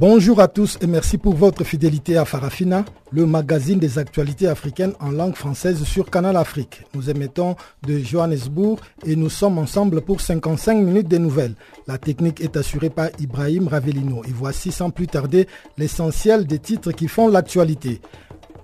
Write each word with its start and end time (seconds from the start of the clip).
Bonjour 0.00 0.40
à 0.40 0.48
tous 0.48 0.78
et 0.80 0.86
merci 0.86 1.18
pour 1.18 1.34
votre 1.34 1.62
fidélité 1.62 2.16
à 2.16 2.24
Farafina, 2.24 2.86
le 3.12 3.26
magazine 3.26 3.78
des 3.78 3.98
actualités 3.98 4.46
africaines 4.46 4.94
en 4.98 5.10
langue 5.10 5.34
française 5.34 5.84
sur 5.84 6.08
Canal 6.08 6.38
Afrique. 6.38 6.84
Nous 6.94 7.10
émettons 7.10 7.54
de 7.86 7.98
Johannesburg 7.98 8.78
et 9.04 9.14
nous 9.14 9.28
sommes 9.28 9.58
ensemble 9.58 10.00
pour 10.00 10.22
55 10.22 10.76
minutes 10.76 11.08
de 11.08 11.18
nouvelles. 11.18 11.54
La 11.86 11.98
technique 11.98 12.40
est 12.40 12.56
assurée 12.56 12.88
par 12.88 13.08
Ibrahim 13.18 13.68
Ravelino 13.68 14.22
et 14.24 14.32
voici 14.32 14.72
sans 14.72 14.88
plus 14.88 15.06
tarder 15.06 15.46
l'essentiel 15.76 16.46
des 16.46 16.60
titres 16.60 16.92
qui 16.92 17.06
font 17.06 17.28
l'actualité. 17.28 18.00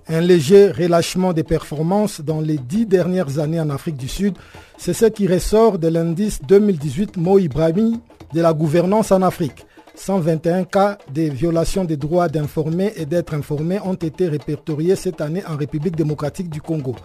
Un 0.07 0.21
léger 0.21 0.71
relâchement 0.71 1.33
des 1.33 1.43
performances 1.43 2.19
dans 2.19 2.41
les 2.41 2.57
dix 2.57 2.87
dernières 2.87 3.37
années 3.37 3.61
en 3.61 3.69
Afrique 3.69 3.97
du 3.97 4.07
Sud, 4.07 4.33
c'est 4.79 4.93
ce 4.93 5.05
qui 5.05 5.27
ressort 5.27 5.77
de 5.77 5.87
l'indice 5.87 6.39
2018 6.47 7.17
Mo 7.17 7.37
Ibrahim 7.37 7.99
de 8.33 8.41
la 8.41 8.53
gouvernance 8.53 9.11
en 9.11 9.21
Afrique. 9.21 9.67
121 9.99 10.63
cas 10.65 10.97
de 11.13 11.23
violations 11.23 11.83
des 11.83 11.97
droits 11.97 12.29
d'informer 12.29 12.93
et 12.95 13.05
d'être 13.05 13.33
informés 13.33 13.79
ont 13.83 13.95
été 13.95 14.27
répertoriés 14.27 14.95
cette 14.95 15.21
année 15.21 15.43
en 15.45 15.57
République 15.57 15.95
démocratique 15.95 16.49
du 16.49 16.61
Congo. 16.61 16.95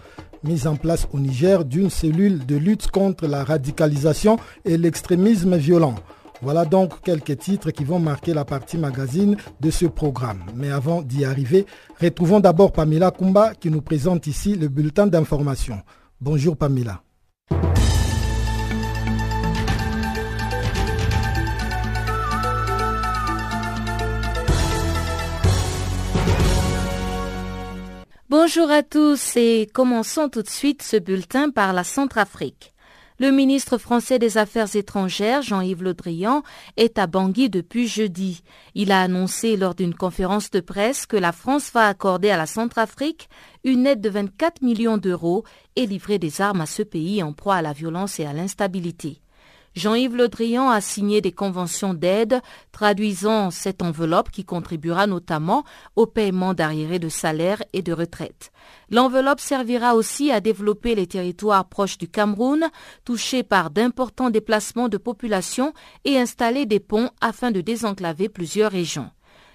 Mise 0.43 0.67
en 0.67 0.75
place 0.75 1.07
au 1.13 1.19
Niger 1.19 1.65
d'une 1.65 1.89
cellule 1.89 2.45
de 2.45 2.55
lutte 2.55 2.91
contre 2.91 3.27
la 3.27 3.43
radicalisation 3.43 4.37
et 4.65 4.77
l'extrémisme 4.77 5.55
violent. 5.57 5.95
Voilà 6.41 6.65
donc 6.65 7.01
quelques 7.01 7.37
titres 7.39 7.71
qui 7.71 7.83
vont 7.85 7.99
marquer 7.99 8.33
la 8.33 8.43
partie 8.43 8.77
magazine 8.77 9.37
de 9.61 9.71
ce 9.71 9.85
programme. 9.85 10.41
Mais 10.55 10.69
avant 10.71 11.01
d'y 11.01 11.23
arriver, 11.25 11.65
retrouvons 12.01 12.41
d'abord 12.41 12.73
Pamela 12.73 13.11
Kumba 13.11 13.53
qui 13.55 13.69
nous 13.69 13.81
présente 13.81 14.27
ici 14.27 14.55
le 14.55 14.67
bulletin 14.67 15.07
d'information. 15.07 15.79
Bonjour 16.19 16.57
Pamela. 16.57 17.01
Bonjour 28.35 28.71
à 28.71 28.81
tous 28.81 29.37
et 29.37 29.69
commençons 29.75 30.27
tout 30.27 30.41
de 30.41 30.49
suite 30.49 30.81
ce 30.81 30.97
bulletin 30.97 31.51
par 31.51 31.71
la 31.71 31.83
Centrafrique. 31.83 32.73
Le 33.19 33.29
ministre 33.29 33.77
français 33.77 34.17
des 34.17 34.39
Affaires 34.39 34.75
étrangères, 34.75 35.43
Jean-Yves 35.43 35.83
Le 35.83 35.93
Drian, 35.93 36.41
est 36.75 36.97
à 36.97 37.05
Bangui 37.05 37.51
depuis 37.51 37.87
jeudi. 37.87 38.41
Il 38.73 38.91
a 38.91 39.01
annoncé 39.01 39.55
lors 39.55 39.75
d'une 39.75 39.93
conférence 39.93 40.49
de 40.49 40.61
presse 40.61 41.05
que 41.05 41.15
la 41.15 41.31
France 41.31 41.69
va 41.75 41.87
accorder 41.87 42.31
à 42.31 42.37
la 42.37 42.47
Centrafrique 42.47 43.29
une 43.63 43.85
aide 43.85 44.01
de 44.01 44.09
24 44.09 44.63
millions 44.63 44.97
d'euros 44.97 45.43
et 45.75 45.85
livrer 45.85 46.17
des 46.17 46.41
armes 46.41 46.61
à 46.61 46.65
ce 46.65 46.81
pays 46.81 47.21
en 47.21 47.33
proie 47.33 47.57
à 47.57 47.61
la 47.61 47.73
violence 47.73 48.19
et 48.19 48.25
à 48.25 48.33
l'instabilité. 48.33 49.22
Jean-Yves 49.75 50.15
Le 50.15 50.27
Drian 50.27 50.69
a 50.69 50.81
signé 50.81 51.19
des 51.19 51.31
conventions 51.31 51.95
d'aide 51.95 52.41
traduisant 52.71 53.49
cette 53.49 53.81
enveloppe 53.81 54.29
qui 54.29 54.45
contribuera 54.45 55.07
notamment 55.07 55.63
au 55.95 56.05
paiement 56.05 56.53
d'arriérés 56.53 56.99
de 56.99 57.09
salaire 57.09 57.63
et 57.73 57.81
de 57.81 57.91
retraite. 57.91 58.51
L'enveloppe 58.91 59.39
servira 59.39 59.95
aussi 59.95 60.31
à 60.31 60.41
développer 60.41 60.93
les 60.93 61.07
territoires 61.07 61.65
proches 61.65 61.97
du 61.97 62.07
Cameroun, 62.07 62.69
touchés 63.03 63.41
par 63.41 63.71
d'importants 63.71 64.29
déplacements 64.29 64.89
de 64.89 64.97
population 64.97 65.73
et 66.05 66.19
installer 66.19 66.67
des 66.67 66.79
ponts 66.79 67.09
afin 67.19 67.49
de 67.49 67.61
désenclaver 67.61 68.29
plusieurs 68.29 68.71
régions. 68.71 69.09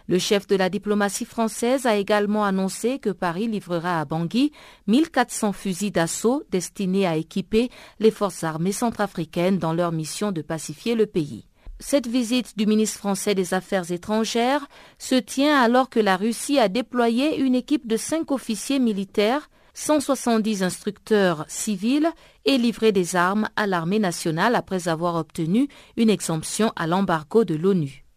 Le 0.09 0.19
chef 0.19 0.47
de 0.47 0.57
la 0.57 0.71
diplomatie 0.71 1.27
française 1.27 1.85
a 1.85 1.97
également 1.97 2.45
annoncé 2.45 2.99
que 2.99 3.11
Paris 3.11 3.47
livrera 3.47 4.01
à 4.01 4.07
Bangui 4.07 4.53
1400 4.87 5.53
fusils 5.53 5.93
d'assaut 5.93 6.43
destinés 6.51 7.07
à 7.07 7.17
équiper 7.17 7.69
les 8.01 8.11
forces 8.11 8.43
armées 8.43 8.73
centrafricaines 8.73 9.59
dans 9.59 9.75
leur 9.75 9.93
mission 9.93 10.33
de 10.33 10.41
pacifier 10.41 10.95
le 10.95 11.05
pays. 11.05 11.45
Cette 11.79 12.07
visite 12.07 12.57
du 12.57 12.67
ministre 12.67 12.99
français 12.99 13.35
des 13.35 13.53
Affaires 13.53 13.93
étrangères 13.93 14.67
se 14.99 15.15
tient 15.15 15.61
alors 15.61 15.91
que 15.91 16.01
la 16.01 16.17
Russie 16.17 16.59
a 16.59 16.69
déployé 16.69 17.39
une 17.39 17.55
équipe 17.55 17.87
de 17.87 17.99
cinq 17.99 18.31
officiers 18.33 18.79
militaires 18.79 19.51
170 19.75 20.63
instructeurs 20.63 21.45
civils 21.49 22.09
et 22.47 22.57
livré 22.57 22.93
des 22.93 23.15
armes 23.15 23.49
à 23.57 23.67
l'armée 23.67 24.01
nationale 24.01 24.57
après 24.57 24.89
avoir 24.89 25.17
obtenu 25.17 25.69
une 25.97 26.11
exemption 26.11 26.73
à 26.75 26.87
l'embargo 26.87 27.45
de 27.45 27.55
l'ONU. 27.55 28.08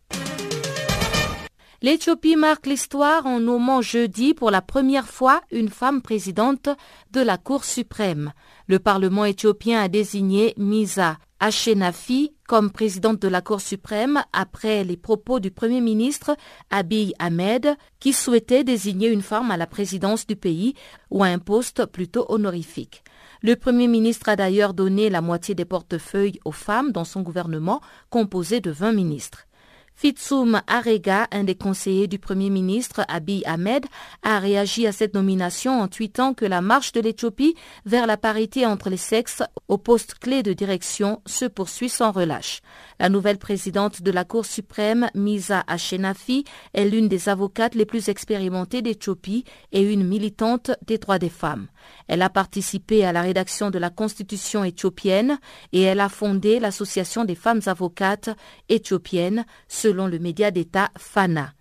L'Éthiopie 1.83 2.35
marque 2.35 2.67
l'histoire 2.67 3.25
en 3.25 3.39
nommant 3.39 3.81
jeudi 3.81 4.35
pour 4.35 4.51
la 4.51 4.61
première 4.61 5.07
fois 5.07 5.41
une 5.51 5.69
femme 5.69 6.03
présidente 6.03 6.69
de 7.09 7.21
la 7.21 7.39
Cour 7.39 7.63
suprême. 7.63 8.33
Le 8.67 8.77
Parlement 8.77 9.25
éthiopien 9.25 9.81
a 9.81 9.87
désigné 9.87 10.53
Misa 10.57 11.17
Ashenafi 11.39 12.35
comme 12.47 12.69
présidente 12.69 13.19
de 13.19 13.27
la 13.27 13.41
Cour 13.41 13.61
suprême 13.61 14.21
après 14.31 14.83
les 14.83 14.95
propos 14.95 15.39
du 15.39 15.49
Premier 15.49 15.81
ministre 15.81 16.37
Abiy 16.69 17.15
Ahmed 17.17 17.75
qui 17.99 18.13
souhaitait 18.13 18.63
désigner 18.63 19.07
une 19.09 19.23
femme 19.23 19.49
à 19.49 19.57
la 19.57 19.65
présidence 19.65 20.27
du 20.27 20.35
pays 20.35 20.75
ou 21.09 21.23
à 21.23 21.29
un 21.29 21.39
poste 21.39 21.87
plutôt 21.87 22.27
honorifique. 22.29 23.03
Le 23.41 23.55
Premier 23.55 23.87
ministre 23.87 24.29
a 24.29 24.35
d'ailleurs 24.35 24.75
donné 24.75 25.09
la 25.09 25.21
moitié 25.21 25.55
des 25.55 25.65
portefeuilles 25.65 26.39
aux 26.45 26.51
femmes 26.51 26.91
dans 26.91 27.05
son 27.05 27.21
gouvernement 27.21 27.81
composé 28.11 28.61
de 28.61 28.69
20 28.69 28.91
ministres. 28.91 29.47
Fitsum 29.95 30.61
Arega, 30.67 31.27
un 31.31 31.43
des 31.43 31.55
conseillers 31.55 32.07
du 32.07 32.17
Premier 32.17 32.49
ministre 32.49 33.05
Abiy 33.07 33.43
Ahmed, 33.45 33.85
a 34.23 34.39
réagi 34.39 34.87
à 34.87 34.91
cette 34.91 35.13
nomination 35.13 35.79
en 35.79 35.87
tweetant 35.87 36.33
que 36.33 36.45
la 36.45 36.61
marche 36.61 36.91
de 36.91 37.01
l'Éthiopie 37.01 37.55
vers 37.85 38.07
la 38.07 38.17
parité 38.17 38.65
entre 38.65 38.89
les 38.89 38.97
sexes 38.97 39.43
au 39.67 39.77
poste 39.77 40.15
clé 40.15 40.43
de 40.43 40.53
direction 40.53 41.21
se 41.25 41.45
poursuit 41.45 41.89
sans 41.89 42.11
relâche. 42.11 42.61
La 43.01 43.09
nouvelle 43.09 43.39
présidente 43.39 44.03
de 44.03 44.11
la 44.11 44.25
Cour 44.25 44.45
suprême, 44.45 45.09
Misa 45.15 45.63
Ashenafi, 45.65 46.43
est 46.75 46.85
l'une 46.85 47.07
des 47.07 47.29
avocates 47.29 47.73
les 47.73 47.87
plus 47.87 48.09
expérimentées 48.09 48.83
d'Éthiopie 48.83 49.43
et 49.71 49.81
une 49.81 50.07
militante 50.07 50.69
des 50.85 50.99
droits 50.99 51.17
des 51.17 51.31
femmes. 51.31 51.65
Elle 52.07 52.21
a 52.21 52.29
participé 52.29 53.03
à 53.03 53.11
la 53.11 53.23
rédaction 53.23 53.71
de 53.71 53.79
la 53.79 53.89
Constitution 53.89 54.63
éthiopienne 54.63 55.39
et 55.73 55.81
elle 55.81 55.99
a 55.99 56.09
fondé 56.09 56.59
l'Association 56.59 57.25
des 57.25 57.33
femmes 57.33 57.61
avocates 57.65 58.29
éthiopiennes, 58.69 59.47
selon 59.67 60.05
le 60.05 60.19
média 60.19 60.51
d'État 60.51 60.91
Fana. 60.95 61.53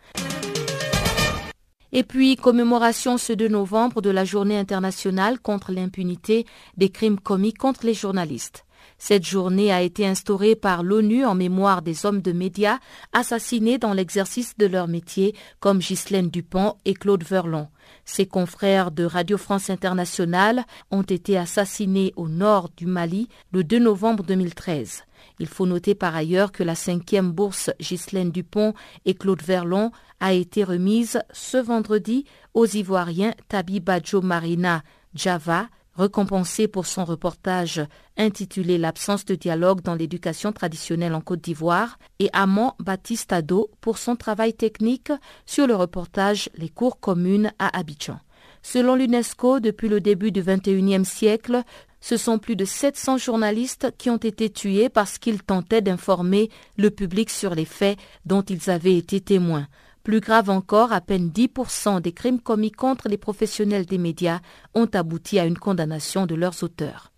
Et 1.92 2.02
puis, 2.02 2.36
commémoration 2.36 3.16
ce 3.16 3.32
2 3.32 3.48
novembre 3.48 4.02
de 4.02 4.10
la 4.10 4.26
journée 4.26 4.58
internationale 4.58 5.40
contre 5.40 5.72
l'impunité 5.72 6.44
des 6.76 6.90
crimes 6.90 7.18
commis 7.18 7.54
contre 7.54 7.86
les 7.86 7.94
journalistes. 7.94 8.66
Cette 9.02 9.26
journée 9.26 9.72
a 9.72 9.80
été 9.80 10.06
instaurée 10.06 10.54
par 10.54 10.82
l'ONU 10.82 11.24
en 11.24 11.34
mémoire 11.34 11.80
des 11.80 12.04
hommes 12.04 12.20
de 12.20 12.32
médias 12.32 12.78
assassinés 13.14 13.78
dans 13.78 13.94
l'exercice 13.94 14.58
de 14.58 14.66
leur 14.66 14.88
métier 14.88 15.34
comme 15.58 15.78
Ghislaine 15.78 16.28
Dupont 16.28 16.74
et 16.84 16.92
Claude 16.92 17.24
Verlon. 17.24 17.68
Ses 18.04 18.26
confrères 18.26 18.90
de 18.90 19.04
Radio 19.04 19.38
France 19.38 19.70
Internationale 19.70 20.64
ont 20.90 21.02
été 21.02 21.38
assassinés 21.38 22.12
au 22.16 22.28
nord 22.28 22.68
du 22.76 22.84
Mali 22.84 23.30
le 23.52 23.64
2 23.64 23.78
novembre 23.78 24.22
2013. 24.22 25.04
Il 25.38 25.48
faut 25.48 25.66
noter 25.66 25.94
par 25.94 26.14
ailleurs 26.14 26.52
que 26.52 26.62
la 26.62 26.74
cinquième 26.74 27.32
bourse 27.32 27.70
Ghislaine 27.80 28.30
Dupont 28.30 28.74
et 29.06 29.14
Claude 29.14 29.42
Verlon 29.42 29.92
a 30.20 30.34
été 30.34 30.62
remise 30.62 31.22
ce 31.32 31.56
vendredi 31.56 32.26
aux 32.52 32.66
Ivoiriens 32.66 33.32
Tabi 33.48 33.80
Badjo 33.80 34.20
Marina 34.20 34.82
Java, 35.14 35.68
récompensé 36.00 36.66
pour 36.66 36.86
son 36.86 37.04
reportage 37.04 37.80
intitulé 38.16 38.78
L'absence 38.78 39.24
de 39.24 39.34
dialogue 39.34 39.82
dans 39.82 39.94
l'éducation 39.94 40.52
traditionnelle 40.52 41.14
en 41.14 41.20
Côte 41.20 41.40
d'Ivoire, 41.40 41.98
et 42.18 42.28
Amand 42.32 42.74
Baptiste 42.80 43.32
Ado 43.32 43.70
pour 43.80 43.98
son 43.98 44.16
travail 44.16 44.54
technique 44.54 45.12
sur 45.46 45.66
le 45.66 45.76
reportage 45.76 46.48
Les 46.56 46.68
cours 46.68 46.98
communes 46.98 47.52
à 47.58 47.78
Abidjan. 47.78 48.18
Selon 48.62 48.94
l'UNESCO, 48.94 49.60
depuis 49.60 49.88
le 49.88 50.00
début 50.00 50.32
du 50.32 50.42
XXIe 50.42 51.04
siècle, 51.04 51.62
ce 52.00 52.16
sont 52.16 52.38
plus 52.38 52.56
de 52.56 52.64
700 52.64 53.18
journalistes 53.18 53.92
qui 53.98 54.10
ont 54.10 54.16
été 54.16 54.50
tués 54.50 54.88
parce 54.88 55.18
qu'ils 55.18 55.42
tentaient 55.42 55.82
d'informer 55.82 56.50
le 56.76 56.90
public 56.90 57.30
sur 57.30 57.54
les 57.54 57.64
faits 57.64 57.98
dont 58.24 58.42
ils 58.42 58.70
avaient 58.70 58.96
été 58.96 59.20
témoins. 59.20 59.66
Plus 60.02 60.20
grave 60.20 60.48
encore, 60.48 60.92
à 60.92 61.00
peine 61.00 61.28
10% 61.28 62.00
des 62.00 62.12
crimes 62.12 62.40
commis 62.40 62.72
contre 62.72 63.08
les 63.08 63.18
professionnels 63.18 63.86
des 63.86 63.98
médias 63.98 64.40
ont 64.74 64.88
abouti 64.92 65.38
à 65.38 65.44
une 65.44 65.58
condamnation 65.58 66.26
de 66.26 66.34
leurs 66.34 66.62
auteurs. 66.62 67.12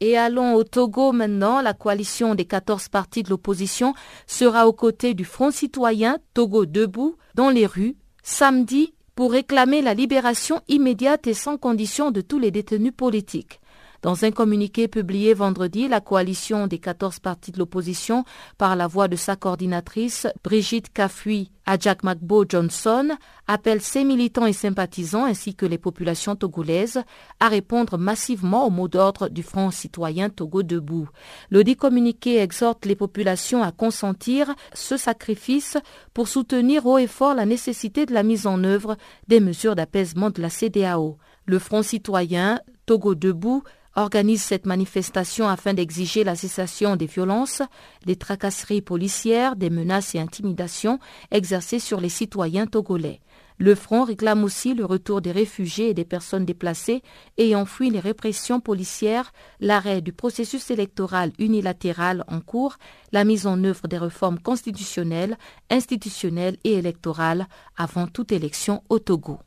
Et 0.00 0.16
allons 0.16 0.54
au 0.54 0.64
Togo 0.64 1.12
maintenant. 1.12 1.60
La 1.60 1.74
coalition 1.74 2.34
des 2.34 2.44
14 2.44 2.88
partis 2.88 3.22
de 3.22 3.30
l'opposition 3.30 3.94
sera 4.26 4.68
aux 4.68 4.72
côtés 4.72 5.14
du 5.14 5.24
Front 5.24 5.50
citoyen 5.50 6.18
Togo 6.34 6.66
debout 6.66 7.16
dans 7.34 7.50
les 7.50 7.66
rues 7.66 7.96
samedi 8.22 8.94
pour 9.14 9.32
réclamer 9.32 9.82
la 9.82 9.94
libération 9.94 10.60
immédiate 10.68 11.26
et 11.26 11.34
sans 11.34 11.58
condition 11.58 12.12
de 12.12 12.20
tous 12.20 12.38
les 12.38 12.52
détenus 12.52 12.92
politiques. 12.96 13.60
Dans 14.00 14.24
un 14.24 14.30
communiqué 14.30 14.86
publié 14.86 15.34
vendredi, 15.34 15.88
la 15.88 16.00
coalition 16.00 16.68
des 16.68 16.78
14 16.78 17.18
partis 17.18 17.50
de 17.50 17.58
l'opposition, 17.58 18.24
par 18.56 18.76
la 18.76 18.86
voix 18.86 19.08
de 19.08 19.16
sa 19.16 19.34
coordinatrice 19.34 20.28
Brigitte 20.44 20.92
Kafui 20.92 21.50
Ajak 21.66 22.04
Magbo 22.04 22.44
Johnson, 22.48 23.08
appelle 23.48 23.80
ses 23.80 24.04
militants 24.04 24.46
et 24.46 24.52
sympathisants 24.52 25.24
ainsi 25.24 25.56
que 25.56 25.66
les 25.66 25.78
populations 25.78 26.36
togolaises 26.36 27.02
à 27.40 27.48
répondre 27.48 27.98
massivement 27.98 28.68
au 28.68 28.70
mot 28.70 28.86
d'ordre 28.86 29.28
du 29.28 29.42
Front 29.42 29.72
citoyen 29.72 30.30
Togo 30.30 30.62
debout. 30.62 31.08
Le 31.50 31.64
dit 31.64 31.76
communiqué 31.76 32.38
exhorte 32.38 32.86
les 32.86 32.94
populations 32.94 33.64
à 33.64 33.72
consentir 33.72 34.54
ce 34.74 34.96
sacrifice 34.96 35.76
pour 36.14 36.28
soutenir 36.28 36.86
haut 36.86 36.98
et 36.98 37.08
fort 37.08 37.34
la 37.34 37.46
nécessité 37.46 38.06
de 38.06 38.14
la 38.14 38.22
mise 38.22 38.46
en 38.46 38.62
œuvre 38.62 38.96
des 39.26 39.40
mesures 39.40 39.74
d'apaisement 39.74 40.30
de 40.30 40.40
la 40.40 40.50
CDAO. 40.50 41.18
Le 41.46 41.58
Front 41.58 41.82
citoyen 41.82 42.60
Togo 42.86 43.14
debout 43.16 43.64
organise 43.96 44.42
cette 44.42 44.66
manifestation 44.66 45.48
afin 45.48 45.74
d'exiger 45.74 46.24
la 46.24 46.36
cessation 46.36 46.96
des 46.96 47.06
violences, 47.06 47.62
des 48.06 48.16
tracasseries 48.16 48.82
policières, 48.82 49.56
des 49.56 49.70
menaces 49.70 50.14
et 50.14 50.20
intimidations 50.20 50.98
exercées 51.30 51.78
sur 51.80 52.00
les 52.00 52.08
citoyens 52.08 52.66
togolais. 52.66 53.20
Le 53.60 53.74
front 53.74 54.04
réclame 54.04 54.44
aussi 54.44 54.72
le 54.72 54.84
retour 54.84 55.20
des 55.20 55.32
réfugiés 55.32 55.90
et 55.90 55.94
des 55.94 56.04
personnes 56.04 56.44
déplacées 56.44 57.02
ayant 57.38 57.64
fui 57.64 57.90
les 57.90 57.98
répressions 57.98 58.60
policières, 58.60 59.32
l'arrêt 59.58 60.00
du 60.00 60.12
processus 60.12 60.70
électoral 60.70 61.32
unilatéral 61.40 62.24
en 62.28 62.40
cours, 62.40 62.76
la 63.10 63.24
mise 63.24 63.48
en 63.48 63.64
œuvre 63.64 63.88
des 63.88 63.98
réformes 63.98 64.38
constitutionnelles, 64.38 65.36
institutionnelles 65.70 66.56
et 66.62 66.74
électorales 66.74 67.48
avant 67.76 68.06
toute 68.06 68.30
élection 68.30 68.84
au 68.88 69.00
Togo. 69.00 69.40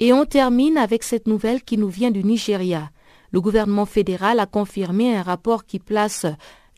Et 0.00 0.12
on 0.12 0.24
termine 0.24 0.76
avec 0.78 1.02
cette 1.02 1.26
nouvelle 1.26 1.62
qui 1.62 1.76
nous 1.76 1.88
vient 1.88 2.12
du 2.12 2.22
Nigeria. 2.22 2.90
Le 3.32 3.40
gouvernement 3.40 3.86
fédéral 3.86 4.38
a 4.38 4.46
confirmé 4.46 5.16
un 5.16 5.22
rapport 5.22 5.66
qui 5.66 5.80
place 5.80 6.24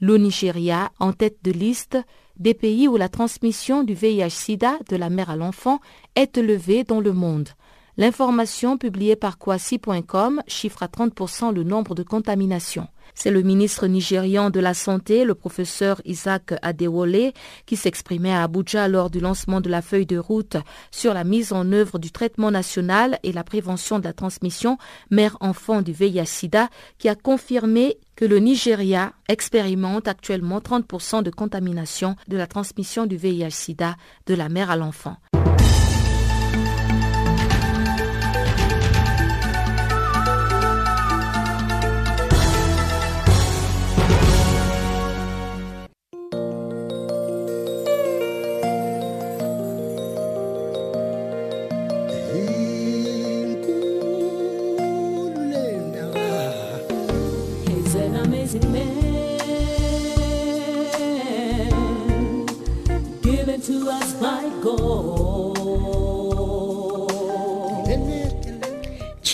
le 0.00 0.16
Nigeria 0.16 0.90
en 0.98 1.12
tête 1.12 1.36
de 1.42 1.50
liste 1.50 1.98
des 2.38 2.54
pays 2.54 2.88
où 2.88 2.96
la 2.96 3.10
transmission 3.10 3.82
du 3.82 3.92
VIH-Sida 3.92 4.78
de 4.88 4.96
la 4.96 5.10
mère 5.10 5.28
à 5.28 5.36
l'enfant 5.36 5.80
est 6.16 6.38
élevée 6.38 6.84
dans 6.84 7.00
le 7.00 7.12
monde. 7.12 7.50
L'information 7.98 8.78
publiée 8.78 9.16
par 9.16 9.36
Kwasi.com 9.36 10.42
chiffre 10.46 10.82
à 10.82 10.86
30% 10.86 11.52
le 11.52 11.64
nombre 11.64 11.94
de 11.94 12.02
contaminations. 12.02 12.88
C'est 13.14 13.30
le 13.30 13.42
ministre 13.42 13.86
nigérian 13.86 14.50
de 14.50 14.60
la 14.60 14.74
Santé, 14.74 15.24
le 15.24 15.34
professeur 15.34 16.00
Isaac 16.04 16.54
Adewole, 16.62 17.32
qui 17.66 17.76
s'exprimait 17.76 18.32
à 18.32 18.42
Abuja 18.44 18.88
lors 18.88 19.10
du 19.10 19.20
lancement 19.20 19.60
de 19.60 19.68
la 19.68 19.82
feuille 19.82 20.06
de 20.06 20.18
route 20.18 20.56
sur 20.90 21.14
la 21.14 21.24
mise 21.24 21.52
en 21.52 21.72
œuvre 21.72 21.98
du 21.98 22.10
traitement 22.10 22.50
national 22.50 23.18
et 23.22 23.32
la 23.32 23.44
prévention 23.44 23.98
de 23.98 24.04
la 24.04 24.12
transmission 24.12 24.78
mère-enfant 25.10 25.82
du 25.82 25.92
VIH-Sida, 25.92 26.68
qui 26.98 27.08
a 27.08 27.14
confirmé 27.14 27.98
que 28.16 28.24
le 28.24 28.38
Nigeria 28.38 29.12
expérimente 29.28 30.08
actuellement 30.08 30.58
30% 30.58 31.22
de 31.22 31.30
contamination 31.30 32.16
de 32.28 32.36
la 32.36 32.46
transmission 32.46 33.06
du 33.06 33.16
VIH-Sida 33.16 33.96
de 34.26 34.34
la 34.34 34.48
mère 34.48 34.70
à 34.70 34.76
l'enfant. 34.76 35.16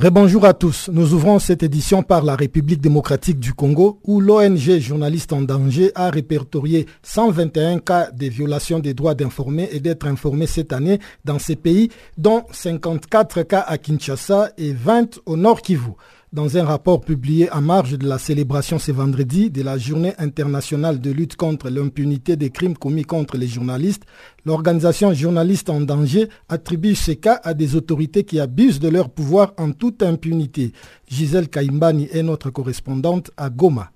Rebonjour 0.00 0.46
à 0.46 0.54
tous. 0.54 0.88
Nous 0.90 1.12
ouvrons 1.12 1.38
cette 1.38 1.62
édition 1.62 2.02
par 2.02 2.24
la 2.24 2.34
République 2.34 2.80
démocratique 2.80 3.38
du 3.38 3.52
Congo 3.52 4.00
où 4.02 4.22
l'ONG 4.22 4.78
Journalistes 4.78 5.34
en 5.34 5.42
danger 5.42 5.92
a 5.94 6.08
répertorié 6.08 6.86
121 7.02 7.80
cas 7.80 8.10
de 8.10 8.24
violations 8.24 8.78
des 8.78 8.94
droits 8.94 9.14
d'informer 9.14 9.68
et 9.72 9.78
d'être 9.78 10.06
informés 10.06 10.46
cette 10.46 10.72
année 10.72 11.00
dans 11.26 11.38
ces 11.38 11.54
pays, 11.54 11.90
dont 12.16 12.44
54 12.50 13.42
cas 13.42 13.60
à 13.60 13.76
Kinshasa 13.76 14.52
et 14.56 14.72
20 14.72 15.20
au 15.26 15.36
Nord 15.36 15.60
Kivu. 15.60 15.90
Dans 16.32 16.56
un 16.56 16.62
rapport 16.62 17.00
publié 17.00 17.50
en 17.50 17.60
marge 17.60 17.98
de 17.98 18.06
la 18.06 18.16
célébration 18.16 18.78
ce 18.78 18.92
vendredi 18.92 19.50
de 19.50 19.62
la 19.64 19.78
Journée 19.78 20.12
internationale 20.16 21.00
de 21.00 21.10
lutte 21.10 21.34
contre 21.34 21.68
l'impunité 21.70 22.36
des 22.36 22.50
crimes 22.50 22.76
commis 22.76 23.02
contre 23.02 23.36
les 23.36 23.48
journalistes, 23.48 24.04
l'organisation 24.46 25.12
Journalistes 25.12 25.70
en 25.70 25.80
danger 25.80 26.28
attribue 26.48 26.94
ces 26.94 27.16
cas 27.16 27.40
à 27.42 27.52
des 27.52 27.74
autorités 27.74 28.22
qui 28.22 28.38
abusent 28.38 28.78
de 28.78 28.88
leur 28.88 29.10
pouvoir 29.10 29.54
en 29.58 29.72
toute 29.72 30.04
impunité. 30.04 30.70
Gisèle 31.08 31.48
Kaimbani 31.48 32.06
est 32.12 32.22
notre 32.22 32.50
correspondante 32.50 33.32
à 33.36 33.50
Goma. 33.50 33.90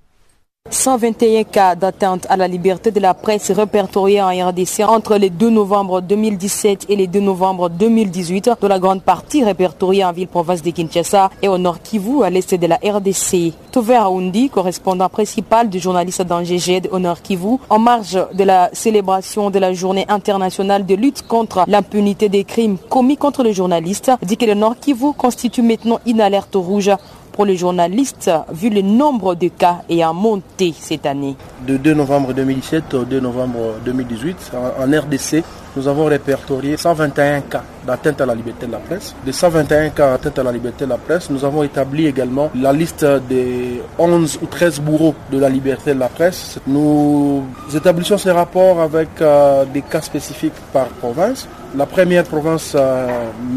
121 0.71 1.45
cas 1.45 1.75
d'atteinte 1.75 2.27
à 2.31 2.37
la 2.37 2.49
liberté 2.49 2.91
de 2.91 2.99
la 2.99 3.15
presse 3.15 3.51
répertoriés 3.51 4.23
en 4.23 4.29
RDC 4.29 4.81
entre 4.87 5.17
les 5.17 5.31
2 5.31 5.51
novembre 5.51 6.01
2017 6.01 6.87
et 6.89 6.97
les 6.97 7.07
2 7.07 7.21
novembre 7.21 7.69
2018, 7.69 8.51
dont 8.61 8.69
la 8.69 8.79
grande 8.79 9.03
partie 9.03 9.45
répertoriée 9.45 10.05
en 10.05 10.13
ville-province 10.13 10.63
de 10.63 10.71
Kinshasa 10.71 11.31
et 11.43 11.49
au 11.49 11.59
nord 11.59 11.81
Kivu, 11.83 12.25
à 12.25 12.31
l'est 12.31 12.55
de 12.55 12.67
la 12.67 12.77
RDC. 12.77 13.53
Tover 13.73 13.97
Aoundi, 13.97 14.49
correspondant 14.51 15.09
principal 15.09 15.69
du 15.69 15.79
journaliste 15.79 16.23
d'Angéged 16.23 16.89
au 16.93 16.99
nord 16.99 17.21
Kivu, 17.23 17.59
en 17.69 17.79
marge 17.79 18.19
de 18.33 18.45
la 18.45 18.71
célébration 18.73 19.51
de 19.51 19.59
la 19.59 19.75
journée 19.75 20.07
internationale 20.09 20.87
de 20.87 20.95
lutte 20.95 21.27
contre 21.27 21.65
l'impunité 21.67 22.29
des 22.29 22.45
crimes 22.45 22.79
commis 22.89 23.17
contre 23.17 23.43
les 23.43 23.53
journalistes, 23.53 24.13
dit 24.23 24.37
que 24.37 24.47
le 24.47 24.55
nord 24.55 24.77
Kivu 24.81 25.13
constitue 25.13 25.63
maintenant 25.63 26.01
une 26.07 26.21
alerte 26.21 26.55
rouge 26.55 26.91
pour 27.35 27.45
les 27.45 27.57
journalistes, 27.57 28.31
vu 28.53 28.71
le 28.71 28.81
nombre 28.81 29.35
de 29.35 29.49
cas 29.49 29.83
ayant 29.91 30.15
monté 30.15 30.73
cette 30.79 31.05
année. 31.05 31.37
De 31.67 31.77
2 31.77 31.93
novembre 31.95 32.33
2017 32.33 32.95
au 32.95 33.05
2 33.05 33.21
novembre 33.21 33.75
2018, 33.85 34.53
en 34.55 34.85
RDC, 34.85 35.43
nous 35.77 35.89
avons 35.89 36.05
répertorié 36.05 36.77
121 36.77 37.41
cas 37.43 37.65
d'atteinte 37.87 38.21
à 38.21 38.27
la 38.27 38.35
liberté 38.35 38.67
de 38.67 38.73
la 38.73 38.79
presse. 38.79 39.15
De 39.25 39.33
121 39.33 39.91
cas 39.91 40.11
d'atteinte 40.13 40.39
à 40.39 40.43
la 40.43 40.53
liberté 40.53 40.85
de 40.85 40.91
la 40.91 40.99
presse, 40.99 41.31
nous 41.31 41.45
avons 41.45 41.63
établi 41.63 42.07
également 42.07 42.51
la 42.55 42.73
liste 42.73 43.05
des 43.29 43.81
11 43.99 44.39
ou 44.43 44.47
13 44.47 44.81
bourreaux 44.81 45.15
de 45.31 45.39
la 45.39 45.49
liberté 45.49 45.95
de 45.95 46.01
la 46.01 46.09
presse. 46.09 46.59
Nous 46.67 47.45
établissons 47.75 48.19
ces 48.19 48.31
rapports 48.31 48.81
avec 48.81 49.09
euh, 49.21 49.65
des 49.73 49.83
cas 49.83 50.01
spécifiques 50.01 50.55
par 50.73 50.87
province. 50.87 51.49
La 51.77 51.87
première 51.87 52.23
province 52.23 52.77
euh, 52.77 53.09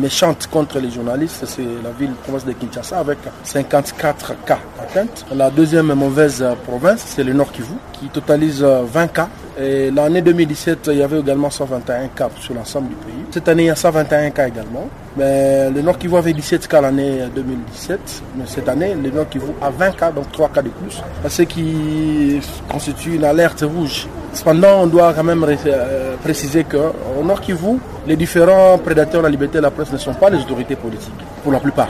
méchante 0.02 0.48
contre 0.48 0.80
les 0.80 0.90
journalistes, 0.90 1.46
c'est 1.46 1.62
la 1.84 1.92
ville 1.92 2.14
province 2.24 2.46
de 2.46 2.54
Kinshasa 2.54 2.98
avec 2.98 3.20
54 3.44 4.34
cas 4.44 4.58
d'atteintes. 4.80 5.26
La 5.36 5.52
deuxième 5.52 5.94
mauvaise 5.94 6.44
province, 6.66 7.04
c'est 7.06 7.24
le 7.24 7.34
Nord 7.34 7.52
Kivu 7.52 7.76
qui 7.94 8.08
totalise 8.08 8.64
20 8.64 9.08
cas. 9.08 9.30
Et 9.60 9.90
l'année 9.92 10.22
2017, 10.22 10.90
il 10.92 11.00
y 11.00 11.04
avait 11.04 11.20
également 11.20 11.50
121 11.50 12.08
cas 12.10 12.30
sur 12.40 12.54
l'ensemble 12.54 12.90
du 12.90 12.96
pays. 12.96 13.14
Cette 13.32 13.48
année, 13.50 13.64
il 13.64 13.68
y 13.68 13.72
a 13.72 13.76
121 13.76 14.17
cas 14.32 14.48
également. 14.48 14.88
Mais 15.16 15.70
le 15.72 15.82
Nord 15.82 15.98
Kivu 15.98 16.16
avait 16.16 16.34
17 16.34 16.68
cas 16.68 16.82
l'année 16.82 17.24
2017. 17.34 18.00
Mais 18.36 18.44
cette 18.46 18.70
année, 18.70 18.94
le 18.96 19.10
Nord 19.10 19.30
Kivu 19.30 19.48
a 19.62 19.70
20 19.70 19.92
cas, 19.92 20.12
donc 20.12 20.32
3 20.32 20.50
cas 20.50 20.62
de 20.62 20.70
plus. 20.70 21.02
Ce 21.28 21.42
qui 21.44 22.40
constitue 22.70 23.16
une 23.16 23.24
alerte 23.24 23.62
rouge. 23.68 24.08
Cependant, 24.34 24.84
on 24.84 24.88
doit 24.88 25.14
quand 25.14 25.24
même 25.24 25.44
euh, 25.44 26.16
préciser 26.24 26.64
qu'au 26.64 27.24
Nord 27.24 27.42
Kivu, 27.42 27.80
les 28.06 28.16
différents 28.16 28.78
prédateurs 28.78 29.22
de 29.22 29.28
la 29.28 29.32
liberté 29.32 29.58
de 29.58 29.64
la 29.64 29.72
presse 29.72 29.92
ne 29.92 29.98
sont 29.98 30.14
pas 30.14 30.30
les 30.30 30.40
autorités 30.40 30.76
politiques, 30.76 31.14
pour 31.44 31.52
la 31.52 31.60
plupart. 31.60 31.90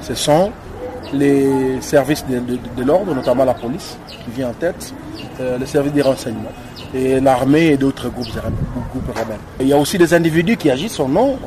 Ce 0.00 0.14
sont 0.14 0.50
les 1.12 1.80
services 1.80 2.24
de, 2.26 2.82
l'ordre, 2.84 3.14
notamment 3.14 3.44
la 3.44 3.54
police, 3.54 3.98
qui 4.08 4.30
vient 4.30 4.48
en 4.48 4.54
tête, 4.54 4.94
euh, 5.40 5.58
les 5.58 5.66
services 5.66 5.92
des 5.92 6.02
renseignements, 6.02 6.52
et 6.94 7.20
l'armée 7.20 7.68
et 7.68 7.76
d'autres 7.76 8.08
groupes, 8.10 8.26
groupes 8.26 9.08
rebelles. 9.16 9.38
Il 9.60 9.68
y 9.68 9.72
a 9.72 9.78
aussi 9.78 9.98
des 9.98 10.12
individus 10.14 10.56
qui 10.56 10.70
agissent 10.70 11.00
au 11.00 11.08
nom, 11.08 11.38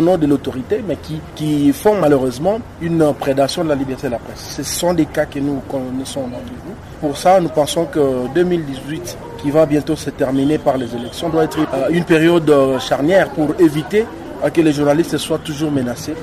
nom 0.00 0.16
de 0.16 0.26
l'autorité, 0.26 0.82
mais 0.86 0.96
qui, 0.96 1.20
qui 1.34 1.72
font 1.72 1.98
malheureusement 2.00 2.60
une 2.80 3.12
prédation 3.14 3.64
de 3.64 3.68
la 3.68 3.74
liberté 3.74 4.06
de 4.06 4.12
la 4.12 4.18
presse. 4.18 4.54
Ce 4.56 4.62
sont 4.62 4.94
des 4.94 5.06
cas 5.06 5.26
que 5.26 5.38
nous 5.38 5.60
connaissons 5.70 6.22
vous. 6.22 6.74
Pour 7.00 7.16
ça, 7.16 7.40
nous 7.40 7.48
pensons 7.50 7.84
que 7.86 8.32
2018, 8.34 9.18
qui 9.42 9.50
va 9.50 9.66
bientôt 9.66 9.96
se 9.96 10.10
terminer 10.10 10.58
par 10.58 10.78
les 10.78 10.94
élections, 10.94 11.28
doit 11.28 11.44
être 11.44 11.58
euh, 11.60 11.88
une 11.90 12.04
période 12.04 12.48
euh, 12.48 12.78
charnière 12.78 13.28
pour 13.30 13.54
éviter 13.58 14.06
que 14.52 14.60
les 14.60 14.72
journalistes 14.72 15.16
soient 15.16 15.38
toujours 15.38 15.70
menacés 15.70 16.14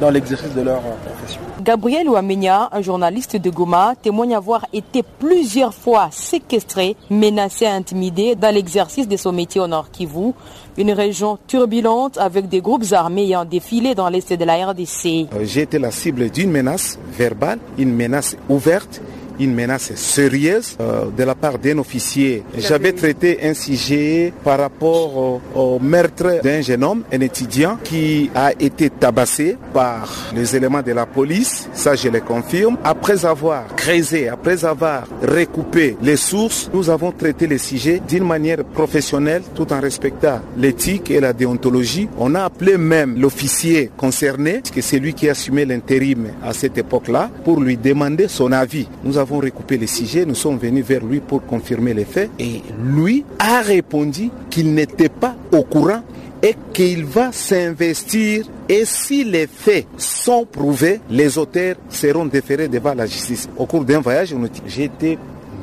dans 0.00 0.10
l'exercice 0.10 0.54
de 0.54 0.62
leur 0.62 0.80
profession. 0.80 1.40
Gabriel 1.68 2.08
Ouamenia, 2.08 2.70
un 2.72 2.80
journaliste 2.80 3.36
de 3.36 3.50
Goma, 3.50 3.92
témoigne 4.00 4.34
avoir 4.34 4.64
été 4.72 5.02
plusieurs 5.02 5.74
fois 5.74 6.08
séquestré, 6.10 6.96
menacé, 7.10 7.66
intimidé 7.66 8.34
dans 8.34 8.54
l'exercice 8.54 9.06
de 9.06 9.18
son 9.18 9.32
métier 9.32 9.60
au 9.60 9.66
Nord 9.66 9.90
Kivu, 9.90 10.32
une 10.78 10.92
région 10.92 11.38
turbulente 11.46 12.16
avec 12.16 12.48
des 12.48 12.62
groupes 12.62 12.90
armés 12.92 13.24
ayant 13.24 13.44
défilé 13.44 13.94
dans 13.94 14.08
l'est 14.08 14.32
de 14.32 14.44
la 14.46 14.66
RDC. 14.68 15.28
Euh, 15.34 15.44
j'ai 15.44 15.60
été 15.60 15.78
la 15.78 15.90
cible 15.90 16.30
d'une 16.30 16.50
menace 16.50 16.98
verbale, 17.12 17.58
une 17.76 17.94
menace 17.94 18.38
ouverte 18.48 19.02
une 19.38 19.54
menace 19.54 19.94
sérieuse 19.94 20.76
euh, 20.80 21.06
de 21.16 21.24
la 21.24 21.34
part 21.34 21.58
d'un 21.58 21.78
officier. 21.78 22.42
J'avais 22.56 22.92
traité 22.92 23.38
un 23.42 23.54
sujet 23.54 24.32
par 24.44 24.58
rapport 24.58 25.40
au, 25.54 25.78
meurtre 25.78 26.40
d'un 26.42 26.60
jeune 26.60 26.84
homme, 26.84 27.02
un 27.12 27.20
étudiant, 27.20 27.78
qui 27.82 28.30
a 28.34 28.52
été 28.52 28.90
tabassé 28.90 29.56
par 29.72 30.08
les 30.34 30.56
éléments 30.56 30.82
de 30.82 30.92
la 30.92 31.06
police. 31.06 31.68
Ça, 31.72 31.94
je 31.94 32.08
le 32.08 32.20
confirme. 32.20 32.76
Après 32.84 33.24
avoir 33.24 33.74
creusé, 33.76 34.28
après 34.28 34.64
avoir 34.64 35.04
recoupé 35.22 35.96
les 36.02 36.16
sources, 36.16 36.70
nous 36.72 36.90
avons 36.90 37.12
traité 37.12 37.46
le 37.46 37.58
sujet 37.58 38.00
d'une 38.06 38.24
manière 38.24 38.64
professionnelle 38.64 39.42
tout 39.54 39.72
en 39.72 39.80
respectant 39.80 40.40
l'éthique 40.56 41.10
et 41.10 41.20
la 41.20 41.32
déontologie. 41.32 42.08
On 42.18 42.34
a 42.34 42.44
appelé 42.44 42.76
même 42.76 43.20
l'officier 43.20 43.90
concerné, 43.96 44.62
que 44.74 44.80
c'est 44.80 44.98
lui 44.98 45.14
qui 45.14 45.28
assumait 45.28 45.64
l'intérim 45.64 46.28
à 46.42 46.52
cette 46.52 46.78
époque-là, 46.78 47.30
pour 47.44 47.60
lui 47.60 47.76
demander 47.76 48.28
son 48.28 48.52
avis. 48.52 48.88
Nous 49.04 49.18
avons 49.18 49.27
avons 49.28 49.40
recoupé 49.40 49.76
les 49.76 49.86
sujets, 49.86 50.24
nous 50.24 50.34
sommes 50.34 50.56
venus 50.56 50.84
vers 50.84 51.04
lui 51.04 51.20
pour 51.20 51.44
confirmer 51.44 51.92
les 51.92 52.06
faits 52.06 52.30
et 52.38 52.62
lui 52.82 53.24
a 53.38 53.60
répondu 53.60 54.30
qu'il 54.48 54.72
n'était 54.72 55.10
pas 55.10 55.36
au 55.52 55.62
courant 55.64 56.02
et 56.42 56.54
qu'il 56.72 57.04
va 57.04 57.30
s'investir 57.30 58.46
et 58.68 58.84
si 58.86 59.24
les 59.24 59.46
faits 59.46 59.86
sont 59.98 60.46
prouvés, 60.46 61.00
les 61.10 61.36
auteurs 61.36 61.76
seront 61.90 62.24
déférés 62.24 62.68
devant 62.68 62.94
la 62.94 63.04
justice. 63.04 63.48
Au 63.56 63.66
cours 63.66 63.84
d'un 63.84 64.00
voyage, 64.00 64.34
j'ai 64.66 64.84
été 64.84 65.18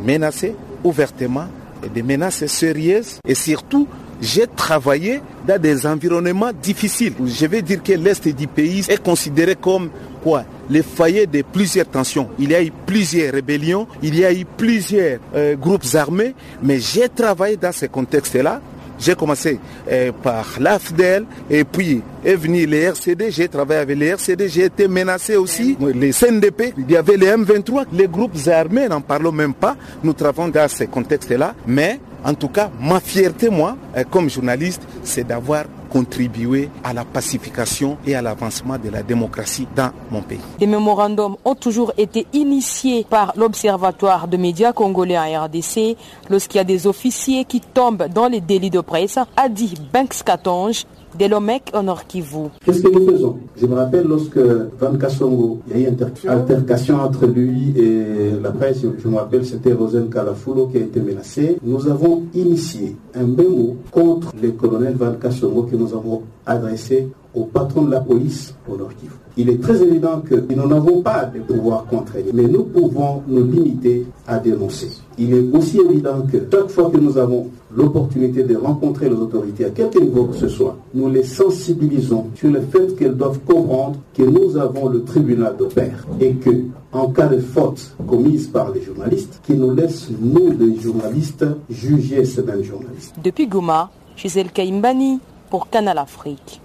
menacé 0.06 0.54
ouvertement 0.84 1.48
des 1.94 2.04
menaces 2.04 2.46
sérieuses 2.46 3.20
et 3.28 3.36
surtout 3.36 3.88
j'ai 4.22 4.48
travaillé 4.48 5.22
dans 5.48 5.62
des 5.62 5.86
environnements 5.86 6.52
difficiles. 6.54 7.14
Je 7.26 7.46
vais 7.46 7.62
dire 7.62 7.84
que 7.84 7.94
l'Est 7.94 8.28
du 8.28 8.48
pays 8.48 8.84
est 8.88 9.02
considéré 9.02 9.56
comme 9.56 9.90
quoi 10.24 10.44
Les 10.70 10.82
foyers 10.82 11.28
de 11.28 11.44
plusieurs 11.44 11.86
tensions. 11.86 12.30
Il 12.40 12.52
y 12.52 12.56
a 12.56 12.64
eu 12.64 12.72
plusieurs 12.86 13.34
rébellions, 13.34 13.88
il 14.02 14.18
y 14.18 14.26
a 14.26 14.34
eu 14.34 14.46
plusieurs 14.46 15.20
euh, 15.36 15.56
groupes 15.56 15.86
armés, 15.94 16.34
mais 16.64 16.80
j'ai 16.80 17.10
travaillé 17.10 17.58
dans 17.58 17.72
ce 17.72 17.86
contexte-là. 17.86 18.62
J'ai 18.98 19.14
commencé 19.14 19.60
euh, 19.92 20.12
par 20.24 20.46
l'AFDEL 20.60 21.26
et 21.50 21.66
puis 21.66 22.02
est 22.24 22.36
venu 22.36 22.66
les 22.66 22.80
RCD, 22.84 23.30
j'ai 23.30 23.50
travaillé 23.50 23.82
avec 23.82 23.98
les 23.98 24.08
RCD, 24.08 24.48
j'ai 24.48 24.64
été 24.64 24.88
menacé 24.88 25.36
aussi, 25.36 25.78
les 25.94 26.14
CNDP, 26.14 26.74
il 26.78 26.90
y 26.90 26.96
avait 26.96 27.18
les 27.18 27.28
M23, 27.28 27.88
les 27.92 28.08
groupes 28.08 28.38
armés, 28.48 28.88
n'en 28.88 29.02
parlons 29.02 29.34
même 29.34 29.54
pas, 29.54 29.76
nous 30.02 30.14
travaillons 30.14 30.48
dans 30.48 30.70
ce 30.70 30.86
contexte-là, 30.86 31.54
mais 31.68 32.00
en 32.26 32.34
tout 32.34 32.50
cas, 32.50 32.72
ma 32.80 33.00
fierté, 33.00 33.50
moi, 33.50 33.78
euh, 33.96 34.04
comme 34.10 34.30
journaliste, 34.30 34.82
c'est 35.04 35.26
d'avoir 35.26 35.66
contribué 35.90 36.70
à 36.84 36.92
la 36.92 37.06
pacification 37.06 37.98
et 38.06 38.16
à 38.16 38.22
l'avancement 38.22 38.78
de 38.78 38.90
la 38.90 39.04
démocratie 39.04 39.68
dans 39.76 39.92
mon 40.12 40.22
pays. 40.22 40.40
Des 40.60 40.68
mémorandums 40.68 41.38
ont 41.46 41.56
toujours 41.56 41.94
été 41.98 42.28
initiés 42.34 43.06
par 43.10 43.32
l'Observatoire 43.38 44.28
de 44.28 44.38
médias 44.38 44.74
congolais 44.74 45.18
en 45.18 45.46
RDC 45.46 45.96
lorsqu'il 46.30 46.58
y 46.58 46.60
a 46.60 46.66
des 46.66 46.88
officiers 46.88 47.46
qui 47.46 47.62
tombent 47.62 48.08
dans 48.14 48.28
les 48.28 48.42
délits 48.42 48.72
de 48.72 48.82
presse, 48.82 49.18
a 49.18 49.48
dit 49.48 49.76
Banks 49.94 50.24
Katonge, 50.26 50.86
Delomec 51.18 51.72
au 51.74 51.82
Nord 51.82 52.06
Kivu. 52.08 52.50
Qu'est-ce 52.64 52.82
que 52.82 52.90
nous 52.90 53.10
faisons? 53.10 53.38
Je 53.56 53.66
me 53.66 53.76
rappelle 53.76 54.06
lorsque 54.08 54.38
Van 54.38 54.96
Kassongo, 55.00 55.60
il 55.68 55.82
y 55.82 55.86
a 55.86 55.90
eu 55.90 55.94
une 55.94 56.30
altercation 56.30 56.96
entre 56.96 57.26
lui 57.26 57.74
et 57.78 58.32
la 58.42 58.52
presse, 58.52 58.82
je 58.82 59.08
me 59.08 59.16
rappelle 59.16 59.46
c'était 59.46 59.74
Rosen 59.74 60.10
Kalafulo 60.10 60.68
qui 60.68 60.78
a 60.78 60.82
été 60.82 61.00
menacé. 61.00 61.58
Nous 61.64 61.88
avons 61.88 62.24
initié 62.34 62.96
un 63.14 63.24
mémo 63.24 63.78
contre 63.92 64.34
le 64.42 64.52
colonel 64.52 64.96
Van 64.96 65.14
Kassongo 65.14 65.64
que 65.64 65.76
nous 65.76 65.94
avons 65.94 66.24
adressé 66.46 67.08
au 67.34 67.44
patron 67.44 67.84
de 67.84 67.92
la 67.92 68.00
police 68.00 68.54
au 68.70 68.78
Nord 68.78 68.96
Kivu. 68.96 69.14
Il 69.38 69.50
est 69.50 69.62
très 69.62 69.82
évident 69.82 70.22
que 70.22 70.36
nous 70.36 70.68
n'avons 70.68 71.02
pas 71.02 71.26
de 71.26 71.40
pouvoir 71.40 71.86
contraignant, 71.88 72.32
mais 72.34 72.48
nous 72.48 72.64
pouvons 72.64 73.22
nous 73.28 73.44
limiter 73.44 74.06
à 74.26 74.40
dénoncer. 74.40 74.90
Il 75.18 75.34
est 75.34 75.46
aussi 75.54 75.80
évident 75.80 76.22
que 76.32 76.38
chaque 76.50 76.70
fois 76.70 76.90
que 76.90 76.98
nous 76.98 77.18
avons 77.18 77.48
l'opportunité 77.76 78.44
de 78.44 78.56
rencontrer 78.56 79.10
les 79.10 79.16
autorités 79.16 79.66
à 79.66 79.70
quelque 79.70 80.00
niveau 80.00 80.26
que 80.26 80.38
ce 80.38 80.48
soit, 80.48 80.78
nous 80.94 81.10
les 81.10 81.24
sensibilisons 81.24 82.28
sur 82.36 82.50
le 82.50 82.62
fait 82.62 82.96
qu'elles 82.96 83.16
doivent 83.16 83.40
comprendre 83.40 83.98
que 84.14 84.24
nous 84.24 84.58
avons 84.58 84.88
le 84.88 85.04
tribunal 85.04 85.56
de 85.58 85.66
père 85.66 86.06
et 86.20 86.34
que, 86.34 86.50
en 86.92 87.10
cas 87.10 87.28
de 87.28 87.40
faute 87.40 87.96
commise 88.08 88.48
par 88.48 88.72
les 88.72 88.82
journalistes, 88.82 89.42
qui 89.46 89.54
nous 89.54 89.74
laissent, 89.74 90.10
nous, 90.20 90.52
les 90.58 90.80
journalistes, 90.80 91.46
juger 91.70 92.26
ces 92.26 92.44
mêmes 92.44 92.64
journalistes. 92.64 93.16
Depuis 93.24 93.48
Goma, 93.48 93.90
Gisèle 94.16 94.52
Kaimbani 94.52 95.20
pour 95.50 95.70
Canal 95.70 95.98
Afrique. 95.98 96.62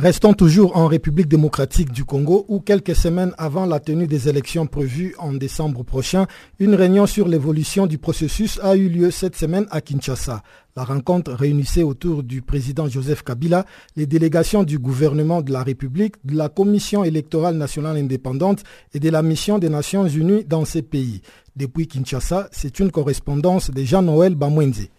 Restons 0.00 0.32
toujours 0.32 0.76
en 0.76 0.86
République 0.86 1.26
démocratique 1.26 1.90
du 1.90 2.04
Congo 2.04 2.44
où 2.46 2.60
quelques 2.60 2.94
semaines 2.94 3.34
avant 3.36 3.66
la 3.66 3.80
tenue 3.80 4.06
des 4.06 4.28
élections 4.28 4.68
prévues 4.68 5.16
en 5.18 5.32
décembre 5.32 5.82
prochain, 5.82 6.28
une 6.60 6.76
réunion 6.76 7.04
sur 7.06 7.26
l'évolution 7.26 7.88
du 7.88 7.98
processus 7.98 8.60
a 8.62 8.76
eu 8.76 8.88
lieu 8.88 9.10
cette 9.10 9.34
semaine 9.34 9.66
à 9.72 9.80
Kinshasa. 9.80 10.44
La 10.76 10.84
rencontre 10.84 11.32
réunissait 11.32 11.82
autour 11.82 12.22
du 12.22 12.42
président 12.42 12.86
Joseph 12.86 13.24
Kabila 13.24 13.66
les 13.96 14.06
délégations 14.06 14.62
du 14.62 14.78
gouvernement 14.78 15.42
de 15.42 15.50
la 15.50 15.64
République, 15.64 16.14
de 16.24 16.36
la 16.36 16.48
Commission 16.48 17.02
électorale 17.02 17.56
nationale 17.56 17.96
indépendante 17.96 18.62
et 18.94 19.00
de 19.00 19.10
la 19.10 19.22
mission 19.22 19.58
des 19.58 19.68
Nations 19.68 20.06
unies 20.06 20.44
dans 20.44 20.64
ces 20.64 20.82
pays. 20.82 21.22
Depuis 21.56 21.88
Kinshasa, 21.88 22.48
c'est 22.52 22.78
une 22.78 22.92
correspondance 22.92 23.72
de 23.72 23.82
Jean-Noël 23.82 24.36
Bamwenze. 24.36 24.90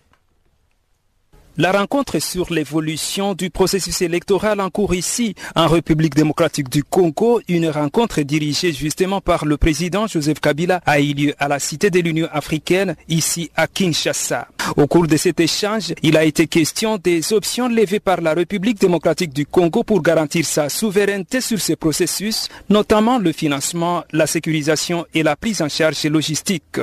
La 1.60 1.74
rencontre 1.74 2.20
sur 2.20 2.54
l'évolution 2.54 3.34
du 3.34 3.50
processus 3.50 4.02
électoral 4.02 4.62
en 4.62 4.70
cours 4.70 4.96
ici, 4.96 5.36
en 5.58 5.68
République 5.68 6.16
démocratique 6.16 6.70
du 6.70 6.86
Congo, 6.86 7.42
une 7.50 7.68
rencontre 7.68 8.22
dirigée 8.22 8.72
justement 8.72 9.20
par 9.20 9.44
le 9.44 9.58
président 9.58 10.08
Joseph 10.08 10.40
Kabila, 10.40 10.80
a 10.86 11.02
eu 11.02 11.14
lieu 11.14 11.34
à 11.38 11.50
la 11.50 11.60
Cité 11.60 11.90
de 11.92 12.00
l'Union 12.00 12.30
africaine, 12.32 12.96
ici 13.10 13.52
à 13.58 13.68
Kinshasa. 13.68 14.48
Au 14.78 14.88
cours 14.88 15.08
de 15.08 15.18
cet 15.18 15.40
échange, 15.40 15.94
il 16.04 16.18
a 16.18 16.24
été 16.24 16.48
question 16.48 16.98
des 16.98 17.34
options 17.34 17.68
levées 17.68 18.00
par 18.00 18.22
la 18.22 18.34
République 18.34 18.80
démocratique 18.80 19.34
du 19.34 19.46
Congo 19.46 19.84
pour 19.84 20.02
garantir 20.02 20.46
sa 20.46 20.70
souveraineté 20.70 21.42
sur 21.42 21.60
ce 21.60 21.74
processus, 21.74 22.48
notamment 22.70 23.18
le 23.18 23.32
financement, 23.32 24.04
la 24.12 24.28
sécurisation 24.28 25.06
et 25.14 25.24
la 25.24 25.36
prise 25.36 25.62
en 25.62 25.70
charge 25.70 26.04
logistique. 26.06 26.80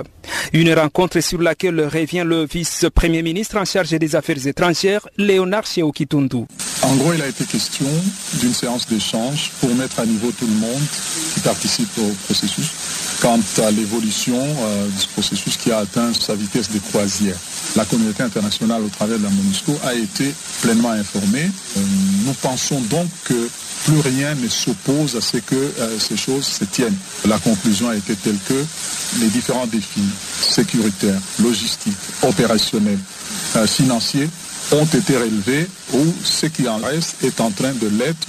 Une 0.52 0.72
rencontre 0.74 1.20
sur 1.20 1.40
laquelle 1.40 1.80
revient 1.80 2.24
le 2.26 2.44
vice-premier 2.46 3.22
ministre 3.22 3.56
en 3.58 3.64
charge 3.64 3.90
des 3.90 4.16
affaires 4.16 4.44
étrangères 4.46 5.06
Léonard 5.16 5.64
En 6.82 6.96
gros, 6.96 7.12
il 7.12 7.22
a 7.22 7.28
été 7.28 7.44
question 7.44 7.86
d'une 8.40 8.52
séance 8.52 8.86
d'échange 8.86 9.50
pour 9.60 9.74
mettre 9.74 10.00
à 10.00 10.06
niveau 10.06 10.30
tout 10.32 10.46
le 10.46 10.54
monde 10.54 10.82
qui 11.34 11.40
participe 11.40 11.98
au 11.98 12.12
processus 12.24 12.70
quant 13.20 13.40
à 13.64 13.70
l'évolution 13.70 14.38
euh, 14.38 14.88
ce 14.98 15.06
processus 15.08 15.56
qui 15.56 15.70
a 15.72 15.78
atteint 15.78 16.12
sa 16.12 16.34
vitesse 16.34 16.70
de 16.70 16.78
croisière. 16.78 17.36
La 17.76 17.84
communauté 17.84 18.22
internationale 18.22 18.82
au 18.82 18.88
travers 18.88 19.18
de 19.18 19.24
la 19.24 19.28
MONUSCO 19.28 19.78
a 19.84 19.94
été 19.94 20.34
pleinement 20.62 20.92
informée. 20.92 21.50
Euh, 21.76 21.80
nous 22.24 22.32
pensons 22.32 22.80
donc 22.80 23.06
que 23.24 23.48
plus 23.84 24.00
rien 24.00 24.34
ne 24.34 24.48
s'oppose 24.48 25.14
à 25.14 25.20
ce 25.20 25.36
que 25.36 25.54
euh, 25.54 25.98
ces 25.98 26.16
choses 26.16 26.46
se 26.46 26.64
tiennent. 26.64 26.96
La 27.26 27.38
conclusion 27.38 27.90
a 27.90 27.96
été 27.96 28.14
telle 28.16 28.38
que 28.48 28.64
les 29.20 29.28
différents 29.28 29.66
défis 29.66 30.08
sécuritaires, 30.40 31.20
logistiques, 31.42 31.96
opérationnels, 32.22 32.98
financiers 33.66 34.28
ont 34.72 34.84
été 34.84 35.16
relevés 35.16 35.68
ou 35.92 36.04
ce 36.24 36.46
qui 36.46 36.68
en 36.68 36.78
reste 36.78 37.22
est 37.22 37.40
en 37.40 37.50
train 37.50 37.72
de 37.72 37.88
l'être, 37.88 38.28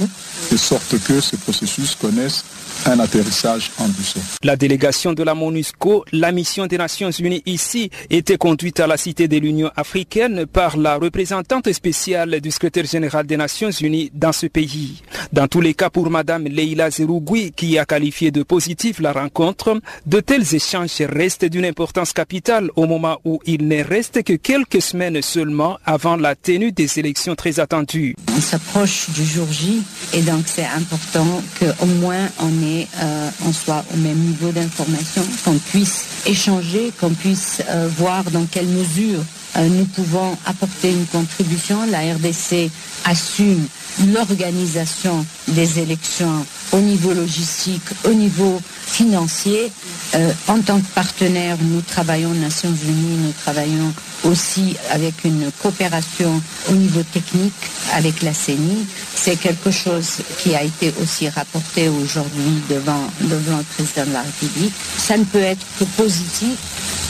de 0.51 0.57
sorte 0.57 0.95
que 1.03 1.19
ce 1.19 1.35
processus 1.35 1.95
connaisse 1.95 2.43
un 2.85 2.99
atterrissage 2.99 3.71
en 3.79 3.87
douceur. 3.87 4.23
La 4.43 4.55
délégation 4.55 5.13
de 5.13 5.23
la 5.23 5.33
MONUSCO, 5.33 6.05
la 6.11 6.31
mission 6.31 6.67
des 6.67 6.77
Nations 6.77 7.11
Unies 7.11 7.43
ici, 7.45 7.89
était 8.09 8.37
conduite 8.37 8.79
à 8.79 8.87
la 8.87 8.97
Cité 8.97 9.27
de 9.27 9.37
l'Union 9.37 9.71
africaine 9.75 10.45
par 10.45 10.77
la 10.77 10.97
représentante 10.97 11.71
spéciale 11.71 12.39
du 12.41 12.51
secrétaire 12.51 12.85
général 12.85 13.25
des 13.25 13.37
Nations 13.37 13.71
Unies 13.71 14.11
dans 14.13 14.31
ce 14.31 14.47
pays. 14.47 15.01
Dans 15.33 15.47
tous 15.47 15.61
les 15.61 15.73
cas, 15.73 15.89
pour 15.89 16.09
Madame 16.09 16.45
Leila 16.45 16.89
Zerougui, 16.89 17.51
qui 17.51 17.77
a 17.77 17.85
qualifié 17.85 18.31
de 18.31 18.43
positif 18.43 18.99
la 18.99 19.11
rencontre, 19.11 19.79
de 20.05 20.19
tels 20.19 20.55
échanges 20.55 21.01
restent 21.01 21.45
d'une 21.45 21.65
importance 21.65 22.13
capitale 22.13 22.69
au 22.75 22.85
moment 22.85 23.19
où 23.25 23.39
il 23.45 23.67
ne 23.67 23.83
reste 23.83 24.23
que 24.23 24.33
quelques 24.33 24.81
semaines 24.81 25.21
seulement 25.21 25.77
avant 25.85 26.15
la 26.15 26.35
tenue 26.35 26.71
des 26.71 26.99
élections 26.99 27.35
très 27.35 27.59
attendues. 27.59 28.15
On 28.35 28.41
s'approche 28.41 29.09
du 29.09 29.23
jour 29.23 29.47
J 29.51 29.81
et 30.13 30.21
donc 30.21 30.43
c'est 30.45 30.65
important 30.65 31.41
qu'au 31.59 31.85
moins 31.85 32.29
on, 32.39 32.51
est, 32.67 32.87
euh, 33.01 33.29
on 33.45 33.53
soit 33.53 33.83
au 33.93 33.97
même 33.97 34.17
niveau 34.17 34.51
d'information, 34.51 35.23
qu'on 35.43 35.57
puisse 35.57 36.05
échanger, 36.25 36.91
qu'on 36.99 37.11
puisse 37.11 37.61
euh, 37.69 37.89
voir 37.97 38.23
dans 38.31 38.45
quelle 38.45 38.67
mesure 38.67 39.19
nous 39.65 39.85
pouvons 39.85 40.37
apporter 40.45 40.91
une 40.91 41.05
contribution. 41.07 41.77
La 41.89 41.99
RDC 42.13 42.69
assume 43.05 43.65
l'organisation 44.13 45.25
des 45.47 45.79
élections 45.79 46.45
au 46.71 46.79
niveau 46.79 47.13
logistique, 47.13 47.81
au 48.05 48.13
niveau 48.13 48.61
financier. 48.85 49.71
Euh, 50.15 50.31
en 50.47 50.59
tant 50.61 50.79
que 50.79 50.85
partenaire, 50.93 51.57
nous 51.61 51.81
travaillons 51.81 52.31
aux 52.31 52.35
Nations 52.35 52.73
Unies, 52.87 53.17
nous 53.25 53.33
travaillons 53.43 53.93
aussi 54.23 54.75
avec 54.91 55.13
une 55.23 55.51
coopération 55.61 56.41
au 56.69 56.73
niveau 56.73 57.01
technique 57.03 57.53
avec 57.93 58.21
la 58.21 58.33
CENI. 58.33 58.85
C'est 59.15 59.37
quelque 59.37 59.71
chose 59.71 60.17
qui 60.41 60.55
a 60.55 60.63
été 60.63 60.93
aussi 61.01 61.29
rapporté 61.29 61.89
aujourd'hui 61.89 62.61
devant, 62.69 63.07
devant 63.21 63.57
le 63.57 63.63
président 63.75 64.05
de 64.05 64.13
la 64.13 64.21
République. 64.21 64.73
Ça 64.97 65.17
ne 65.17 65.23
peut 65.23 65.41
être 65.41 65.65
que 65.79 65.83
positif. 65.85 66.57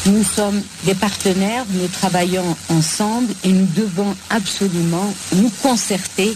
Nous 0.08 0.24
sommes 0.24 0.62
des 0.86 0.96
partenaires, 0.96 1.66
nous 1.70 1.88
travaillons 1.88 2.56
ensemble 2.70 3.34
et 3.44 3.50
nous 3.50 3.68
devons 3.76 4.16
absolument 4.30 5.14
nous 5.36 5.52
concerter 5.62 6.36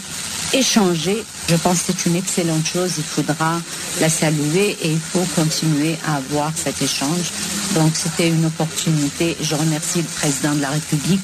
échanger. 0.54 1.24
Je 1.48 1.56
pense 1.56 1.80
que 1.84 1.94
c'est 1.94 2.10
une 2.10 2.16
excellente 2.16 2.66
chose. 2.66 2.92
Il 2.98 3.04
faudra 3.04 3.62
la 4.00 4.10
saluer 4.10 4.78
et 4.82 4.92
il 4.92 5.00
faut 5.00 5.26
continuer 5.36 5.98
à 6.06 6.16
avoir 6.18 6.52
cet 6.56 6.82
échange. 6.82 7.32
Donc 7.76 7.92
c'était 7.94 8.30
une 8.30 8.46
opportunité. 8.46 9.38
Je 9.42 9.56
remercie 9.56 10.00
le 10.00 10.04
président 10.04 10.54
de 10.54 10.62
la 10.62 10.70
République 10.70 11.24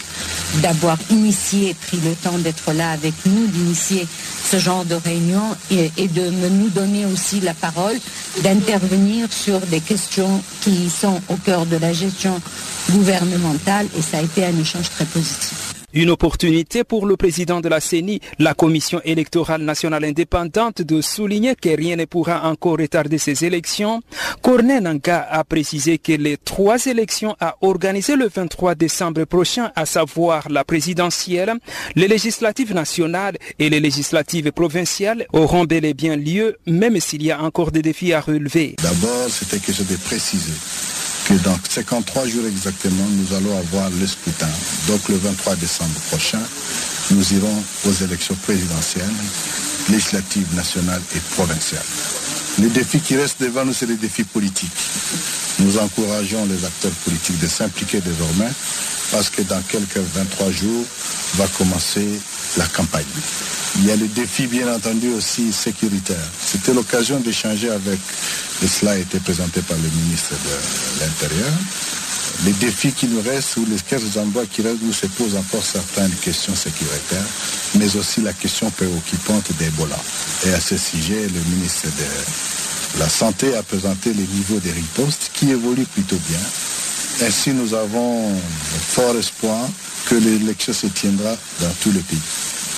d'avoir 0.61 0.97
initié, 1.09 1.75
pris 1.87 1.97
le 1.97 2.13
temps 2.15 2.37
d'être 2.37 2.71
là 2.71 2.91
avec 2.91 3.13
nous, 3.25 3.47
d'initier 3.47 4.07
ce 4.49 4.57
genre 4.57 4.85
de 4.85 4.95
réunion 4.95 5.43
et, 5.71 6.07
de 6.07 6.29
nous 6.49 6.69
donner 6.69 7.05
aussi 7.05 7.41
la 7.41 7.53
parole, 7.53 7.97
d'intervenir 8.43 9.31
sur 9.31 9.59
des 9.59 9.81
questions 9.81 10.41
qui 10.61 10.89
sont 10.89 11.21
au 11.27 11.35
cœur 11.35 11.65
de 11.65 11.77
la 11.77 11.91
gestion 11.91 12.39
gouvernementale 12.91 13.87
et 13.97 14.01
ça 14.01 14.19
a 14.19 14.21
été 14.21 14.45
un 14.45 14.57
échange 14.57 14.89
très 14.89 15.05
positif. 15.05 15.76
Une 15.93 16.09
opportunité 16.09 16.83
pour 16.83 17.05
le 17.05 17.15
président 17.15 17.61
de 17.61 17.69
la 17.69 17.79
CENI, 17.79 18.19
la 18.39 18.53
Commission 18.53 18.99
électorale 19.05 19.61
nationale 19.61 20.03
indépendante, 20.03 20.81
de 20.81 20.99
souligner 20.99 21.55
que 21.55 21.69
rien 21.69 21.95
ne 21.95 22.03
pourra 22.03 22.45
encore 22.49 22.77
retarder 22.77 23.17
ces 23.17 23.45
élections. 23.45 24.01
Cornet 24.41 24.81
Nanka 24.81 25.25
a 25.31 25.45
précisé 25.45 25.97
que 25.97 26.11
les 26.11 26.35
trois 26.35 26.87
élections 26.87 27.37
à 27.39 27.55
organiser 27.61 28.17
le 28.17 28.27
23 28.27 28.75
décembre 28.75 29.23
prochain, 29.23 29.71
à 29.77 29.85
savoir 29.85 30.49
la 30.49 30.65
présidentielle, 30.65 31.53
les 31.95 32.09
législatives 32.09 32.73
nationales 32.73 33.37
et 33.57 33.69
les 33.69 33.79
législatives 33.79 34.51
provinciales, 34.51 35.25
auront 35.31 35.63
bel 35.63 35.85
et 35.85 35.93
bien 35.93 36.17
lieu, 36.17 36.57
même 36.65 36.99
s'il 36.99 37.23
y 37.23 37.31
a 37.31 37.41
encore 37.41 37.71
des 37.71 37.81
défis 37.81 38.11
à 38.11 38.19
relever. 38.19 38.75
D'abord, 38.83 39.29
c'était 39.29 39.59
question 39.65 39.85
de 39.89 39.95
préciser 39.95 40.96
que 41.27 41.33
dans 41.43 41.57
53 41.67 42.25
jours 42.27 42.45
exactement, 42.47 43.03
nous 43.11 43.35
allons 43.35 43.57
avoir 43.57 43.89
le 43.89 44.07
scrutin. 44.07 44.47
Donc 44.87 45.09
le 45.09 45.17
23 45.17 45.55
décembre 45.57 45.99
prochain, 46.09 46.39
nous 47.11 47.33
irons 47.33 47.63
aux 47.85 47.91
élections 47.91 48.35
présidentielles, 48.43 49.03
législatives, 49.89 50.47
nationales 50.55 51.01
et 51.15 51.19
provinciales. 51.35 51.83
Les 52.59 52.69
défis 52.69 52.99
qui 52.99 53.15
restent 53.15 53.41
devant 53.41 53.65
nous, 53.65 53.73
c'est 53.73 53.85
des 53.85 53.97
défis 53.97 54.23
politiques. 54.23 54.71
Nous 55.59 55.77
encourageons 55.77 56.45
les 56.45 56.65
acteurs 56.65 56.91
politiques 57.05 57.39
de 57.39 57.47
s'impliquer 57.47 58.01
désormais 58.01 58.51
parce 59.11 59.29
que 59.29 59.41
dans 59.43 59.61
quelques 59.61 59.97
23 59.97 60.51
jours 60.51 60.85
va 61.35 61.47
commencer 61.57 62.07
la 62.57 62.65
campagne. 62.65 63.05
Il 63.77 63.85
y 63.85 63.91
a 63.91 63.95
le 63.95 64.07
défi, 64.07 64.47
bien 64.47 64.73
entendu, 64.73 65.09
aussi 65.09 65.53
sécuritaire. 65.53 66.17
C'était 66.43 66.73
l'occasion 66.73 67.19
d'échanger 67.19 67.69
avec, 67.69 67.99
et 68.63 68.67
cela 68.67 68.91
a 68.91 68.97
été 68.97 69.19
présenté 69.19 69.61
par 69.61 69.77
le 69.77 69.89
ministre 70.01 70.33
de 70.33 71.01
l'Intérieur, 71.01 71.51
les 72.45 72.53
défis 72.53 72.91
qui 72.91 73.07
nous 73.07 73.21
restent 73.21 73.57
ou 73.57 73.65
les 73.65 73.77
quelques 73.77 74.17
endroits 74.17 74.45
qui 74.45 74.61
restent 74.61 74.81
où 74.83 74.93
se 74.93 75.07
posent 75.07 75.35
encore 75.35 75.63
certaines 75.63 76.11
questions 76.21 76.55
sécuritaires, 76.55 77.25
mais 77.75 77.95
aussi 77.95 78.21
la 78.21 78.33
question 78.33 78.69
préoccupante 78.71 79.51
d'Ebola. 79.59 79.99
Et 80.45 80.53
à 80.53 80.59
ce 80.59 80.77
sujet, 80.77 81.27
le 81.27 81.55
ministre 81.55 81.87
de 81.87 82.99
la 82.99 83.09
Santé 83.09 83.55
a 83.55 83.63
présenté 83.63 84.13
les 84.13 84.27
niveaux 84.27 84.59
des 84.59 84.71
ripostes 84.71 85.31
qui 85.33 85.51
évoluent 85.51 85.85
plutôt 85.85 86.19
bien. 86.27 87.27
Ainsi, 87.27 87.51
nous 87.51 87.73
avons 87.73 88.31
fort 88.89 89.15
espoir 89.17 89.67
que 90.05 90.15
l'élection 90.15 90.73
se 90.73 90.87
tiendra 90.87 91.35
dans 91.59 91.71
tout 91.81 91.91
le 91.91 91.99
pays. 91.99 92.19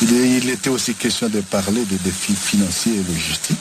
Il, 0.01 0.49
était 0.49 0.69
aussi 0.69 0.93
question 0.93 1.27
de 1.27 1.41
parler 1.41 1.83
des 1.83 1.97
défis 1.97 2.33
financiers 2.33 2.93
et 2.93 3.11
logistiques. 3.11 3.57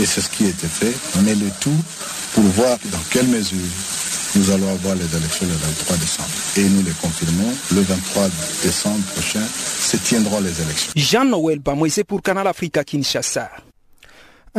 Et 0.00 0.06
c'est 0.06 0.22
ce 0.22 0.30
qui 0.30 0.46
a 0.46 0.48
été 0.48 0.66
fait. 0.66 0.94
On 1.16 1.22
met 1.22 1.34
le 1.34 1.50
tout 1.60 1.76
pour 2.32 2.44
voir 2.44 2.78
dans 2.90 3.02
quelle 3.10 3.26
mesure 3.26 3.58
nous 4.36 4.50
allons 4.50 4.68
avoir 4.70 4.94
les 4.94 5.16
élections 5.16 5.46
le 5.46 5.52
23 5.54 5.96
décembre. 5.96 6.28
Et 6.56 6.68
nous 6.68 6.82
les 6.82 6.92
confirmons, 6.92 7.52
le 7.74 7.80
23 7.80 8.24
décembre 8.62 9.04
prochain 9.14 9.42
se 9.42 9.96
tiendront 9.96 10.40
les 10.40 10.60
élections. 10.60 10.92
Jean-Noël 10.96 11.58
Bamoisé 11.60 12.04
pour 12.04 12.22
Canal 12.22 12.46
Africa 12.46 12.84
Kinshasa. 12.84 13.50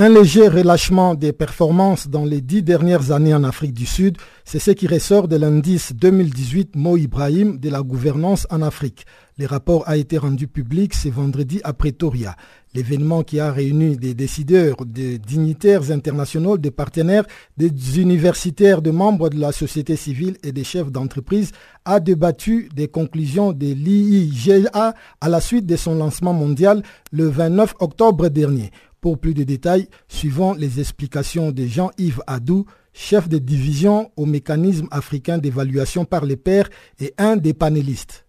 Un 0.02 0.08
léger 0.08 0.48
relâchement 0.48 1.14
des 1.14 1.34
performances 1.34 2.08
dans 2.08 2.24
les 2.24 2.40
dix 2.40 2.64
dernières 2.64 3.12
années 3.12 3.34
en 3.34 3.44
Afrique 3.44 3.74
du 3.74 3.86
Sud, 3.86 4.16
c'est 4.46 4.58
ce 4.58 4.72
qui 4.72 4.88
ressort 4.88 5.28
de 5.28 5.36
l'indice 5.36 5.92
2018 5.94 6.78
Mo 6.78 6.96
Ibrahim 6.96 7.60
de 7.60 7.70
la 7.70 7.82
gouvernance 7.82 8.48
en 8.50 8.62
Afrique. 8.62 9.06
Le 9.38 9.46
rapport 9.46 9.84
a 9.90 9.98
été 9.98 10.18
rendu 10.18 10.48
public 10.48 10.94
ce 10.94 11.10
vendredi 11.10 11.60
à 11.66 11.74
Pretoria. 11.74 12.38
L'événement 12.74 13.24
qui 13.24 13.42
a 13.42 13.52
réuni 13.52 13.98
des 13.98 14.14
décideurs, 14.14 14.78
des 14.86 15.18
dignitaires 15.18 15.92
internationaux, 15.92 16.58
des 16.58 16.72
partenaires, 16.72 17.26
des 17.58 18.00
universitaires, 18.00 18.82
des 18.82 18.92
membres 18.94 19.30
de 19.30 19.40
la 19.40 19.52
société 19.52 19.98
civile 19.98 20.38
et 20.44 20.54
des 20.54 20.64
chefs 20.64 20.92
d'entreprise 20.92 21.52
a 21.84 22.00
débattu 22.00 22.70
des 22.74 22.88
conclusions 22.88 23.52
de 23.52 23.66
l'IIGA 23.74 24.94
à 25.20 25.30
la 25.30 25.42
suite 25.42 25.66
de 25.66 25.76
son 25.76 25.96
lancement 25.96 26.34
mondial 26.34 26.84
le 27.12 27.28
29 27.28 27.76
octobre 27.80 28.30
dernier. 28.30 28.72
Pour 29.02 29.18
plus 29.18 29.34
de 29.34 29.44
détails, 29.44 29.88
suivant 30.08 30.54
les 30.54 30.80
explications 30.80 31.52
de 31.52 31.66
Jean-Yves 31.66 32.22
Adou, 32.28 32.66
chef 32.94 33.30
de 33.30 33.38
division 33.38 34.12
au 34.18 34.26
mécanisme 34.26 34.88
africain 34.92 35.38
d'évaluation 35.38 36.06
par 36.06 36.26
les 36.26 36.36
pairs 36.36 36.70
et 37.00 37.14
un 37.18 37.38
des 37.38 37.54
panélistes. 37.54 38.26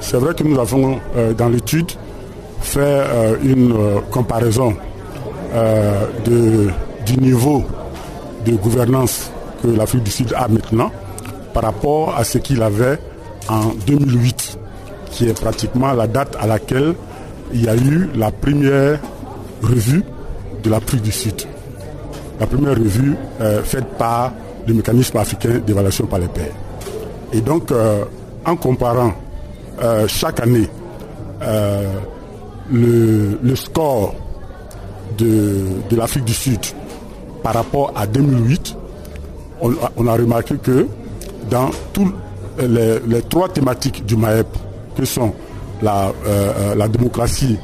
C'est 0.00 0.16
vrai 0.16 0.34
que 0.34 0.42
nous 0.42 0.58
avons 0.58 1.00
euh, 1.16 1.34
dans 1.34 1.48
l'étude 1.48 1.90
fait 2.60 2.80
euh, 2.80 3.36
une 3.42 3.72
euh, 3.72 4.00
comparaison 4.10 4.76
du 6.26 7.16
niveau 7.18 7.64
de 8.44 8.52
gouvernance 8.52 9.30
que 9.62 9.68
l'Afrique 9.68 10.02
du 10.02 10.10
Sud 10.10 10.34
a 10.36 10.46
maintenant 10.46 10.92
par 11.54 11.62
rapport 11.62 12.14
à 12.16 12.22
ce 12.22 12.36
qu'il 12.36 12.62
avait 12.62 12.98
en 13.48 13.68
2008, 13.86 14.58
qui 15.10 15.26
est 15.26 15.40
pratiquement 15.40 15.92
la 15.94 16.06
date 16.06 16.36
à 16.38 16.46
laquelle 16.46 16.94
il 17.52 17.64
y 17.64 17.68
a 17.68 17.76
eu 17.76 18.08
la 18.14 18.30
première 18.30 18.98
revue 19.62 20.02
de 20.62 20.70
l'Afrique 20.70 21.02
du 21.02 21.12
Sud. 21.12 21.42
La 22.40 22.46
première 22.46 22.76
revue 22.76 23.16
faite 23.64 23.86
par 23.98 24.32
le 24.66 24.74
mécanisme 24.74 25.16
africain 25.16 25.60
d'évaluation 25.66 26.06
par 26.06 26.18
les 26.20 26.28
pairs. 26.28 26.54
Et 27.32 27.40
donc, 27.40 27.72
en 28.44 28.56
comparant 28.56 29.12
euh, 29.80 30.08
chaque 30.08 30.40
année 30.40 30.68
euh, 31.42 31.94
le, 32.72 33.54
score 33.54 34.14
de, 35.16 35.66
l'Afrique 35.96 36.24
du 36.24 36.34
Sud 36.34 36.60
par 37.42 37.54
rapport 37.54 37.92
à 37.94 38.06
2008, 38.06 38.76
on, 39.60 40.06
a 40.06 40.12
remarqué 40.12 40.56
que 40.56 40.86
dans 41.50 41.70
tous 41.92 42.12
les, 42.58 43.22
trois 43.28 43.48
thématiques 43.48 44.04
du 44.04 44.16
MAEP, 44.16 44.46
que 44.96 45.04
sont 45.04 45.32
la, 45.82 46.12
euh, 46.26 46.74
la 46.74 46.88
démocratie 46.88 47.58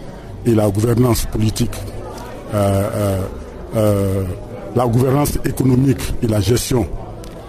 et 0.46 0.55
la 0.55 0.68
gouvernance 0.68 1.27
politique, 1.27 1.74
la 4.77 4.87
gouvernance 4.87 5.38
économique 5.44 6.14
et 6.22 6.27
la 6.27 6.40
gestion, 6.40 6.87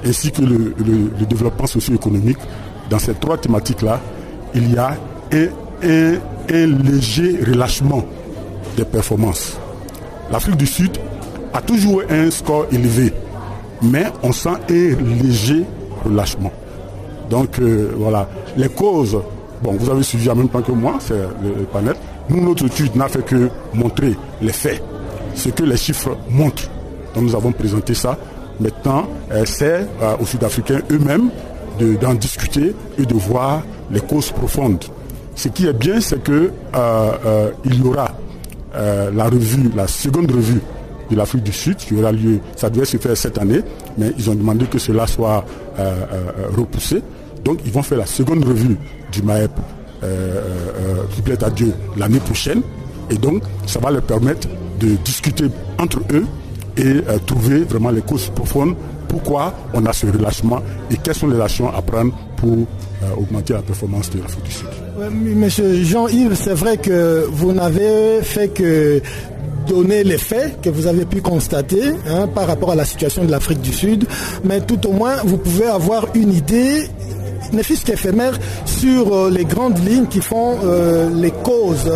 ainsi 0.04 0.32
que 0.32 0.42
le 0.42 1.26
développement 1.28 1.68
socio-économique, 1.68 2.38
dans 2.90 3.00
ces 3.00 3.14
trois 3.16 3.38
thématiques-là, 3.38 4.00
il 4.54 4.74
y 4.74 4.78
a 4.78 4.96
un, 5.34 6.20
léger 6.50 7.40
relâchement 7.46 8.04
des 8.78 8.86
performances. 8.86 9.58
l'Afrique 10.32 10.58
du 10.58 10.68
Sud 10.68 10.98
a 11.54 11.62
toujours 11.62 12.02
un 12.10 12.30
score 12.30 12.68
élevé, 12.72 13.14
mais 13.82 14.06
on 14.24 14.32
sent 14.32 14.50
un 14.70 15.24
léger 15.24 15.64
relâchement. 16.04 16.52
Donc 17.30 17.60
euh, 17.60 17.92
voilà, 17.98 18.30
les 18.58 18.70
causes, 18.70 19.18
bon, 19.66 19.74
vous 19.74 19.90
avez 19.90 20.04
suivi 20.04 20.30
en 20.30 20.36
même 20.36 20.50
temps 20.50 20.62
que 20.62 20.72
moi, 20.72 20.98
c'est 21.00 21.18
le, 21.18 21.66
panel. 21.72 21.96
Nous, 22.30 22.42
notre 22.42 22.66
étude 22.66 22.96
n'a 22.96 23.08
fait 23.08 23.26
que 23.26 23.50
montrer 23.74 24.16
les 24.42 24.52
faits, 24.52 24.82
ce 25.34 25.50
que 25.50 25.64
les 25.64 25.78
chiffres 25.78 26.16
montrent. 26.30 26.70
Donc 27.14 27.24
nous 27.24 27.36
avons 27.36 27.52
présenté 27.52 27.94
ça. 27.94 28.18
Maintenant, 28.60 29.08
euh, 29.32 29.44
c'est 29.46 29.88
euh, 30.02 30.16
aux 30.20 30.26
Sud-Africains 30.26 30.82
eux-mêmes 30.92 31.30
d'en 32.00 32.14
discuter 32.14 32.74
et 32.98 33.06
de 33.06 33.14
voir 33.16 33.62
les 33.92 34.00
causes 34.00 34.32
profondes. 34.32 34.84
Ce 35.36 35.50
qui 35.50 35.68
est 35.68 35.74
bien, 35.74 36.00
c'est 36.00 36.24
que 36.24 36.52
il 37.66 37.84
y 37.84 37.86
aura 37.86 38.12
la 38.74 39.26
revue, 39.26 39.70
la 39.76 39.86
seconde 39.86 40.32
revue 40.32 40.62
de 41.12 41.16
l'Afrique 41.18 41.44
du 41.44 41.52
Sud 41.52 41.76
qui 41.76 41.94
aura 41.96 42.14
lieu, 42.14 42.40
ça 42.56 42.70
devait 42.70 42.86
se 42.86 42.96
faire 42.96 43.18
cette 43.18 43.38
année, 43.38 43.60
mais 43.98 44.14
ils 44.18 44.30
ont 44.30 44.36
demandé 44.36 44.68
que 44.68 44.80
cela 44.80 45.06
soit 45.06 45.44
repoussé. 46.56 47.02
Donc 47.46 47.60
ils 47.64 47.72
vont 47.72 47.84
faire 47.84 48.00
la 48.00 48.06
seconde 48.08 48.44
revue 48.44 48.76
du 49.12 49.22
MAEP 49.22 49.52
euh, 50.04 50.06
euh, 50.06 51.04
qui 51.14 51.22
plaît 51.22 51.42
à 51.44 51.50
Dieu 51.50 51.74
l'année 51.96 52.20
prochaine. 52.20 52.62
Et 53.10 53.16
donc 53.16 53.44
ça 53.68 53.80
va 53.80 53.92
leur 53.92 54.02
permettre 54.02 54.48
de 54.80 54.90
discuter 55.06 55.46
entre 55.80 56.00
eux 56.12 56.26
et 56.76 56.84
euh, 56.84 57.18
trouver 57.26 57.60
vraiment 57.60 57.92
les 57.92 58.02
causes 58.02 58.30
profondes. 58.34 58.76
Pourquoi 59.08 59.54
on 59.74 59.86
a 59.86 59.94
ce 59.94 60.08
relâchement 60.08 60.60
et 60.92 60.98
quelles 60.98 61.16
sont 61.16 61.28
les 61.28 61.40
actions 61.40 61.70
à 61.74 61.82
prendre 61.82 62.14
pour 62.36 62.66
augmenter 63.18 63.54
la 63.54 63.62
performance 63.62 64.10
de 64.10 64.20
l'Afrique 64.20 64.44
du 64.46 64.52
Sud. 64.52 64.68
Monsieur 65.38 65.84
Jean-Yves, 65.84 66.34
c'est 66.34 66.56
vrai 66.56 66.78
que 66.78 67.28
vous 67.30 67.52
n'avez 67.54 68.22
fait 68.24 68.48
que 68.48 69.00
donner 69.66 70.04
les 70.04 70.18
faits 70.18 70.62
que 70.62 70.70
vous 70.70 70.88
avez 70.88 71.06
pu 71.06 71.22
constater 71.22 71.82
hein, 72.08 72.28
par 72.28 72.48
rapport 72.48 72.72
à 72.72 72.76
la 72.76 72.86
situation 72.86 73.24
de 73.24 73.32
l'Afrique 73.32 73.62
du 73.62 73.74
Sud, 73.74 74.06
mais 74.44 74.62
tout 74.62 74.88
au 74.88 74.92
moins 74.92 75.18
vous 75.24 75.38
pouvez 75.38 75.66
avoir 75.68 76.08
une 76.16 76.34
idée 76.34 76.88
ne 77.56 77.64
fût-ce 77.64 77.86
qu'éphémère, 77.86 78.34
sur 78.66 79.14
euh, 79.14 79.30
les 79.30 79.46
grandes 79.46 79.78
lignes 79.88 80.08
qui 80.08 80.20
font 80.22 80.58
euh, 80.64 81.10
les 81.14 81.32
causes 81.32 81.92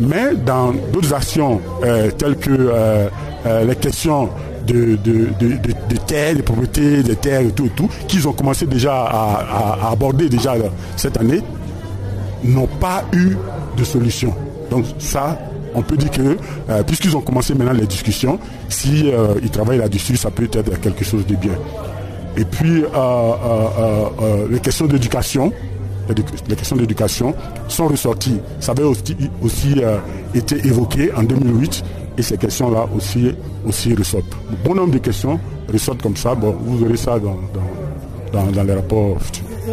Mais 0.00 0.34
dans 0.34 0.72
d'autres 0.92 1.14
actions 1.14 1.60
telles 2.18 2.36
que 2.36 3.08
les 3.64 3.76
questions 3.76 4.28
de, 4.66 4.98
de, 5.04 5.96
terres, 6.06 6.36
de 6.36 6.42
propriétés, 6.42 7.02
de 7.02 7.14
terres 7.14 7.40
et 7.40 7.52
tout, 7.52 7.66
et 7.66 7.70
tout 7.70 7.88
qu'ils 8.08 8.26
ont 8.28 8.32
commencé 8.32 8.66
déjà 8.66 9.04
à, 9.04 9.90
aborder 9.90 10.28
déjà 10.28 10.54
cette 10.96 11.18
année, 11.18 11.40
n'ont 12.42 12.66
pas 12.66 13.04
eu 13.12 13.36
de 13.76 13.84
solution. 13.84 14.34
Donc 14.70 14.84
ça, 14.98 15.38
on 15.74 15.82
peut 15.82 15.96
dire 15.96 16.10
que, 16.10 16.36
euh, 16.70 16.82
puisqu'ils 16.82 17.16
ont 17.16 17.20
commencé 17.20 17.54
maintenant 17.54 17.72
les 17.72 17.86
discussions, 17.86 18.38
si 18.68 19.10
euh, 19.10 19.34
travaillent 19.52 19.78
là-dessus, 19.78 20.16
ça 20.16 20.30
peut 20.30 20.44
être 20.44 20.80
quelque 20.80 21.04
chose 21.04 21.26
de 21.26 21.36
bien. 21.36 21.54
Et 22.36 22.44
puis, 22.44 22.84
euh, 22.94 24.46
les 24.50 24.58
questions 24.60 24.86
d'éducation, 24.86 25.52
les 26.48 26.56
questions 26.56 26.76
d'éducation 26.76 27.34
sont 27.68 27.86
ressorties. 27.86 28.40
Ça 28.60 28.72
avait 28.72 28.82
aussi, 28.82 29.16
aussi 29.42 29.80
été 30.34 30.56
évoqué 30.66 31.12
en 31.14 31.22
2008 31.22 31.84
et 32.16 32.22
ces 32.22 32.36
questions-là 32.36 32.86
aussi, 32.96 33.32
aussi 33.66 33.94
ressortent. 33.94 34.36
Bon 34.64 34.74
nombre 34.74 34.92
de 34.92 34.98
questions 34.98 35.38
ressortent 35.72 36.02
comme 36.02 36.16
ça. 36.16 36.34
Bon, 36.34 36.54
vous 36.60 36.84
aurez 36.84 36.96
ça 36.96 37.18
dans, 37.18 37.36
dans, 38.32 38.62
les 38.62 38.74
rapports 38.74 39.16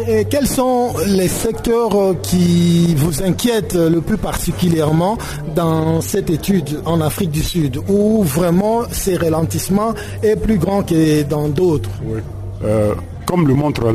Et 0.08 0.24
quels 0.24 0.46
sont 0.46 0.92
les 1.06 1.28
secteurs 1.28 1.94
euh, 1.94 2.14
qui 2.22 2.94
vous 2.96 3.22
inquiètent 3.22 3.74
le 3.74 4.00
plus 4.00 4.16
particulièrement 4.16 5.18
dans 5.54 6.00
cette 6.00 6.30
étude 6.30 6.80
en 6.84 7.00
Afrique 7.00 7.30
du 7.30 7.42
Sud, 7.42 7.78
où 7.88 8.22
vraiment 8.22 8.82
ces 8.90 9.16
ralentissements 9.16 9.94
est 10.22 10.36
plus 10.36 10.58
grand 10.58 10.82
que 10.82 11.22
dans 11.22 11.48
d'autres? 11.48 11.90
Oui. 12.04 12.20
Euh, 12.64 12.94
comme 13.26 13.48
le 13.48 13.54
montre 13.54 13.92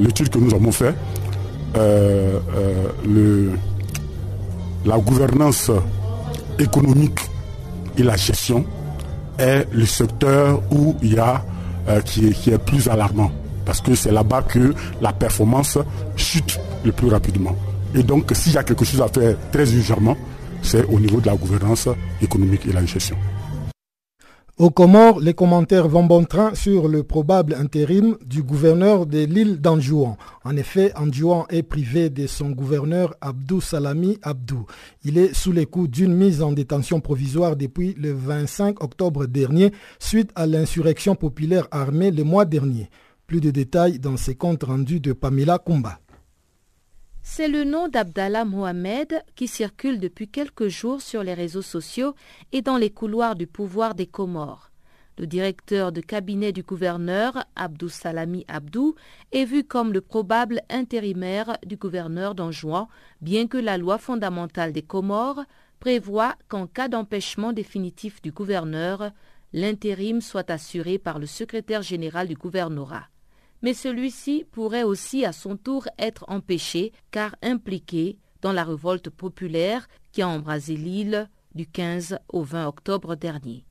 l'étude 0.00 0.28
que 0.30 0.38
nous 0.38 0.54
avons 0.54 0.72
faite, 0.72 0.94
euh, 1.76 2.38
la 4.86 4.98
gouvernance 4.98 5.70
économique 6.58 7.20
et 7.96 8.02
la 8.02 8.16
gestion 8.16 8.64
est 9.38 9.66
le 9.72 9.86
secteur 9.86 10.62
où 10.70 10.94
il 11.02 11.14
y 11.14 11.18
a 11.18 11.44
euh, 11.88 12.00
qui, 12.00 12.28
est, 12.28 12.32
qui, 12.32 12.50
est, 12.50 12.58
plus 12.58 12.88
alarmant 12.88 13.30
parce 13.64 13.80
que 13.80 13.94
c'est 13.94 14.12
là-bas 14.12 14.42
que 14.42 14.74
la 15.00 15.12
performance 15.12 15.78
chute 16.16 16.58
le 16.84 16.92
plus 16.92 17.08
rapidement. 17.08 17.56
Et 17.94 18.02
donc 18.02 18.30
s'il 18.34 18.52
y 18.52 18.58
a 18.58 18.62
quelque 18.62 18.84
chose 18.84 19.00
à 19.00 19.08
faire 19.08 19.36
très 19.52 19.70
urgemment, 19.72 20.16
c'est 20.62 20.84
au 20.86 20.98
niveau 20.98 21.20
de 21.20 21.26
la 21.26 21.36
gouvernance 21.36 21.88
économique 22.22 22.66
et 22.68 22.72
la 22.72 22.84
gestion. 22.84 23.16
Au 24.56 24.70
Comores, 24.70 25.18
les 25.18 25.34
commentaires 25.34 25.88
vont 25.88 26.04
bon 26.04 26.22
train 26.22 26.54
sur 26.54 26.86
le 26.86 27.02
probable 27.02 27.54
intérim 27.54 28.16
du 28.24 28.44
gouverneur 28.44 29.04
de 29.04 29.24
l'île 29.24 29.60
d'Anjouan. 29.60 30.16
En 30.44 30.56
effet, 30.56 30.92
Anjouan 30.96 31.44
est 31.50 31.64
privé 31.64 32.08
de 32.08 32.28
son 32.28 32.50
gouverneur 32.50 33.16
Abdou 33.20 33.60
Salami 33.60 34.16
Abdou. 34.22 34.64
Il 35.02 35.18
est 35.18 35.34
sous 35.34 35.50
les 35.50 35.66
coups 35.66 35.90
d'une 35.90 36.14
mise 36.14 36.40
en 36.40 36.52
détention 36.52 37.00
provisoire 37.00 37.56
depuis 37.56 37.96
le 37.98 38.12
25 38.12 38.80
octobre 38.80 39.26
dernier 39.26 39.72
suite 39.98 40.30
à 40.36 40.46
l'insurrection 40.46 41.16
populaire 41.16 41.66
armée 41.72 42.12
le 42.12 42.22
mois 42.22 42.44
dernier. 42.44 42.90
Plus 43.26 43.40
de 43.40 43.50
détails 43.50 43.98
dans 43.98 44.16
ces 44.16 44.36
comptes 44.36 44.62
rendus 44.62 45.00
de 45.00 45.12
Pamela 45.12 45.58
Kumba. 45.58 45.98
C'est 47.26 47.48
le 47.48 47.64
nom 47.64 47.88
d'Abdallah 47.88 48.44
Mohamed 48.44 49.24
qui 49.34 49.48
circule 49.48 49.98
depuis 49.98 50.28
quelques 50.28 50.68
jours 50.68 51.00
sur 51.00 51.24
les 51.24 51.32
réseaux 51.32 51.62
sociaux 51.62 52.14
et 52.52 52.60
dans 52.60 52.76
les 52.76 52.90
couloirs 52.90 53.34
du 53.34 53.46
pouvoir 53.46 53.94
des 53.94 54.06
Comores. 54.06 54.70
Le 55.16 55.26
directeur 55.26 55.90
de 55.90 56.02
cabinet 56.02 56.52
du 56.52 56.62
gouverneur, 56.62 57.44
Abdou 57.56 57.88
Salami 57.88 58.44
Abdou, 58.46 58.94
est 59.32 59.46
vu 59.46 59.64
comme 59.64 59.94
le 59.94 60.02
probable 60.02 60.60
intérimaire 60.68 61.56
du 61.64 61.76
gouverneur 61.76 62.34
d'Anjouan, 62.34 62.88
bien 63.22 63.48
que 63.48 63.58
la 63.58 63.78
loi 63.78 63.96
fondamentale 63.96 64.72
des 64.72 64.82
Comores 64.82 65.44
prévoit 65.80 66.36
qu'en 66.48 66.66
cas 66.66 66.88
d'empêchement 66.88 67.54
définitif 67.54 68.20
du 68.20 68.32
gouverneur, 68.32 69.12
l'intérim 69.54 70.20
soit 70.20 70.50
assuré 70.50 70.98
par 70.98 71.18
le 71.18 71.26
secrétaire 71.26 71.82
général 71.82 72.28
du 72.28 72.34
gouvernorat 72.34 73.08
mais 73.64 73.72
celui-ci 73.72 74.44
pourrait 74.52 74.82
aussi 74.82 75.24
à 75.24 75.32
son 75.32 75.56
tour 75.56 75.88
être 75.98 76.26
empêché 76.28 76.92
car 77.10 77.34
impliqué 77.42 78.18
dans 78.42 78.52
la 78.52 78.62
révolte 78.62 79.08
populaire 79.08 79.88
qui 80.12 80.20
a 80.20 80.28
embrasé 80.28 80.76
l'île 80.76 81.30
du 81.54 81.66
15 81.66 82.18
au 82.28 82.42
20 82.42 82.66
octobre 82.68 83.14
dernier. 83.14 83.64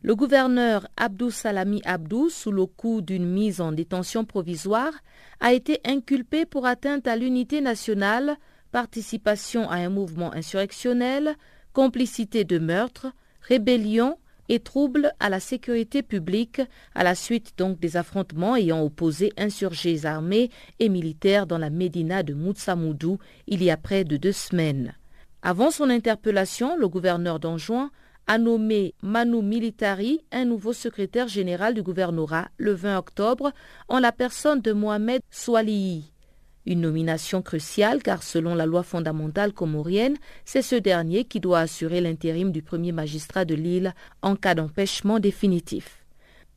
Le 0.00 0.16
gouverneur 0.16 0.88
Abdou 0.96 1.30
Salami 1.30 1.82
Abdou, 1.84 2.30
sous 2.30 2.52
le 2.52 2.64
coup 2.64 3.02
d'une 3.02 3.26
mise 3.26 3.60
en 3.60 3.72
détention 3.72 4.24
provisoire, 4.24 4.94
a 5.40 5.52
été 5.52 5.78
inculpé 5.84 6.46
pour 6.46 6.64
atteinte 6.64 7.06
à 7.06 7.14
l'unité 7.14 7.60
nationale, 7.60 8.38
participation 8.72 9.68
à 9.68 9.76
un 9.76 9.90
mouvement 9.90 10.32
insurrectionnel, 10.32 11.36
complicité 11.74 12.44
de 12.44 12.58
meurtre, 12.58 13.08
rébellion 13.42 14.16
et 14.48 14.60
troubles 14.60 15.12
à 15.20 15.28
la 15.28 15.40
sécurité 15.40 16.02
publique 16.02 16.60
à 16.94 17.04
la 17.04 17.14
suite 17.14 17.54
donc 17.56 17.78
des 17.80 17.96
affrontements 17.96 18.56
ayant 18.56 18.82
opposé 18.82 19.32
insurgés 19.36 20.04
armés 20.04 20.50
et 20.78 20.88
militaires 20.88 21.46
dans 21.46 21.58
la 21.58 21.70
médina 21.70 22.22
de 22.22 22.34
Moutsamoudou 22.34 23.18
il 23.46 23.62
y 23.62 23.70
a 23.70 23.76
près 23.76 24.04
de 24.04 24.16
deux 24.16 24.32
semaines. 24.32 24.94
Avant 25.42 25.70
son 25.70 25.90
interpellation, 25.90 26.76
le 26.76 26.88
gouverneur 26.88 27.38
d'Anjouan 27.38 27.90
a 28.26 28.38
nommé 28.38 28.94
Manu 29.02 29.42
Militari 29.42 30.20
un 30.32 30.46
nouveau 30.46 30.72
secrétaire 30.72 31.28
général 31.28 31.74
du 31.74 31.82
gouvernorat 31.82 32.48
le 32.56 32.72
20 32.72 32.96
octobre 32.96 33.52
en 33.88 33.98
la 33.98 34.12
personne 34.12 34.60
de 34.62 34.72
Mohamed 34.72 35.20
Swalihi. 35.30 36.13
Une 36.66 36.80
nomination 36.80 37.42
cruciale 37.42 38.02
car 38.02 38.22
selon 38.22 38.54
la 38.54 38.64
loi 38.64 38.82
fondamentale 38.82 39.52
comorienne, 39.52 40.16
c'est 40.44 40.62
ce 40.62 40.76
dernier 40.76 41.24
qui 41.24 41.40
doit 41.40 41.60
assurer 41.60 42.00
l'intérim 42.00 42.52
du 42.52 42.62
premier 42.62 42.92
magistrat 42.92 43.44
de 43.44 43.54
l'île 43.54 43.94
en 44.22 44.34
cas 44.34 44.54
d'empêchement 44.54 45.20
définitif. 45.20 46.04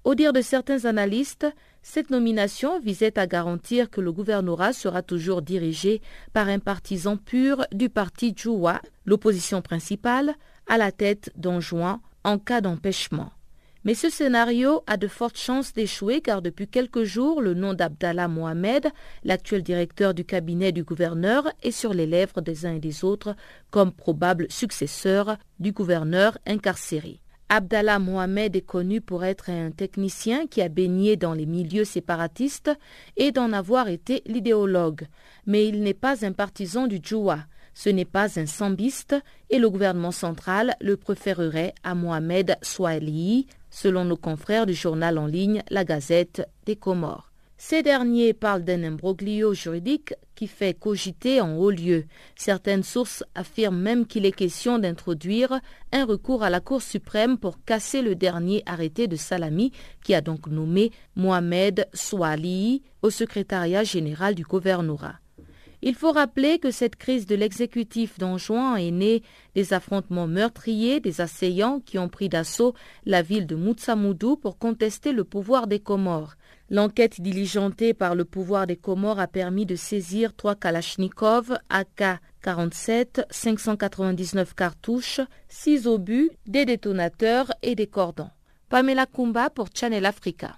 Au 0.06 0.16
dire 0.16 0.32
de 0.32 0.42
certains 0.42 0.86
analystes, 0.86 1.48
cette 1.82 2.10
nomination 2.10 2.80
visait 2.80 3.20
à 3.20 3.28
garantir 3.28 3.90
que 3.90 4.00
le 4.00 4.14
gouvernorat 4.14 4.72
sera 4.72 5.02
toujours 5.02 5.42
dirigé 5.42 6.02
par 6.32 6.48
un 6.48 6.60
partisan 6.60 7.18
pur 7.18 7.66
du 7.74 7.90
parti 7.90 8.34
Djoua, 8.34 8.82
l'opposition 9.06 9.62
principale, 9.62 10.36
à 10.68 10.78
la 10.78 10.94
tête 10.94 11.32
d'Anjouan 11.36 12.00
en 12.24 12.40
cas 12.40 12.62
d'empêchement. 12.62 13.32
Mais 13.88 13.94
ce 13.94 14.10
scénario 14.10 14.84
a 14.86 14.98
de 14.98 15.08
fortes 15.08 15.38
chances 15.38 15.72
d'échouer 15.72 16.20
car 16.20 16.42
depuis 16.42 16.68
quelques 16.68 17.04
jours, 17.06 17.42
le 17.42 17.54
nom 17.54 17.74
d'Abdallah 17.74 18.28
Mohamed, 18.28 18.88
l'actuel 19.24 19.64
directeur 19.64 20.14
du 20.14 20.26
cabinet 20.26 20.74
du 20.74 20.84
gouverneur, 20.84 21.50
est 21.64 21.72
sur 21.72 21.94
les 21.94 22.06
lèvres 22.06 22.42
des 22.42 22.66
uns 22.66 22.74
et 22.74 22.80
des 22.82 23.06
autres 23.06 23.34
comme 23.72 23.94
probable 23.94 24.48
successeur 24.50 25.38
du 25.62 25.72
gouverneur 25.72 26.38
incarcéré. 26.46 27.22
Abdallah 27.48 28.00
Mohamed 28.00 28.58
est 28.58 28.62
connu 28.62 29.00
pour 29.00 29.24
être 29.24 29.50
un 29.50 29.72
technicien 29.72 30.48
qui 30.48 30.62
a 30.62 30.68
baigné 30.68 31.16
dans 31.16 31.34
les 31.34 31.46
milieux 31.46 31.86
séparatistes 31.86 32.72
et 33.16 33.32
d'en 33.32 33.54
avoir 33.54 33.88
été 33.88 34.22
l'idéologue. 34.26 35.08
Mais 35.46 35.66
il 35.66 35.82
n'est 35.82 35.94
pas 35.94 36.26
un 36.26 36.34
partisan 36.34 36.88
du 36.88 37.00
Djoua. 37.02 37.40
Ce 37.74 37.90
n'est 37.90 38.06
pas 38.06 38.40
un 38.40 38.48
sambiste 38.48 39.16
et 39.50 39.60
le 39.60 39.70
gouvernement 39.70 40.12
central 40.12 40.76
le 40.82 40.98
préférerait 40.98 41.76
à 41.84 41.94
Mohamed 41.94 42.58
Swahili, 42.64 43.48
selon 43.70 44.06
nos 44.06 44.18
confrères 44.18 44.66
du 44.66 44.74
journal 44.74 45.18
en 45.18 45.26
ligne 45.26 45.64
La 45.70 45.84
Gazette 45.84 46.48
des 46.66 46.76
Comores. 46.76 47.32
Ces 47.60 47.82
derniers 47.82 48.34
parlent 48.34 48.64
d'un 48.64 48.84
imbroglio 48.84 49.56
juridique 49.56 50.14
qui 50.36 50.46
fait 50.46 50.76
cogiter 50.76 51.42
en 51.42 51.56
haut 51.56 51.72
lieu. 51.72 52.06
Certaines 52.36 52.84
sources 52.84 53.24
affirment 53.34 53.82
même 53.82 54.06
qu'il 54.06 54.28
est 54.28 54.32
question 54.32 54.78
d'introduire 54.78 55.60
un 55.92 56.06
recours 56.06 56.44
à 56.44 56.52
la 56.52 56.60
Cour 56.60 56.84
suprême 56.84 57.40
pour 57.40 57.64
casser 57.64 58.04
le 58.04 58.14
dernier 58.14 58.62
arrêté 58.68 59.08
de 59.08 59.16
Salami 59.16 59.72
qui 60.04 60.14
a 60.14 60.22
donc 60.22 60.46
nommé 60.46 60.92
Mohamed 61.16 61.88
Swali 61.96 62.84
au 63.02 63.10
secrétariat 63.10 63.84
général 63.84 64.36
du 64.36 64.44
gouvernorat. 64.44 65.16
Il 65.82 65.94
faut 65.94 66.12
rappeler 66.12 66.58
que 66.58 66.72
cette 66.72 66.96
crise 66.96 67.28
de 67.28 67.36
l'exécutif 67.36 68.18
d'Anjouan 68.18 68.76
est 68.76 68.92
née 68.92 69.22
des 69.54 69.74
affrontements 69.74 70.28
meurtriers 70.28 71.00
des 71.00 71.22
assaillants 71.22 71.80
qui 71.80 72.00
ont 72.00 72.10
pris 72.10 72.30
d'assaut 72.30 72.74
la 73.06 73.22
ville 73.22 73.46
de 73.46 73.56
Moutsamoudou 73.56 74.38
pour 74.38 74.58
contester 74.58 75.12
le 75.12 75.24
pouvoir 75.24 75.68
des 75.68 75.80
Comores. 75.80 76.34
L'enquête 76.70 77.22
diligentée 77.22 77.94
par 77.94 78.16
le 78.16 78.26
pouvoir 78.26 78.66
des 78.66 78.76
Comores 78.76 79.20
a 79.20 79.28
permis 79.28 79.66
de 79.66 79.76
saisir 79.76 80.36
trois 80.36 80.56
Kalachnikov, 80.56 81.58
AK-47, 81.70 83.24
599 83.30 84.54
cartouches, 84.56 85.22
six 85.48 85.86
obus, 85.86 86.32
des 86.48 86.66
détonateurs 86.66 87.52
et 87.62 87.76
des 87.76 87.88
cordons. 87.88 88.30
Pamela 88.70 89.06
Kumba 89.06 89.50
pour 89.50 89.68
Channel 89.74 90.06
Africa. 90.06 90.58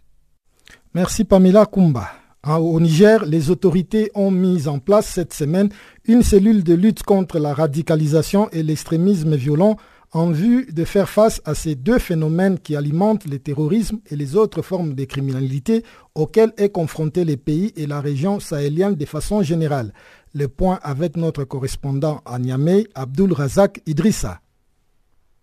Merci 0.94 1.26
Pamela 1.26 1.66
Kumba. 1.66 2.10
Au 2.47 2.80
Niger, 2.80 3.25
les 3.25 3.49
autorités 3.49 4.12
ont 4.15 4.32
mis 4.32 4.69
en 4.69 4.80
place 4.80 5.08
cette 5.08 5.34
semaine 5.34 5.69
une 6.06 6.23
cellule 6.23 6.63
de 6.63 6.73
lutte 6.73 7.04
contre 7.04 7.38
la 7.38 7.54
radicalisation 7.54 8.49
et 8.52 8.63
l'extrémisme 8.63 9.36
violent 9.36 9.75
en 10.13 10.32
vue 10.32 10.65
de 10.71 10.86
faire 10.86 11.10
face 11.10 11.41
à 11.43 11.54
ces 11.54 11.75
deux 11.75 11.99
phénomènes 11.99 12.58
qui 12.58 12.78
alimentent 12.78 13.25
le 13.28 13.39
terrorisme 13.39 13.99
et 14.10 14.15
les 14.15 14.38
autres 14.38 14.62
formes 14.62 14.93
de 14.95 15.04
criminalité 15.04 15.84
auxquelles 16.15 16.54
est 16.58 16.69
confronté 16.69 17.25
les 17.25 17.38
pays 17.38 17.73
et 17.75 17.86
la 17.86 17.99
région 17.99 18.39
sahélienne 18.39 18.95
de 18.95 19.06
façon 19.06 19.41
générale. 19.43 19.93
Le 20.34 20.47
point 20.47 20.80
avec 20.82 21.17
notre 21.17 21.43
correspondant 21.43 22.21
à 22.25 22.39
Niamey, 22.39 22.88
Abdul 22.95 23.34
Razak 23.34 23.82
Idrissa. 23.86 24.39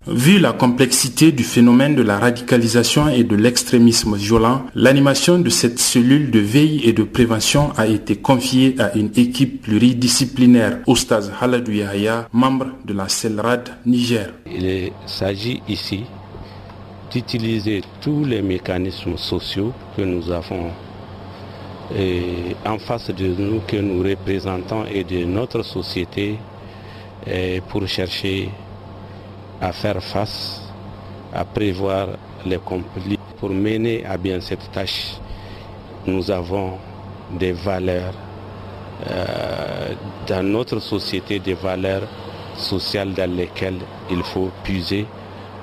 Vu 0.09 0.39
la 0.39 0.53
complexité 0.53 1.33
du 1.33 1.43
phénomène 1.43 1.97
de 1.97 2.03
la 2.03 2.21
radicalisation 2.21 3.09
et 3.09 3.25
de 3.25 3.35
l'extrémisme 3.35 4.15
violent, 4.15 4.63
l'animation 4.77 5.41
de 5.41 5.51
cette 5.51 5.81
cellule 5.81 6.31
de 6.31 6.39
veille 6.39 6.81
et 6.85 6.93
de 6.93 7.03
prévention 7.03 7.73
a 7.77 7.89
été 7.89 8.15
confiée 8.15 8.77
à 8.79 8.97
une 8.97 9.11
équipe 9.17 9.63
pluridisciplinaire, 9.63 10.79
Oustaz 10.87 11.33
Haladou 11.41 11.73
Yahya, 11.73 12.29
membre 12.33 12.69
de 12.85 12.95
la 12.95 13.09
CELRAD 13.09 13.69
Niger. 13.85 14.33
Il 14.47 14.93
s'agit 15.07 15.61
ici 15.69 16.05
d'utiliser 17.13 17.83
tous 18.01 18.25
les 18.25 18.43
mécanismes 18.43 19.17
sociaux 19.17 19.73
que 19.97 20.03
nous 20.03 20.31
avons 20.31 20.71
en 22.65 22.79
face 22.79 23.11
de 23.11 23.27
nous, 23.27 23.59
que 23.67 23.77
nous 23.79 24.05
représentons 24.05 24.85
et 24.85 25.03
de 25.03 25.25
notre 25.25 25.65
société 25.65 26.37
pour 27.71 27.89
chercher 27.89 28.51
à 29.61 29.73
faire 29.73 30.03
face, 30.03 30.63
à 31.33 31.45
prévoir 31.45 32.09
les 32.45 32.59
conflits. 32.59 33.19
Pour 33.39 33.51
mener 33.51 34.05
à 34.07 34.17
bien 34.17 34.41
cette 34.41 34.71
tâche, 34.73 35.17
nous 36.07 36.31
avons 36.31 36.79
des 37.39 37.53
valeurs 37.53 38.15
euh, 39.11 39.95
dans 40.27 40.43
notre 40.43 40.79
société, 40.81 41.39
des 41.39 41.55
valeurs 41.55 42.09
sociales 42.57 43.13
dans 43.13 43.31
lesquelles 43.31 43.79
il 44.11 44.23
faut 44.23 44.51
puiser. 44.65 45.07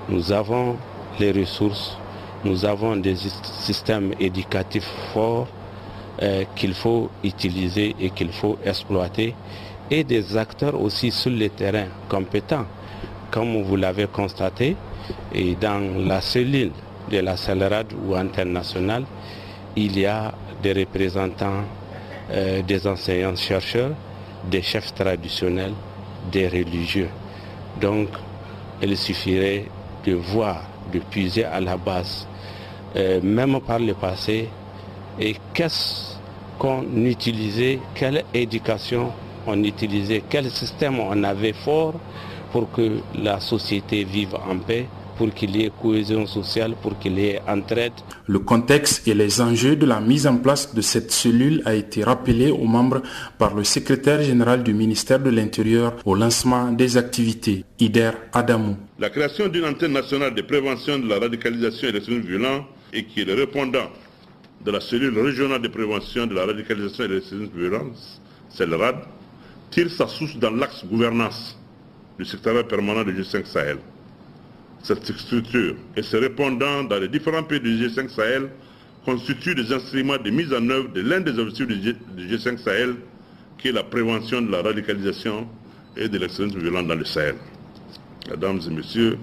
Nous 0.10 0.32
avons 0.32 0.78
les 1.20 1.32
ressources, 1.32 1.98
nous 2.44 2.66
avons 2.66 2.96
des 2.96 3.16
systèmes 3.16 4.14
éducatifs 4.20 4.90
forts 5.14 5.48
euh, 6.22 6.44
qu'il 6.56 6.74
faut 6.74 7.10
utiliser 7.24 7.96
et 8.00 8.12
qu'il 8.12 8.32
faut 8.32 8.58
exploiter 8.64 9.34
et 9.90 10.04
des 10.04 10.38
acteurs 10.38 10.80
aussi 10.80 11.12
sur 11.12 11.32
le 11.32 11.50
terrain 11.50 11.86
compétents 12.10 12.66
comme 13.34 13.64
vous 13.64 13.76
l'avez 13.76 14.06
constaté, 14.06 14.76
et 15.34 15.56
dans 15.56 15.82
la 16.06 16.22
cellule 16.22 16.70
de 17.10 17.18
la 17.18 17.36
CELRAD 17.36 17.88
ou 18.06 18.14
internationale, 18.14 19.06
il 19.76 19.98
y 19.98 20.06
a 20.06 20.32
des 20.62 20.72
représentants 20.74 21.64
euh, 22.32 22.62
des 22.62 22.86
enseignants-chercheurs, 22.86 23.94
des 24.52 24.62
chefs 24.62 24.94
traditionnels, 24.94 25.74
des 26.32 26.48
religieux. 26.48 27.10
Donc, 27.82 28.10
il 28.84 28.96
suffirait 28.96 29.66
de 30.06 30.14
voir, 30.14 30.62
de 30.94 31.00
puiser 31.00 31.46
à 31.46 31.60
la 31.60 31.76
base, 31.76 32.28
euh, 32.96 33.20
même 33.24 33.60
par 33.62 33.80
le 33.80 33.96
passé, 33.96 34.48
et 35.20 35.36
qu'est-ce 35.56 36.18
qu'on 36.60 36.84
utilisait, 36.98 37.80
quelle 37.96 38.26
éducation 38.32 39.12
on 39.48 39.64
utilisait, 39.64 40.22
quel 40.30 40.52
système 40.52 41.00
on 41.00 41.24
avait 41.24 41.54
fort 41.54 41.96
pour 42.54 42.72
que 42.72 43.00
la 43.16 43.40
société 43.40 44.04
vive 44.04 44.36
en 44.36 44.60
paix, 44.60 44.86
pour 45.18 45.34
qu'il 45.34 45.56
y 45.58 45.64
ait 45.66 45.72
cohésion 45.82 46.26
sociale, 46.28 46.76
pour 46.82 46.98
qu'il 47.00 47.18
y 47.18 47.26
ait 47.26 47.42
entraide. 47.48 47.94
Le 48.28 48.40
contexte 48.40 49.08
et 49.08 49.16
les 49.16 49.42
enjeux 49.42 49.76
de 49.76 49.88
la 49.88 50.00
mise 50.00 50.28
en 50.28 50.38
place 50.38 50.74
de 50.74 50.82
cette 50.82 51.12
cellule 51.12 51.64
a 51.66 51.74
été 51.74 52.04
rappelé 52.04 52.52
aux 52.52 52.66
membres 52.66 53.02
par 53.40 53.56
le 53.56 53.64
secrétaire 53.64 54.22
général 54.22 54.62
du 54.64 54.74
ministère 54.74 55.20
de 55.20 55.32
l'Intérieur 55.32 55.96
au 56.06 56.14
lancement 56.14 56.72
des 56.72 56.96
activités, 56.96 57.66
Ider 57.80 58.12
Adamou. 58.34 58.76
La 59.00 59.10
création 59.10 59.48
d'une 59.48 59.66
antenne 59.66 59.94
nationale 59.94 60.36
de 60.36 60.42
prévention 60.44 61.00
de 61.00 61.10
la 61.10 61.18
radicalisation 61.20 61.88
et 61.88 61.92
des 61.92 62.02
crimes 62.02 62.22
violents 62.22 62.66
et 62.94 63.04
qui 63.06 63.22
est 63.22 63.26
le 63.26 63.34
répondant 63.34 63.90
de 64.64 64.72
la 64.72 64.80
cellule 64.80 65.18
régionale 65.20 65.62
de 65.62 65.68
prévention 65.70 66.28
de 66.28 66.36
la 66.36 66.46
radicalisation 66.46 67.06
et 67.06 67.08
des 67.08 67.22
crimes 67.22 67.50
violents, 67.56 67.92
c'est 68.50 68.68
le 68.68 68.76
RAD, 68.76 68.98
tire 69.72 69.90
sa 69.90 70.08
source 70.08 70.36
dans 70.38 70.52
l'axe 70.52 70.86
gouvernance 70.86 71.58
du 72.18 72.26
secteur 72.26 72.68
permanent 72.68 73.04
du 73.04 73.14
G5 73.14 73.46
Sahel. 73.46 73.78
Cette 74.84 75.06
structure 75.18 75.76
et 75.96 76.04
ses 76.04 76.20
répondants 76.20 76.84
dans 76.84 77.00
les 77.00 77.08
différents 77.08 77.44
pays 77.44 77.60
du 77.60 77.70
G5 77.78 78.10
Sahel 78.10 78.50
constituent 79.06 79.56
des 79.56 79.72
instruments 79.74 80.18
de 80.18 80.30
mise 80.30 80.54
en 80.54 80.70
œuvre 80.70 80.90
de 80.94 81.02
l'un 81.02 81.22
des 81.22 81.38
objectifs 81.40 81.68
du, 81.68 82.28
G5 82.28 82.58
Sahel, 82.58 82.96
qui 83.58 83.70
est 83.70 83.72
la 83.72 83.84
prévention 83.84 84.42
de 84.42 84.52
la 84.52 84.62
radicalisation 84.62 85.48
et 85.96 86.08
de 86.08 86.18
l'extrémisme 86.18 86.60
violent 86.60 86.84
dans 86.84 86.96
le 86.96 87.06
Sahel. 87.06 87.36
Mesdames 88.30 88.60
et 88.66 88.70
messieurs, 88.70 89.18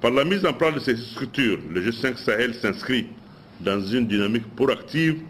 par 0.00 0.10
la 0.10 0.24
mise 0.24 0.44
en 0.46 0.52
place 0.52 0.74
de 0.74 0.80
ces 0.80 0.96
structures, 0.96 1.58
le 1.72 1.80
G5 1.80 2.16
Sahel 2.16 2.54
s'inscrit 2.54 3.06
dans 3.60 3.80
une 3.80 4.06
dynamique 4.06 4.46
proactive, 4.54 5.20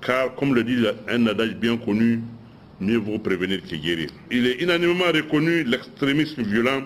car, 0.00 0.34
comme 0.34 0.54
le 0.54 0.64
dit 0.64 0.86
un 1.08 1.26
adage 1.26 1.54
bien 1.56 1.76
connu, 1.76 2.20
mieux 2.80 2.98
vaut 2.98 3.18
prévenir 3.18 3.60
que 3.62 3.76
guérir. 3.76 4.08
Il 4.30 4.46
est 4.46 4.62
unanimement 4.62 5.04
reconnu 5.12 5.64
l'extrémisme 5.64 6.42
violent 6.42 6.82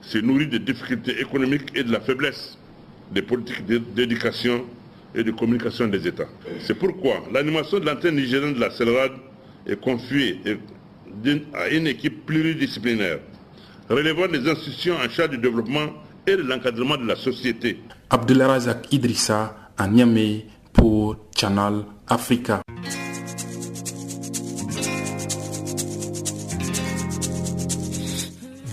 se 0.00 0.18
nourrit 0.18 0.46
des 0.46 0.58
difficultés 0.58 1.20
économiques 1.20 1.68
et 1.74 1.82
de 1.84 1.92
la 1.92 2.00
faiblesse 2.00 2.58
des 3.12 3.22
politiques 3.22 3.64
d'éducation 3.66 4.64
et 5.14 5.22
de 5.22 5.30
communication 5.30 5.86
des 5.86 6.06
États. 6.06 6.28
C'est 6.60 6.74
pourquoi 6.74 7.22
l'animation 7.32 7.78
de 7.78 7.86
l'antenne 7.86 8.16
nigérienne 8.16 8.54
de 8.54 8.60
la 8.60 8.70
CELRAD 8.70 9.12
est 9.66 9.80
confiée 9.80 10.40
à 11.54 11.68
une 11.68 11.86
équipe 11.86 12.26
pluridisciplinaire, 12.26 13.18
relevant 13.88 14.26
des 14.26 14.48
institutions 14.48 14.94
en 14.96 15.08
charge 15.08 15.30
du 15.30 15.38
développement 15.38 15.90
et 16.26 16.36
de 16.36 16.42
l'encadrement 16.42 16.96
de 16.96 17.06
la 17.06 17.16
société. 17.16 17.78
Abdelrazak 18.10 18.92
Idrissa 18.92 19.56
à 19.76 19.86
Niamey 19.88 20.46
pour 20.72 21.16
Channel 21.36 21.84
Africa. 22.08 22.62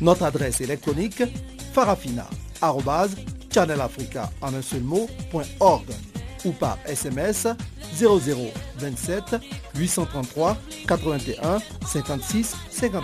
Notre 0.00 0.24
adresse 0.24 0.60
électronique 0.60 1.22
farafina.channelafrica 1.72 4.30
en 4.40 4.54
un 4.54 4.62
seul 4.62 4.82
ou 6.44 6.52
par 6.52 6.78
SMS 6.86 7.48
0027 7.96 9.36
833 9.76 10.56
81 10.86 11.58
56 11.86 12.54
59. 12.70 13.02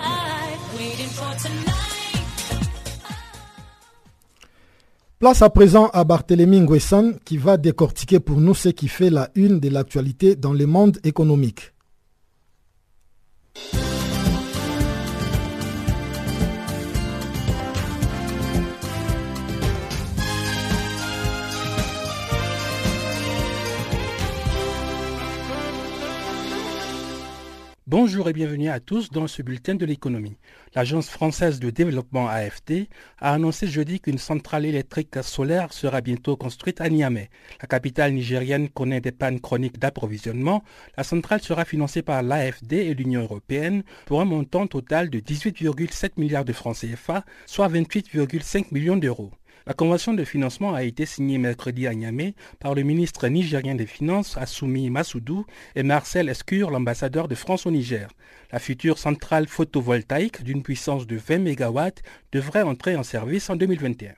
Place 5.18 5.42
à 5.42 5.50
présent 5.50 5.88
à 5.92 6.04
Barthélémy 6.04 6.61
Nguessan 6.61 7.14
qui 7.24 7.38
va 7.38 7.57
décortiquer 7.57 8.20
pour 8.20 8.40
nous 8.40 8.54
ce 8.54 8.68
qui 8.68 8.87
fait 8.88 9.11
la 9.11 9.30
une 9.35 9.59
de 9.59 9.68
l'actualité 9.70 10.37
dans 10.37 10.52
le 10.52 10.66
monde 10.66 11.00
économique. 11.02 11.72
Bonjour 27.96 28.28
et 28.28 28.33
bienvenue 28.33 28.70
à 28.70 28.80
tous 28.80 29.11
dans 29.11 29.28
ce 29.28 29.40
bulletin 29.40 29.76
de 29.76 29.87
l'économie. 29.87 30.37
L'Agence 30.74 31.09
française 31.09 31.61
de 31.61 31.70
développement 31.70 32.26
AFD 32.28 32.88
a 33.20 33.33
annoncé 33.33 33.68
jeudi 33.68 34.00
qu'une 34.00 34.18
centrale 34.18 34.64
électrique 34.64 35.14
solaire 35.22 35.72
sera 35.72 36.00
bientôt 36.00 36.37
construite 36.37 36.80
à 36.80 36.88
Niamey. 36.88 37.30
La 37.62 37.68
capitale 37.68 38.12
nigérienne 38.12 38.68
connaît 38.68 39.00
des 39.00 39.12
pannes 39.12 39.38
chroniques 39.38 39.78
d'approvisionnement. 39.78 40.64
La 40.96 41.04
centrale 41.04 41.40
sera 41.40 41.64
financée 41.64 42.02
par 42.02 42.24
l'AFD 42.24 42.72
et 42.72 42.94
l'Union 42.94 43.22
européenne 43.22 43.85
pour 44.07 44.20
un 44.20 44.24
montant 44.24 44.66
total 44.66 45.09
de 45.09 45.20
18,7 45.20 46.14
milliards 46.16 46.44
de 46.44 46.52
francs 46.52 46.78
CFA, 46.80 47.24
soit 47.46 47.68
28,5 47.68 48.72
millions 48.72 48.96
d'euros. 48.96 49.30
La 49.66 49.72
convention 49.72 50.12
de 50.12 50.24
financement 50.24 50.74
a 50.74 50.83
été 50.83 51.07
signée 51.07 51.38
mercredi 51.38 51.87
à 51.87 51.94
Niamey 51.94 52.35
par 52.61 52.74
le 52.74 52.83
ministre 52.83 53.29
nigérien 53.29 53.74
des 53.74 53.87
Finances, 53.87 54.37
Assoumi 54.37 54.90
Massoudou, 54.90 55.46
et 55.74 55.83
Marcel 55.83 56.29
Escure, 56.29 56.70
l'ambassadeur 56.70 57.29
de 57.29 57.35
France 57.35 57.64
au 57.64 57.70
Niger. 57.70 58.09
La 58.53 58.59
future 58.59 58.98
centrale 58.98 59.48
photovoltaïque 59.48 60.42
d'une 60.44 60.62
puissance 60.62 61.07
de 61.07 61.16
20 61.16 61.38
MW 61.38 61.81
devrait 62.31 62.61
entrer 62.62 62.94
en 62.94 63.03
service 63.03 63.48
en 63.48 63.57
2021. 63.57 64.12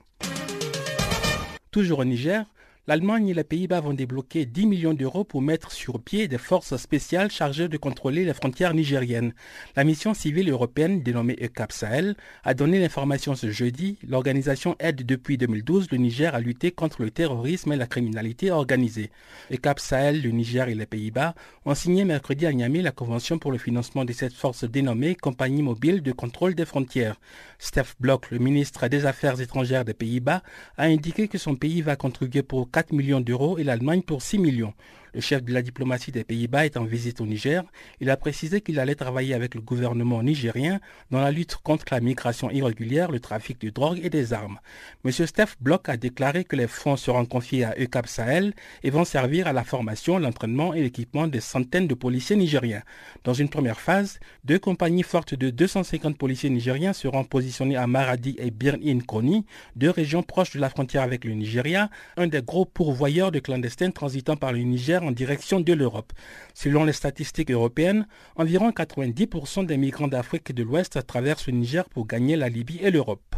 Toujours 1.70 2.00
au 2.00 2.04
Niger, 2.04 2.44
l'Allemagne 2.88 3.28
et 3.28 3.34
les 3.34 3.42
Pays-Bas 3.42 3.80
vont 3.80 3.94
débloquer 3.94 4.46
10 4.46 4.66
millions 4.66 4.94
d'euros 4.94 5.24
pour 5.24 5.42
mettre 5.42 5.72
sur 5.72 6.00
pied 6.00 6.28
des 6.28 6.38
forces 6.38 6.76
spéciales 6.76 7.32
chargées 7.32 7.66
de 7.68 7.76
contrôler 7.76 8.24
les 8.24 8.32
frontières 8.32 8.74
nigériennes. 8.74 9.34
La 9.74 9.82
mission 9.82 10.14
civile 10.14 10.50
européenne 10.50 11.02
dénommée 11.02 11.36
ECAP 11.40 11.72
Sahel 11.72 12.14
a 12.44 12.54
donné 12.54 12.78
l'information 12.78 13.34
ce 13.34 13.50
jeudi. 13.50 13.98
L'organisation 14.06 14.76
aide 14.78 15.04
depuis 15.04 15.36
2012 15.36 15.90
le 15.90 15.98
Niger 15.98 16.34
à 16.36 16.40
lutter 16.40 16.70
contre 16.70 17.02
le 17.02 17.10
terrorisme 17.10 17.72
et 17.72 17.76
la 17.76 17.88
criminalité 17.88 18.52
organisée. 18.52 19.10
ECAP 19.50 19.80
Sahel, 19.80 20.22
le 20.22 20.30
Niger 20.30 20.68
et 20.68 20.74
les 20.76 20.86
Pays-Bas 20.86 21.34
ont 21.64 21.74
signé 21.74 22.04
mercredi 22.04 22.46
à 22.46 22.52
Niamey 22.52 22.82
la 22.82 22.92
convention 22.92 23.38
pour 23.40 23.50
le 23.50 23.58
financement 23.58 24.04
de 24.04 24.12
cette 24.12 24.32
force 24.34 24.62
dénommée 24.62 25.16
Compagnie 25.16 25.62
mobile 25.62 26.02
de 26.02 26.12
contrôle 26.12 26.54
des 26.54 26.64
frontières. 26.64 27.18
Steph 27.58 27.94
Bloch, 27.98 28.30
le 28.30 28.38
ministre 28.38 28.86
des 28.86 29.06
Affaires 29.06 29.40
étrangères 29.40 29.84
des 29.84 29.94
Pays-Bas, 29.94 30.42
a 30.76 30.84
indiqué 30.84 31.26
que 31.26 31.38
son 31.38 31.56
pays 31.56 31.82
va 31.82 31.96
contribuer 31.96 32.42
pour 32.42 32.70
4 32.76 32.92
millions 32.92 33.22
d'euros 33.22 33.56
et 33.56 33.64
l'Allemagne 33.64 34.02
pour 34.02 34.20
6 34.20 34.38
millions. 34.38 34.74
Le 35.16 35.22
chef 35.22 35.42
de 35.42 35.54
la 35.54 35.62
diplomatie 35.62 36.12
des 36.12 36.24
Pays-Bas 36.24 36.66
est 36.66 36.76
en 36.76 36.84
visite 36.84 37.22
au 37.22 37.26
Niger. 37.26 37.64
Il 38.00 38.10
a 38.10 38.18
précisé 38.18 38.60
qu'il 38.60 38.78
allait 38.78 38.94
travailler 38.94 39.32
avec 39.32 39.54
le 39.54 39.62
gouvernement 39.62 40.22
nigérien 40.22 40.78
dans 41.10 41.20
la 41.22 41.30
lutte 41.30 41.56
contre 41.56 41.86
la 41.90 42.00
migration 42.00 42.50
irrégulière, 42.50 43.10
le 43.10 43.18
trafic 43.18 43.58
de 43.62 43.70
drogue 43.70 43.98
et 44.02 44.10
des 44.10 44.34
armes. 44.34 44.58
M. 45.06 45.10
Steph 45.12 45.54
Bloch 45.58 45.88
a 45.88 45.96
déclaré 45.96 46.44
que 46.44 46.54
les 46.54 46.66
fonds 46.66 46.98
seront 46.98 47.24
confiés 47.24 47.64
à 47.64 47.74
ECAP 47.80 48.06
Sahel 48.08 48.52
et 48.82 48.90
vont 48.90 49.06
servir 49.06 49.46
à 49.46 49.54
la 49.54 49.64
formation, 49.64 50.18
l'entraînement 50.18 50.74
et 50.74 50.82
l'équipement 50.82 51.26
des 51.26 51.40
centaines 51.40 51.86
de 51.88 51.94
policiers 51.94 52.36
nigériens. 52.36 52.82
Dans 53.24 53.32
une 53.32 53.48
première 53.48 53.80
phase, 53.80 54.18
deux 54.44 54.58
compagnies 54.58 55.02
fortes 55.02 55.34
de 55.34 55.48
250 55.48 56.18
policiers 56.18 56.50
nigériens 56.50 56.92
seront 56.92 57.24
positionnées 57.24 57.76
à 57.76 57.86
Maradi 57.86 58.36
et 58.38 58.50
Birnin 58.50 58.98
Koni, 59.00 59.46
deux 59.76 59.88
régions 59.88 60.22
proches 60.22 60.52
de 60.52 60.60
la 60.60 60.68
frontière 60.68 61.04
avec 61.04 61.24
le 61.24 61.32
Nigeria, 61.32 61.88
un 62.18 62.26
des 62.26 62.42
gros 62.42 62.66
pourvoyeurs 62.66 63.32
de 63.32 63.38
clandestins 63.38 63.90
transitant 63.92 64.36
par 64.36 64.52
le 64.52 64.58
Niger 64.58 65.05
en 65.06 65.12
direction 65.12 65.60
de 65.60 65.72
l'Europe. 65.72 66.12
Selon 66.54 66.84
les 66.84 66.92
statistiques 66.92 67.50
européennes, 67.50 68.06
environ 68.34 68.70
90% 68.70 69.66
des 69.66 69.76
migrants 69.76 70.08
d'Afrique 70.08 70.52
de 70.52 70.62
l'Ouest 70.62 71.06
traversent 71.06 71.46
le 71.46 71.52
Niger 71.54 71.88
pour 71.88 72.06
gagner 72.06 72.36
la 72.36 72.48
Libye 72.48 72.80
et 72.82 72.90
l'Europe. 72.90 73.36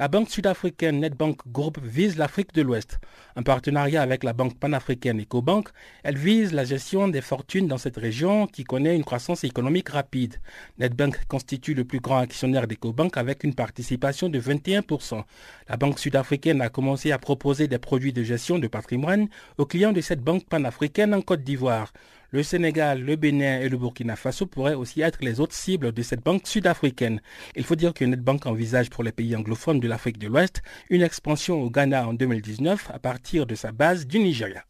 La 0.00 0.08
banque 0.08 0.28
sud-africaine 0.28 0.98
Netbank 0.98 1.38
Group 1.52 1.78
vise 1.80 2.16
l'Afrique 2.16 2.52
de 2.52 2.62
l'Ouest. 2.62 2.98
En 3.36 3.44
partenariat 3.44 4.02
avec 4.02 4.24
la 4.24 4.32
banque 4.32 4.58
panafricaine 4.58 5.20
EcoBank, 5.20 5.68
elle 6.02 6.18
vise 6.18 6.52
la 6.52 6.64
gestion 6.64 7.06
des 7.06 7.20
fortunes 7.20 7.68
dans 7.68 7.78
cette 7.78 7.96
région 7.96 8.48
qui 8.48 8.64
connaît 8.64 8.96
une 8.96 9.04
croissance 9.04 9.44
économique 9.44 9.90
rapide. 9.90 10.40
Netbank 10.78 11.26
constitue 11.26 11.74
le 11.74 11.84
plus 11.84 12.00
grand 12.00 12.18
actionnaire 12.18 12.66
d'EcoBank 12.66 13.16
avec 13.16 13.44
une 13.44 13.54
participation 13.54 14.28
de 14.28 14.40
21%. 14.40 15.22
La 15.68 15.76
banque 15.76 16.00
sud-africaine 16.00 16.60
a 16.60 16.70
commencé 16.70 17.12
à 17.12 17.18
proposer 17.18 17.68
des 17.68 17.78
produits 17.78 18.12
de 18.12 18.24
gestion 18.24 18.58
de 18.58 18.66
patrimoine 18.66 19.28
aux 19.58 19.66
clients 19.66 19.92
de 19.92 20.00
cette 20.00 20.22
banque 20.22 20.44
panafricaine 20.48 21.14
en 21.14 21.22
Côte 21.22 21.44
d'Ivoire. 21.44 21.92
Le 22.34 22.42
Sénégal, 22.42 23.00
le 23.00 23.14
Bénin 23.14 23.60
et 23.60 23.68
le 23.68 23.78
Burkina 23.78 24.16
Faso 24.16 24.46
pourraient 24.46 24.74
aussi 24.74 25.02
être 25.02 25.22
les 25.22 25.38
autres 25.38 25.54
cibles 25.54 25.92
de 25.92 26.02
cette 26.02 26.24
banque 26.24 26.48
sud-africaine. 26.48 27.20
Il 27.54 27.62
faut 27.62 27.76
dire 27.76 27.94
que 27.94 28.04
Netbank 28.04 28.46
envisage 28.46 28.90
pour 28.90 29.04
les 29.04 29.12
pays 29.12 29.36
anglophones 29.36 29.78
de 29.78 29.86
l'Afrique 29.86 30.18
de 30.18 30.26
l'Ouest 30.26 30.60
une 30.90 31.02
expansion 31.02 31.62
au 31.62 31.70
Ghana 31.70 32.08
en 32.08 32.12
2019 32.12 32.90
à 32.92 32.98
partir 32.98 33.46
de 33.46 33.54
sa 33.54 33.70
base 33.70 34.08
du 34.08 34.18
Nigeria. 34.18 34.64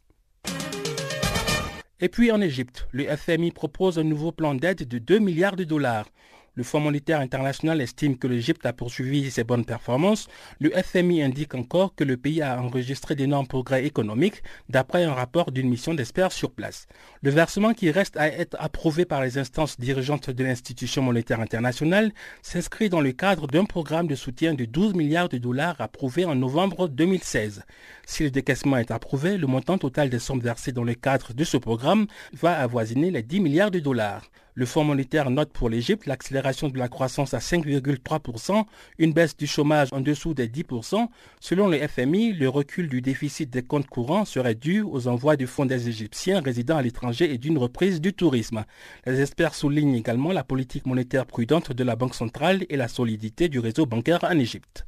Et 2.00 2.11
puis 2.11 2.31
en 2.31 2.42
Égypte, 2.42 2.87
le 2.92 3.05
FMI 3.05 3.50
propose 3.50 3.98
un 3.98 4.05
nouveau 4.05 4.31
plan 4.31 4.55
d'aide 4.55 4.87
de 4.87 4.98
2 4.98 5.18
milliards 5.18 5.57
de 5.57 5.64
dollars. 5.64 6.11
Le 6.57 6.62
Fonds 6.62 6.79
monétaire 6.79 7.19
international 7.19 7.81
estime 7.81 8.17
que 8.17 8.29
l'Égypte 8.29 8.64
a 8.64 8.73
poursuivi 8.73 9.29
ses 9.29 9.43
bonnes 9.43 9.64
performances. 9.64 10.29
Le 10.61 10.71
FMI 10.71 11.21
indique 11.21 11.57
encore 11.57 11.97
que 11.97 12.05
le 12.05 12.17
pays 12.17 12.43
a 12.43 12.62
enregistré 12.62 13.17
d'énormes 13.17 13.49
progrès 13.49 13.85
économiques 13.85 14.40
d'après 14.69 15.03
un 15.03 15.14
rapport 15.14 15.51
d'une 15.51 15.69
mission 15.69 15.95
d'experts 15.95 16.31
sur 16.31 16.53
place. 16.53 16.87
Le 17.23 17.31
versement 17.31 17.75
qui 17.75 17.90
reste 17.90 18.17
à 18.17 18.29
être 18.29 18.57
approuvé 18.61 19.05
par 19.05 19.21
les 19.21 19.37
instances 19.37 19.81
dirigeantes 19.81 20.31
de 20.31 20.45
l'institution 20.45 21.03
monétaire 21.03 21.40
internationale 21.40 22.12
s'inscrit 22.43 22.88
dans 22.88 23.01
le 23.01 23.11
cadre 23.11 23.49
d'un 23.49 23.64
programme 23.64 24.07
de 24.07 24.14
soutien 24.14 24.55
de 24.55 24.64
12 24.64 24.95
milliards 24.95 25.29
de 25.29 25.38
dollars 25.38 25.81
approuvé 25.81 26.25
en 26.25 26.37
novembre 26.37 26.87
2016. 26.87 27.64
Si 28.07 28.23
le 28.23 28.31
décaissement 28.31 28.77
est 28.77 28.93
approuvé, 28.93 29.38
le 29.38 29.49
montant 29.49 29.77
total 29.79 30.09
des 30.09 30.21
sommes 30.21 30.38
versées 30.38 30.71
dans 30.71 30.85
le 30.85 30.95
cadre 30.95 31.35
de 31.35 31.43
ce 31.43 31.57
programme 31.57 32.07
va 32.33 32.57
avoisiner 32.61 33.11
les 33.11 33.25
10 33.25 33.40
milliards 33.40 33.73
de 33.73 33.81
dollars. 33.81 34.31
Le 34.57 34.67
Fonds 34.67 34.85
monétaire 34.85 35.31
note 35.31 35.51
pour 35.53 35.69
l'Égypte 35.69 36.07
l'accélération 36.07 36.69
de 36.69 36.79
la 36.79 36.87
croissance 36.87 37.35
à 37.35 37.38
5,3%, 37.38 38.64
une 38.99 39.12
baisse 39.12 39.37
du 39.37 39.49
chômage 39.49 39.88
en 39.90 40.01
dessous 40.01 40.33
des 40.33 40.47
10%. 40.47 41.09
Selon 41.40 41.67
le 41.67 41.79
FMI, 41.79 42.35
le 42.35 42.49
recul 42.49 42.88
du 42.88 43.01
déficit 43.01 43.51
des 43.51 43.62
comptes 43.62 43.88
courants 43.88 44.25
serait 44.25 44.55
dû 44.55 44.81
aux 44.83 45.09
envois 45.09 45.35
du 45.35 45.49
fonds 45.49 45.67
des 45.67 45.88
Égyptiens 45.88 46.40
résidant 46.40 46.77
à 46.77 46.83
l'étranger 46.83 47.35
et 47.35 47.38
d'une 47.38 47.59
reprise 47.59 48.01
du 48.01 48.12
tourisme. 48.12 48.65
Les 49.07 49.21
experts 49.21 49.57
soulignent 49.57 49.96
également 49.96 50.31
la 50.31 50.44
politique 50.44 50.87
monétaire 50.87 51.27
prudente 51.27 51.73
de 51.73 51.83
la 51.83 51.96
Banque 51.96 52.15
centrale 52.15 52.65
et 52.69 52.77
la 52.77 52.87
solidité 52.87 53.48
du 53.48 53.59
réseau 53.59 53.87
bancaire 53.87 54.23
en 54.23 54.38
Égypte. 54.38 54.87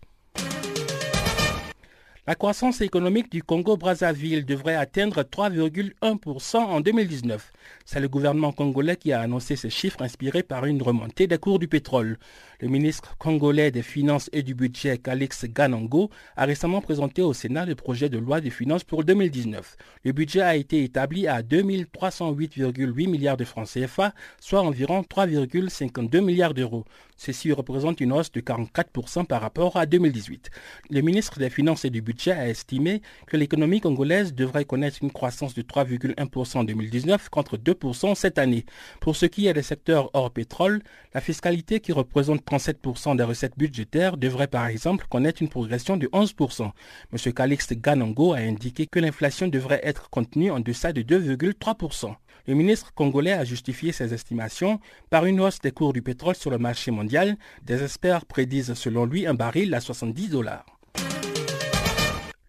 La 2.28 2.34
croissance 2.34 2.80
économique 2.80 3.30
du 3.30 3.44
Congo-Brazzaville 3.44 4.44
devrait 4.44 4.74
atteindre 4.74 5.22
3,1% 5.22 6.56
en 6.56 6.80
2019. 6.80 7.52
C'est 7.84 8.00
le 8.00 8.08
gouvernement 8.08 8.50
congolais 8.50 8.96
qui 8.96 9.12
a 9.12 9.20
annoncé 9.20 9.54
ces 9.54 9.70
chiffres 9.70 10.02
inspirés 10.02 10.42
par 10.42 10.66
une 10.66 10.82
remontée 10.82 11.28
des 11.28 11.38
cours 11.38 11.60
du 11.60 11.68
pétrole. 11.68 12.18
Le 12.58 12.66
ministre 12.66 13.14
congolais 13.18 13.70
des 13.70 13.82
Finances 13.82 14.28
et 14.32 14.42
du 14.42 14.56
Budget, 14.56 14.98
Calix 14.98 15.44
Ganango, 15.44 16.10
a 16.36 16.46
récemment 16.46 16.80
présenté 16.80 17.22
au 17.22 17.32
Sénat 17.32 17.64
le 17.64 17.76
projet 17.76 18.08
de 18.08 18.18
loi 18.18 18.40
des 18.40 18.50
finances 18.50 18.82
pour 18.82 19.04
2019. 19.04 19.76
Le 20.02 20.10
budget 20.10 20.40
a 20.40 20.56
été 20.56 20.82
établi 20.82 21.28
à 21.28 21.42
2308,8 21.42 23.08
milliards 23.08 23.36
de 23.36 23.44
francs 23.44 23.68
CFA, 23.68 24.14
soit 24.40 24.62
environ 24.62 25.02
3,52 25.02 26.20
milliards 26.20 26.54
d'euros. 26.54 26.86
Ceci 27.16 27.52
représente 27.52 28.00
une 28.00 28.12
hausse 28.12 28.32
de 28.32 28.40
44% 28.40 29.26
par 29.26 29.40
rapport 29.40 29.76
à 29.76 29.86
2018. 29.86 30.50
Le 30.90 31.00
ministre 31.02 31.38
des 31.38 31.50
Finances 31.50 31.84
et 31.84 31.90
du 31.90 32.02
Budget 32.02 32.15
a 32.30 32.48
estimé 32.48 33.02
que 33.26 33.36
l'économie 33.36 33.80
congolaise 33.80 34.34
devrait 34.34 34.64
connaître 34.64 34.98
une 35.02 35.12
croissance 35.12 35.54
de 35.54 35.62
3,1% 35.62 36.58
en 36.58 36.64
2019 36.64 37.28
contre 37.28 37.56
2% 37.56 38.14
cette 38.14 38.38
année. 38.38 38.64
Pour 39.00 39.16
ce 39.16 39.26
qui 39.26 39.46
est 39.46 39.52
des 39.52 39.62
secteurs 39.62 40.10
hors 40.14 40.30
pétrole, 40.30 40.82
la 41.14 41.20
fiscalité 41.20 41.80
qui 41.80 41.92
représente 41.92 42.44
37% 42.44 43.16
des 43.16 43.22
recettes 43.22 43.56
budgétaires 43.56 44.16
devrait 44.16 44.48
par 44.48 44.66
exemple 44.66 45.06
connaître 45.08 45.42
une 45.42 45.48
progression 45.48 45.96
de 45.96 46.06
11%. 46.08 46.70
M. 47.12 47.32
Calixte 47.32 47.74
Ganongo 47.74 48.32
a 48.32 48.38
indiqué 48.38 48.86
que 48.86 48.98
l'inflation 48.98 49.48
devrait 49.48 49.80
être 49.82 50.10
contenue 50.10 50.50
en 50.50 50.60
deçà 50.60 50.92
de 50.92 51.02
2,3%. 51.02 52.14
Le 52.46 52.54
ministre 52.54 52.94
congolais 52.94 53.32
a 53.32 53.44
justifié 53.44 53.90
ces 53.90 54.14
estimations 54.14 54.78
par 55.10 55.26
une 55.26 55.40
hausse 55.40 55.60
des 55.60 55.72
cours 55.72 55.92
du 55.92 56.02
pétrole 56.02 56.36
sur 56.36 56.50
le 56.50 56.58
marché 56.58 56.92
mondial. 56.92 57.36
Des 57.62 57.82
experts 57.82 58.24
prédisent 58.24 58.74
selon 58.74 59.04
lui 59.04 59.26
un 59.26 59.34
baril 59.34 59.74
à 59.74 59.80
70 59.80 60.28
dollars 60.28 60.75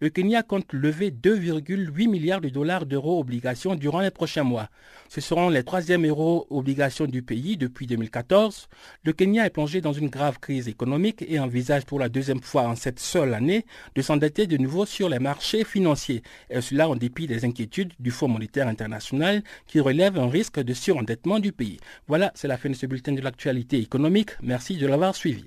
le 0.00 0.10
Kenya 0.10 0.42
compte 0.42 0.72
lever 0.72 1.10
2,8 1.10 2.08
milliards 2.08 2.40
de 2.40 2.48
dollars 2.48 2.86
d'euros 2.86 3.18
obligations 3.18 3.74
durant 3.74 4.00
les 4.00 4.10
prochains 4.10 4.44
mois. 4.44 4.68
Ce 5.08 5.20
seront 5.20 5.48
les 5.48 5.64
troisièmes 5.64 6.06
euros 6.06 6.46
obligations 6.50 7.06
du 7.06 7.22
pays 7.22 7.56
depuis 7.56 7.86
2014. 7.86 8.68
Le 9.04 9.12
Kenya 9.12 9.46
est 9.46 9.50
plongé 9.50 9.80
dans 9.80 9.92
une 9.92 10.08
grave 10.08 10.38
crise 10.38 10.68
économique 10.68 11.24
et 11.26 11.40
envisage 11.40 11.84
pour 11.84 11.98
la 11.98 12.08
deuxième 12.08 12.42
fois 12.42 12.68
en 12.68 12.76
cette 12.76 13.00
seule 13.00 13.34
année 13.34 13.64
de 13.94 14.02
s'endetter 14.02 14.46
de 14.46 14.56
nouveau 14.56 14.86
sur 14.86 15.08
les 15.08 15.18
marchés 15.18 15.64
financiers. 15.64 16.22
Et 16.50 16.60
cela 16.60 16.88
en 16.88 16.96
dépit 16.96 17.26
des 17.26 17.44
inquiétudes 17.44 17.92
du 17.98 18.10
Fonds 18.10 18.28
monétaire 18.28 18.68
international 18.68 19.42
qui 19.66 19.80
relève 19.80 20.18
un 20.18 20.28
risque 20.28 20.60
de 20.60 20.74
surendettement 20.74 21.40
du 21.40 21.52
pays. 21.52 21.78
Voilà, 22.06 22.30
c'est 22.34 22.48
la 22.48 22.56
fin 22.56 22.68
de 22.68 22.74
ce 22.74 22.86
bulletin 22.86 23.12
de 23.12 23.20
l'actualité 23.20 23.78
économique. 23.78 24.30
Merci 24.42 24.76
de 24.76 24.86
l'avoir 24.86 25.14
suivi. 25.14 25.46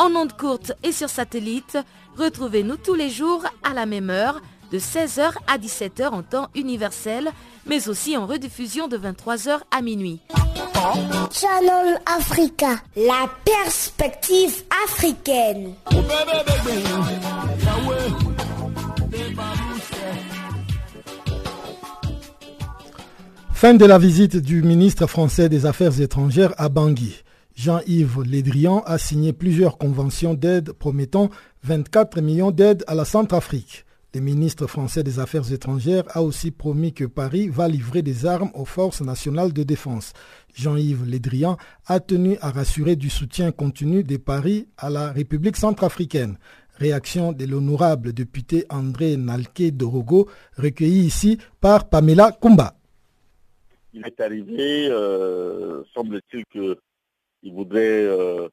en 0.00 0.16
ondes 0.16 0.32
courtes 0.32 0.72
et 0.82 0.92
sur 0.92 1.10
satellite. 1.10 1.76
Retrouvez-nous 2.16 2.76
tous 2.76 2.94
les 2.94 3.10
jours 3.10 3.44
à 3.62 3.74
la 3.74 3.84
même 3.84 4.08
heure, 4.08 4.40
de 4.72 4.78
16h 4.78 5.32
à 5.46 5.58
17h 5.58 6.08
en 6.08 6.22
temps 6.22 6.48
universel, 6.54 7.30
mais 7.66 7.88
aussi 7.88 8.16
en 8.16 8.26
rediffusion 8.26 8.88
de 8.88 8.96
23h 8.96 9.58
à 9.70 9.82
minuit. 9.82 10.20
Channel 11.30 12.00
Africa, 12.06 12.76
la 12.96 13.28
perspective 13.44 14.62
africaine. 14.86 15.74
Fin 23.52 23.74
de 23.74 23.84
la 23.84 23.98
visite 23.98 24.36
du 24.38 24.62
ministre 24.62 25.06
français 25.06 25.50
des 25.50 25.66
Affaires 25.66 26.00
étrangères 26.00 26.54
à 26.56 26.70
Bangui. 26.70 27.22
Jean-Yves 27.54 28.22
Lédrian 28.22 28.82
a 28.86 28.98
signé 28.98 29.32
plusieurs 29.32 29.78
conventions 29.78 30.34
d'aide 30.34 30.72
promettant 30.72 31.30
24 31.64 32.20
millions 32.20 32.50
d'aides 32.50 32.84
à 32.86 32.94
la 32.94 33.04
Centrafrique. 33.04 33.84
Le 34.12 34.20
ministre 34.20 34.66
français 34.66 35.04
des 35.04 35.20
Affaires 35.20 35.52
étrangères 35.52 36.02
a 36.08 36.22
aussi 36.22 36.50
promis 36.50 36.92
que 36.92 37.04
Paris 37.04 37.48
va 37.48 37.68
livrer 37.68 38.02
des 38.02 38.26
armes 38.26 38.50
aux 38.54 38.64
forces 38.64 39.02
nationales 39.02 39.52
de 39.52 39.62
défense. 39.62 40.14
Jean-Yves 40.52 41.04
Lédrian 41.06 41.56
a 41.86 42.00
tenu 42.00 42.36
à 42.40 42.50
rassurer 42.50 42.96
du 42.96 43.08
soutien 43.08 43.52
continu 43.52 44.02
de 44.02 44.16
Paris 44.16 44.66
à 44.78 44.90
la 44.90 45.12
République 45.12 45.56
centrafricaine. 45.56 46.38
Réaction 46.74 47.32
de 47.32 47.44
l'honorable 47.44 48.12
député 48.12 48.64
André 48.68 49.16
Nalke 49.16 49.70
Dorogo, 49.70 50.28
recueilli 50.56 51.04
ici 51.04 51.38
par 51.60 51.88
Pamela 51.88 52.32
Kumba. 52.32 52.74
Il 53.92 54.04
est 54.04 54.20
arrivé, 54.20 54.88
euh, 54.90 55.84
semble-t-il 55.94 56.44
que 56.46 56.78
il 57.42 57.52
voudrait 57.54 58.04
euh, 58.04 58.48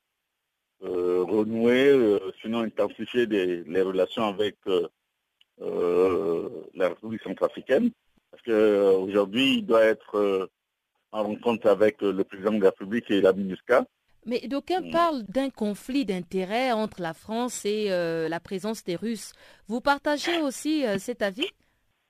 euh, 0.84 1.24
renouer, 1.24 1.90
euh, 1.90 2.20
sinon 2.42 2.60
intensifier 2.60 3.26
les 3.26 3.82
relations 3.82 4.26
avec 4.26 4.56
la 5.60 6.90
République 6.90 7.24
centrafricaine. 7.24 7.92
Parce 8.32 8.44
qu'aujourd'hui, 8.44 9.58
il 9.58 9.66
doit 9.66 9.84
être 9.84 10.50
en 11.12 11.24
rencontre 11.24 11.68
avec 11.68 12.02
le 12.02 12.24
président 12.24 12.54
de 12.54 12.62
la 12.64 12.70
République 12.70 13.10
et 13.10 13.22
la 13.22 13.34
MINUSCA. 13.34 13.86
Mais 14.26 14.42
d'aucuns 14.48 14.82
mm. 14.82 14.92
parlent 14.92 15.24
d'un 15.24 15.50
conflit 15.50 16.04
d'intérêts 16.06 16.74
entre 16.74 17.02
la 17.02 17.14
France 17.14 17.66
et 17.66 17.90
la 17.90 18.40
présence 18.40 18.84
des 18.84 18.96
Russes. 18.96 19.34
Vous 19.68 19.82
partagez 19.82 20.42
aussi 20.42 20.84
cet 21.00 21.22
avis? 21.22 21.50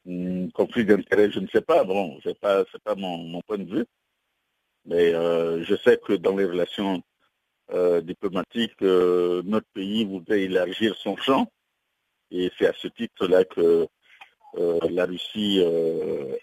Mm, 0.06 0.50
Conflit 0.50 0.86
d'intérêts, 0.86 1.32
je 1.32 1.40
ne 1.40 1.48
sais 1.48 1.62
pas. 1.62 1.84
Bon, 1.84 2.20
ce 2.24 2.30
n'est 2.30 2.36
pas, 2.36 2.64
pas 2.84 2.96
mon, 2.96 3.42
point 3.42 3.60
de 3.60 3.72
vue. 3.72 3.86
Mais 4.88 5.14
euh, 5.14 5.64
je 5.66 5.76
sais 5.76 5.98
que 5.98 6.14
dans 6.14 6.36
les 6.36 6.46
relations 6.46 7.04
euh, 7.74 8.00
diplomatiques, 8.02 8.82
euh, 8.82 9.42
notre 9.46 9.68
pays 9.74 10.06
voudrait 10.06 10.44
élargir 10.44 10.96
son 10.96 11.18
champ. 11.18 11.52
Et 12.32 12.50
c'est 12.58 12.68
à 12.68 12.74
ce 12.74 12.88
titre-là 12.88 13.44
que 13.46 13.88
la 14.90 15.06
Russie 15.06 15.60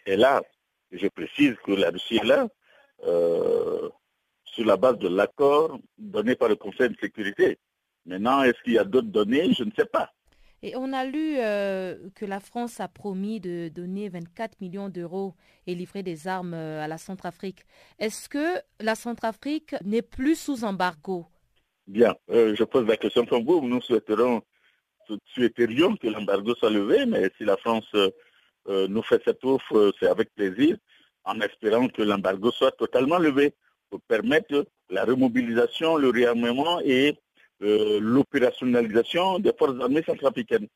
est 0.06 0.16
là. 0.16 0.40
je 0.92 1.08
précise 1.08 1.56
que 1.64 1.72
la 1.72 1.90
Russie 1.90 2.16
est 2.16 2.24
là 2.24 2.46
sur 4.44 4.64
la 4.64 4.76
base 4.76 4.98
de 4.98 5.08
l'accord 5.08 5.78
donné 5.98 6.36
par 6.36 6.48
le 6.48 6.56
Conseil 6.56 6.90
de 6.90 6.96
sécurité. 6.98 7.58
Maintenant, 8.06 8.42
est-ce 8.42 8.62
qu'il 8.62 8.74
y 8.74 8.78
a 8.78 8.84
d'autres 8.84 9.08
données? 9.08 9.52
Je 9.52 9.64
ne 9.64 9.72
sais 9.76 9.84
pas. 9.86 10.10
Et 10.66 10.76
on 10.76 10.94
a 10.94 11.04
lu 11.04 11.36
euh, 11.36 11.94
que 12.14 12.24
la 12.24 12.40
France 12.40 12.80
a 12.80 12.88
promis 12.88 13.38
de 13.38 13.68
donner 13.68 14.08
24 14.08 14.62
millions 14.62 14.88
d'euros 14.88 15.34
et 15.66 15.74
livrer 15.74 16.02
des 16.02 16.26
armes 16.26 16.54
euh, 16.54 16.82
à 16.82 16.88
la 16.88 16.96
Centrafrique. 16.96 17.66
Est-ce 17.98 18.30
que 18.30 18.62
la 18.80 18.94
Centrafrique 18.94 19.74
n'est 19.84 20.00
plus 20.00 20.36
sous 20.36 20.64
embargo? 20.64 21.26
Bien, 21.86 22.16
euh, 22.30 22.54
je 22.56 22.64
pose 22.64 22.86
la 22.86 22.96
question 22.96 23.26
pour 23.26 23.44
vous. 23.44 23.68
Nous 23.68 23.82
souhaiterons, 23.82 24.40
souhaiterions 25.34 25.96
que 25.96 26.06
l'embargo 26.08 26.54
soit 26.54 26.70
levé, 26.70 27.04
mais 27.04 27.30
si 27.36 27.44
la 27.44 27.58
France 27.58 27.94
nous 28.66 29.02
fait 29.02 29.20
cette 29.22 29.44
offre, 29.44 29.92
c'est 30.00 30.06
avec 30.06 30.34
plaisir, 30.34 30.78
en 31.24 31.38
espérant 31.42 31.88
que 31.88 32.00
l'embargo 32.00 32.50
soit 32.50 32.72
totalement 32.72 33.18
levé 33.18 33.52
pour 33.90 34.00
permettre 34.00 34.64
la 34.88 35.04
remobilisation, 35.04 35.98
le 35.98 36.08
réarmement 36.08 36.80
et 36.80 37.18
euh, 37.64 37.98
l'opérationnalisation 38.00 39.38
des 39.38 39.52
forces 39.58 39.80
armées 39.80 40.02
centrafricaines. 40.04 40.68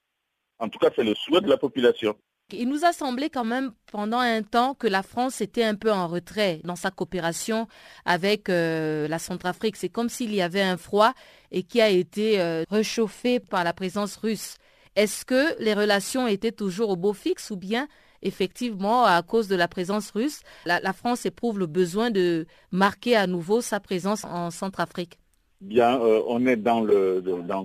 En 0.58 0.68
tout 0.68 0.78
cas, 0.78 0.90
c'est 0.94 1.04
le 1.04 1.14
souhait 1.14 1.40
de 1.40 1.48
la 1.48 1.56
population. 1.56 2.16
Il 2.50 2.70
nous 2.70 2.86
a 2.86 2.94
semblé 2.94 3.28
quand 3.28 3.44
même 3.44 3.72
pendant 3.92 4.20
un 4.20 4.42
temps 4.42 4.72
que 4.72 4.86
la 4.86 5.02
France 5.02 5.42
était 5.42 5.64
un 5.64 5.74
peu 5.74 5.92
en 5.92 6.08
retrait 6.08 6.60
dans 6.64 6.76
sa 6.76 6.90
coopération 6.90 7.68
avec 8.06 8.48
euh, 8.48 9.06
la 9.06 9.18
Centrafrique. 9.18 9.76
C'est 9.76 9.90
comme 9.90 10.08
s'il 10.08 10.34
y 10.34 10.40
avait 10.40 10.62
un 10.62 10.78
froid 10.78 11.12
et 11.50 11.62
qui 11.62 11.82
a 11.82 11.90
été 11.90 12.40
euh, 12.40 12.64
réchauffé 12.70 13.38
par 13.38 13.64
la 13.64 13.74
présence 13.74 14.16
russe. 14.16 14.56
Est-ce 14.96 15.26
que 15.26 15.62
les 15.62 15.74
relations 15.74 16.26
étaient 16.26 16.52
toujours 16.52 16.88
au 16.88 16.96
beau 16.96 17.12
fixe 17.12 17.50
ou 17.50 17.56
bien 17.56 17.86
effectivement, 18.22 19.04
à 19.04 19.22
cause 19.22 19.46
de 19.46 19.54
la 19.54 19.68
présence 19.68 20.10
russe, 20.10 20.40
la 20.66 20.92
France 20.92 21.24
éprouve 21.24 21.56
le 21.56 21.66
besoin 21.66 22.10
de 22.10 22.46
marquer 22.72 23.14
à 23.14 23.28
nouveau 23.28 23.60
sa 23.60 23.78
présence 23.78 24.24
en 24.24 24.50
Centrafrique? 24.50 25.20
Bien, 25.60 26.00
euh, 26.00 26.22
on 26.26 26.46
est 26.46 26.56
dans, 26.56 26.80
le, 26.80 27.20
dans, 27.20 27.64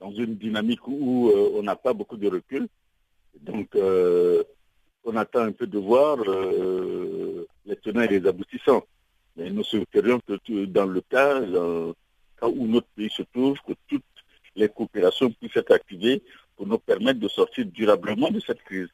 dans 0.00 0.12
une 0.12 0.36
dynamique 0.36 0.86
où 0.86 1.30
euh, 1.30 1.52
on 1.54 1.62
n'a 1.62 1.76
pas 1.76 1.92
beaucoup 1.92 2.16
de 2.16 2.28
recul. 2.28 2.68
Donc, 3.40 3.74
euh, 3.74 4.42
on 5.04 5.16
attend 5.16 5.40
un 5.40 5.52
peu 5.52 5.66
de 5.66 5.78
voir 5.78 6.18
les 7.66 7.76
tenants 7.76 8.02
et 8.02 8.08
les 8.08 8.26
aboutissants. 8.26 8.84
Mais 9.36 9.50
nous 9.50 9.64
souhaiterions 9.64 10.20
que 10.20 10.64
dans 10.66 10.86
le 10.86 11.00
cas, 11.00 11.40
où 11.40 12.66
notre 12.66 12.86
pays 12.88 13.10
se 13.10 13.22
trouve, 13.22 13.58
que 13.66 13.72
toutes 13.88 14.04
les 14.54 14.68
coopérations 14.68 15.30
puissent 15.30 15.56
être 15.56 15.72
activées 15.72 16.22
pour 16.56 16.66
nous 16.66 16.78
permettre 16.78 17.18
de 17.18 17.28
sortir 17.28 17.66
durablement 17.66 18.30
de 18.30 18.40
cette 18.40 18.62
crise. 18.62 18.88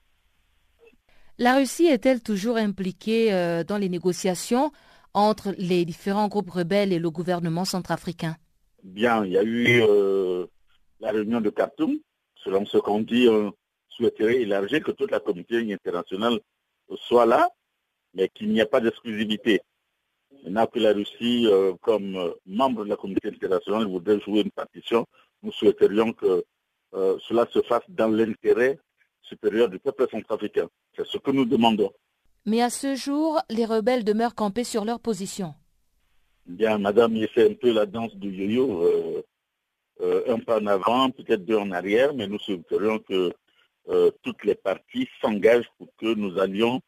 La 1.39 1.57
Russie 1.57 1.87
est-elle 1.87 2.21
toujours 2.21 2.57
impliquée 2.57 3.33
euh, 3.33 3.63
dans 3.63 3.79
les 3.79 3.89
négociations? 3.89 4.73
Entre 5.15 5.55
les 5.59 5.85
différents 5.85 6.29
groupes 6.29 6.51
rebelles 6.51 6.93
et 6.93 6.99
le 6.99 7.11
gouvernement 7.11 7.65
centrafricain 7.65 8.37
Bien, 8.83 9.25
il 9.25 9.33
y 9.33 9.39
a 9.39 9.43
eu 9.43 9.83
euh, 9.83 10.47
la 11.01 11.11
réunion 11.11 11.41
de 11.41 11.51
Khartoum. 11.51 11.99
Selon 12.37 12.65
ce 12.67 12.79
qu'on 12.79 13.01
dit, 13.01 13.29
on 13.29 13.53
souhaiterait 13.89 14.43
élargir 14.43 14.83
que 14.83 14.93
toute 14.93 15.11
la 15.11 15.21
communauté 15.21 15.73
internationale 15.73 16.39
soit 16.97 17.27
là, 17.27 17.51
mais 18.15 18.29
qu'il 18.29 18.51
n'y 18.51 18.61
ait 18.61 18.67
pas 18.67 18.81
d'exclusivité. 18.81 19.61
Maintenant 20.45 20.67
que 20.67 20.79
la 20.79 20.93
Russie, 20.93 21.47
euh, 21.49 21.75
comme 21.83 22.15
euh, 22.17 22.31
membre 22.47 22.85
de 22.85 22.91
la 22.91 22.97
communauté 22.97 23.29
internationale, 23.29 23.87
voudrait 23.87 24.21
jouer 24.21 24.43
une 24.43 24.51
partition, 24.51 25.07
nous 25.43 25.53
souhaiterions 25.53 26.13
que 26.13 26.45
cela 27.29 27.47
se 27.53 27.61
fasse 27.61 27.83
dans 27.89 28.09
l'intérêt 28.09 28.79
supérieur 29.21 29.69
du 29.69 29.79
peuple 29.79 30.07
centrafricain. 30.11 30.69
C'est 30.97 31.07
ce 31.07 31.19
que 31.19 31.31
nous 31.31 31.45
demandons. 31.45 31.93
Mais 32.49 32.63
à 32.63 32.71
ce 32.71 32.95
jour, 32.95 33.39
les 33.51 33.67
rebelles 33.67 34.05
demeurent 34.05 34.35
campés 34.35 34.65
sur 34.65 34.87
leur 34.87 35.01
position. 35.01 35.55
Bien, 36.47 36.79
madame, 36.79 37.15
il 37.15 37.29
fait 37.29 37.51
un 37.51 37.53
peu 37.53 37.75
la 37.75 37.85
danse 37.85 38.17
du 38.17 38.31
yo-yo. 38.31 39.23
un 40.29 40.39
pas 40.39 40.59
en 40.59 40.67
avant, 40.67 41.11
peut-être 41.11 41.45
deux 41.45 41.59
en 41.59 41.71
arrière, 41.73 42.15
mais 42.15 42.27
nous 42.27 42.39
souhaiterions 42.39 43.01
que 43.01 43.35
toutes 44.23 44.45
les 44.45 44.55
parties 44.55 45.07
s'engagent 45.21 45.69
pour 45.77 45.89
que 46.01 46.15
nous 46.15 46.39
allions 46.39 46.81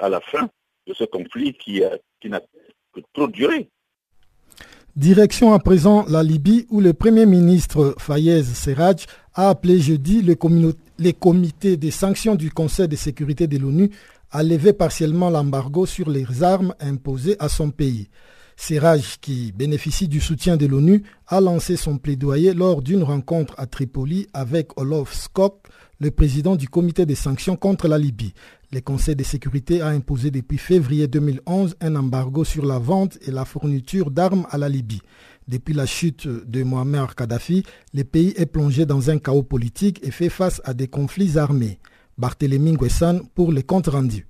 à 0.00 0.08
la 0.08 0.22
fin 0.22 0.48
de 0.86 0.94
ce 0.94 1.04
conflit 1.04 1.52
qui, 1.52 1.82
qui 2.22 2.30
n'a 2.30 2.40
trop 3.12 3.28
duré. 3.28 3.68
Direction 4.96 5.52
à 5.52 5.58
présent 5.58 6.06
la 6.08 6.22
Libye 6.22 6.66
où 6.70 6.80
le 6.80 6.94
Premier 6.94 7.26
ministre 7.26 7.94
Fayez 7.98 8.42
Serraj 8.42 9.04
a 9.34 9.50
appelé 9.50 9.78
jeudi 9.78 10.22
les 10.22 11.12
comités 11.12 11.76
de 11.76 11.90
sanctions 11.90 12.34
du 12.34 12.50
Conseil 12.50 12.88
de 12.88 12.96
sécurité 12.96 13.46
de 13.46 13.58
l'ONU 13.58 13.90
à 14.30 14.42
lever 14.42 14.72
partiellement 14.72 15.30
l'embargo 15.30 15.86
sur 15.86 16.10
les 16.10 16.42
armes 16.42 16.74
imposées 16.80 17.36
à 17.38 17.48
son 17.48 17.70
pays. 17.70 18.08
Serraj, 18.56 19.18
qui 19.20 19.52
bénéficie 19.52 20.08
du 20.08 20.20
soutien 20.20 20.56
de 20.56 20.66
l'ONU, 20.66 21.02
a 21.26 21.40
lancé 21.40 21.76
son 21.76 21.98
plaidoyer 21.98 22.54
lors 22.54 22.80
d'une 22.80 23.02
rencontre 23.02 23.54
à 23.58 23.66
Tripoli 23.66 24.28
avec 24.32 24.78
Olof 24.80 25.12
Skok, 25.14 25.66
le 26.00 26.10
président 26.10 26.56
du 26.56 26.68
comité 26.68 27.04
des 27.04 27.14
sanctions 27.14 27.56
contre 27.56 27.86
la 27.86 27.98
Libye. 27.98 28.32
Le 28.72 28.80
Conseil 28.80 29.14
de 29.14 29.22
sécurité 29.22 29.80
a 29.82 29.88
imposé 29.88 30.30
depuis 30.30 30.58
février 30.58 31.06
2011 31.06 31.76
un 31.80 31.96
embargo 31.96 32.44
sur 32.44 32.64
la 32.66 32.78
vente 32.78 33.18
et 33.26 33.30
la 33.30 33.44
fourniture 33.44 34.10
d'armes 34.10 34.46
à 34.50 34.58
la 34.58 34.68
Libye. 34.68 35.02
Depuis 35.48 35.74
la 35.74 35.86
chute 35.86 36.26
de 36.26 36.62
Mohamed 36.64 37.14
Kadhafi, 37.14 37.62
le 37.94 38.04
pays 38.04 38.32
est 38.36 38.46
plongé 38.46 38.84
dans 38.84 39.10
un 39.10 39.18
chaos 39.18 39.44
politique 39.44 40.00
et 40.02 40.10
fait 40.10 40.30
face 40.30 40.60
à 40.64 40.74
des 40.74 40.88
conflits 40.88 41.38
armés. 41.38 41.78
Barthélémy 42.18 42.72
Nguessan 42.72 43.20
pour 43.34 43.52
les 43.52 43.62
comptes 43.62 43.88
rendus. 43.88 44.26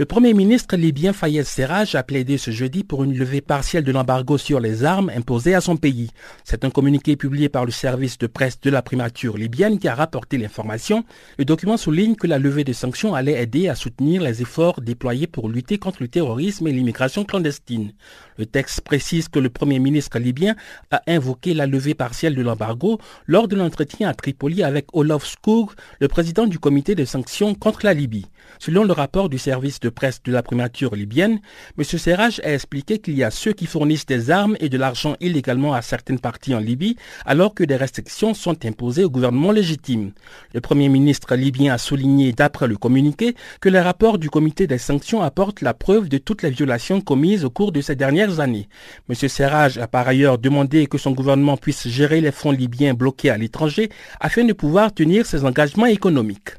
Le 0.00 0.04
Premier 0.04 0.32
ministre 0.32 0.76
libyen 0.76 1.12
Fayez 1.12 1.42
Serraj 1.42 1.96
a 1.96 2.04
plaidé 2.04 2.38
ce 2.38 2.52
jeudi 2.52 2.84
pour 2.84 3.02
une 3.02 3.18
levée 3.18 3.40
partielle 3.40 3.82
de 3.82 3.90
l'embargo 3.90 4.38
sur 4.38 4.60
les 4.60 4.84
armes 4.84 5.10
imposées 5.10 5.56
à 5.56 5.60
son 5.60 5.76
pays. 5.76 6.10
C'est 6.44 6.64
un 6.64 6.70
communiqué 6.70 7.16
publié 7.16 7.48
par 7.48 7.64
le 7.64 7.72
service 7.72 8.16
de 8.16 8.28
presse 8.28 8.60
de 8.60 8.70
la 8.70 8.80
primature 8.80 9.36
libyenne 9.36 9.80
qui 9.80 9.88
a 9.88 9.96
rapporté 9.96 10.38
l'information. 10.38 11.04
Le 11.36 11.44
document 11.44 11.76
souligne 11.76 12.14
que 12.14 12.28
la 12.28 12.38
levée 12.38 12.62
des 12.62 12.74
sanctions 12.74 13.12
allait 13.12 13.42
aider 13.42 13.66
à 13.66 13.74
soutenir 13.74 14.22
les 14.22 14.40
efforts 14.40 14.80
déployés 14.80 15.26
pour 15.26 15.48
lutter 15.48 15.78
contre 15.78 16.00
le 16.02 16.06
terrorisme 16.06 16.68
et 16.68 16.72
l'immigration 16.72 17.24
clandestine. 17.24 17.90
Le 18.36 18.46
texte 18.46 18.82
précise 18.82 19.26
que 19.26 19.40
le 19.40 19.50
Premier 19.50 19.80
ministre 19.80 20.20
libyen 20.20 20.54
a 20.92 21.02
invoqué 21.08 21.54
la 21.54 21.66
levée 21.66 21.94
partielle 21.94 22.36
de 22.36 22.42
l'embargo 22.42 23.00
lors 23.26 23.48
de 23.48 23.56
l'entretien 23.56 24.08
à 24.08 24.14
Tripoli 24.14 24.62
avec 24.62 24.86
Olof 24.92 25.26
Skog, 25.26 25.70
le 25.98 26.06
président 26.06 26.46
du 26.46 26.60
comité 26.60 26.94
de 26.94 27.04
sanctions 27.04 27.56
contre 27.56 27.80
la 27.84 27.94
Libye. 27.94 28.26
Selon 28.58 28.84
le 28.84 28.92
rapport 28.92 29.28
du 29.28 29.38
service 29.38 29.80
de 29.80 29.88
presse 29.88 30.22
de 30.22 30.32
la 30.32 30.42
primature 30.42 30.94
libyenne, 30.96 31.40
M. 31.78 31.84
Serraj 31.84 32.40
a 32.44 32.52
expliqué 32.52 32.98
qu'il 32.98 33.16
y 33.16 33.22
a 33.22 33.30
ceux 33.30 33.52
qui 33.52 33.66
fournissent 33.66 34.06
des 34.06 34.30
armes 34.30 34.56
et 34.60 34.68
de 34.68 34.76
l'argent 34.76 35.16
illégalement 35.20 35.74
à 35.74 35.82
certaines 35.82 36.18
parties 36.18 36.54
en 36.54 36.58
Libye, 36.58 36.96
alors 37.24 37.54
que 37.54 37.64
des 37.64 37.76
restrictions 37.76 38.34
sont 38.34 38.64
imposées 38.64 39.04
au 39.04 39.10
gouvernement 39.10 39.52
légitime. 39.52 40.12
Le 40.54 40.60
Premier 40.60 40.88
ministre 40.88 41.34
libyen 41.36 41.72
a 41.74 41.78
souligné, 41.78 42.32
d'après 42.32 42.66
le 42.66 42.76
communiqué, 42.76 43.34
que 43.60 43.68
les 43.68 43.80
rapports 43.80 44.18
du 44.18 44.28
comité 44.28 44.66
des 44.66 44.78
sanctions 44.78 45.22
apportent 45.22 45.60
la 45.60 45.74
preuve 45.74 46.08
de 46.08 46.18
toutes 46.18 46.42
les 46.42 46.50
violations 46.50 47.00
commises 47.00 47.44
au 47.44 47.50
cours 47.50 47.72
de 47.72 47.80
ces 47.80 47.96
dernières 47.96 48.40
années. 48.40 48.68
M. 49.08 49.14
Serraj 49.14 49.78
a 49.78 49.86
par 49.86 50.08
ailleurs 50.08 50.38
demandé 50.38 50.86
que 50.86 50.98
son 50.98 51.12
gouvernement 51.12 51.56
puisse 51.56 51.88
gérer 51.88 52.20
les 52.20 52.32
fonds 52.32 52.50
libyens 52.50 52.94
bloqués 52.94 53.30
à 53.30 53.38
l'étranger 53.38 53.88
afin 54.20 54.44
de 54.44 54.52
pouvoir 54.52 54.92
tenir 54.92 55.26
ses 55.26 55.44
engagements 55.44 55.86
économiques. 55.86 56.50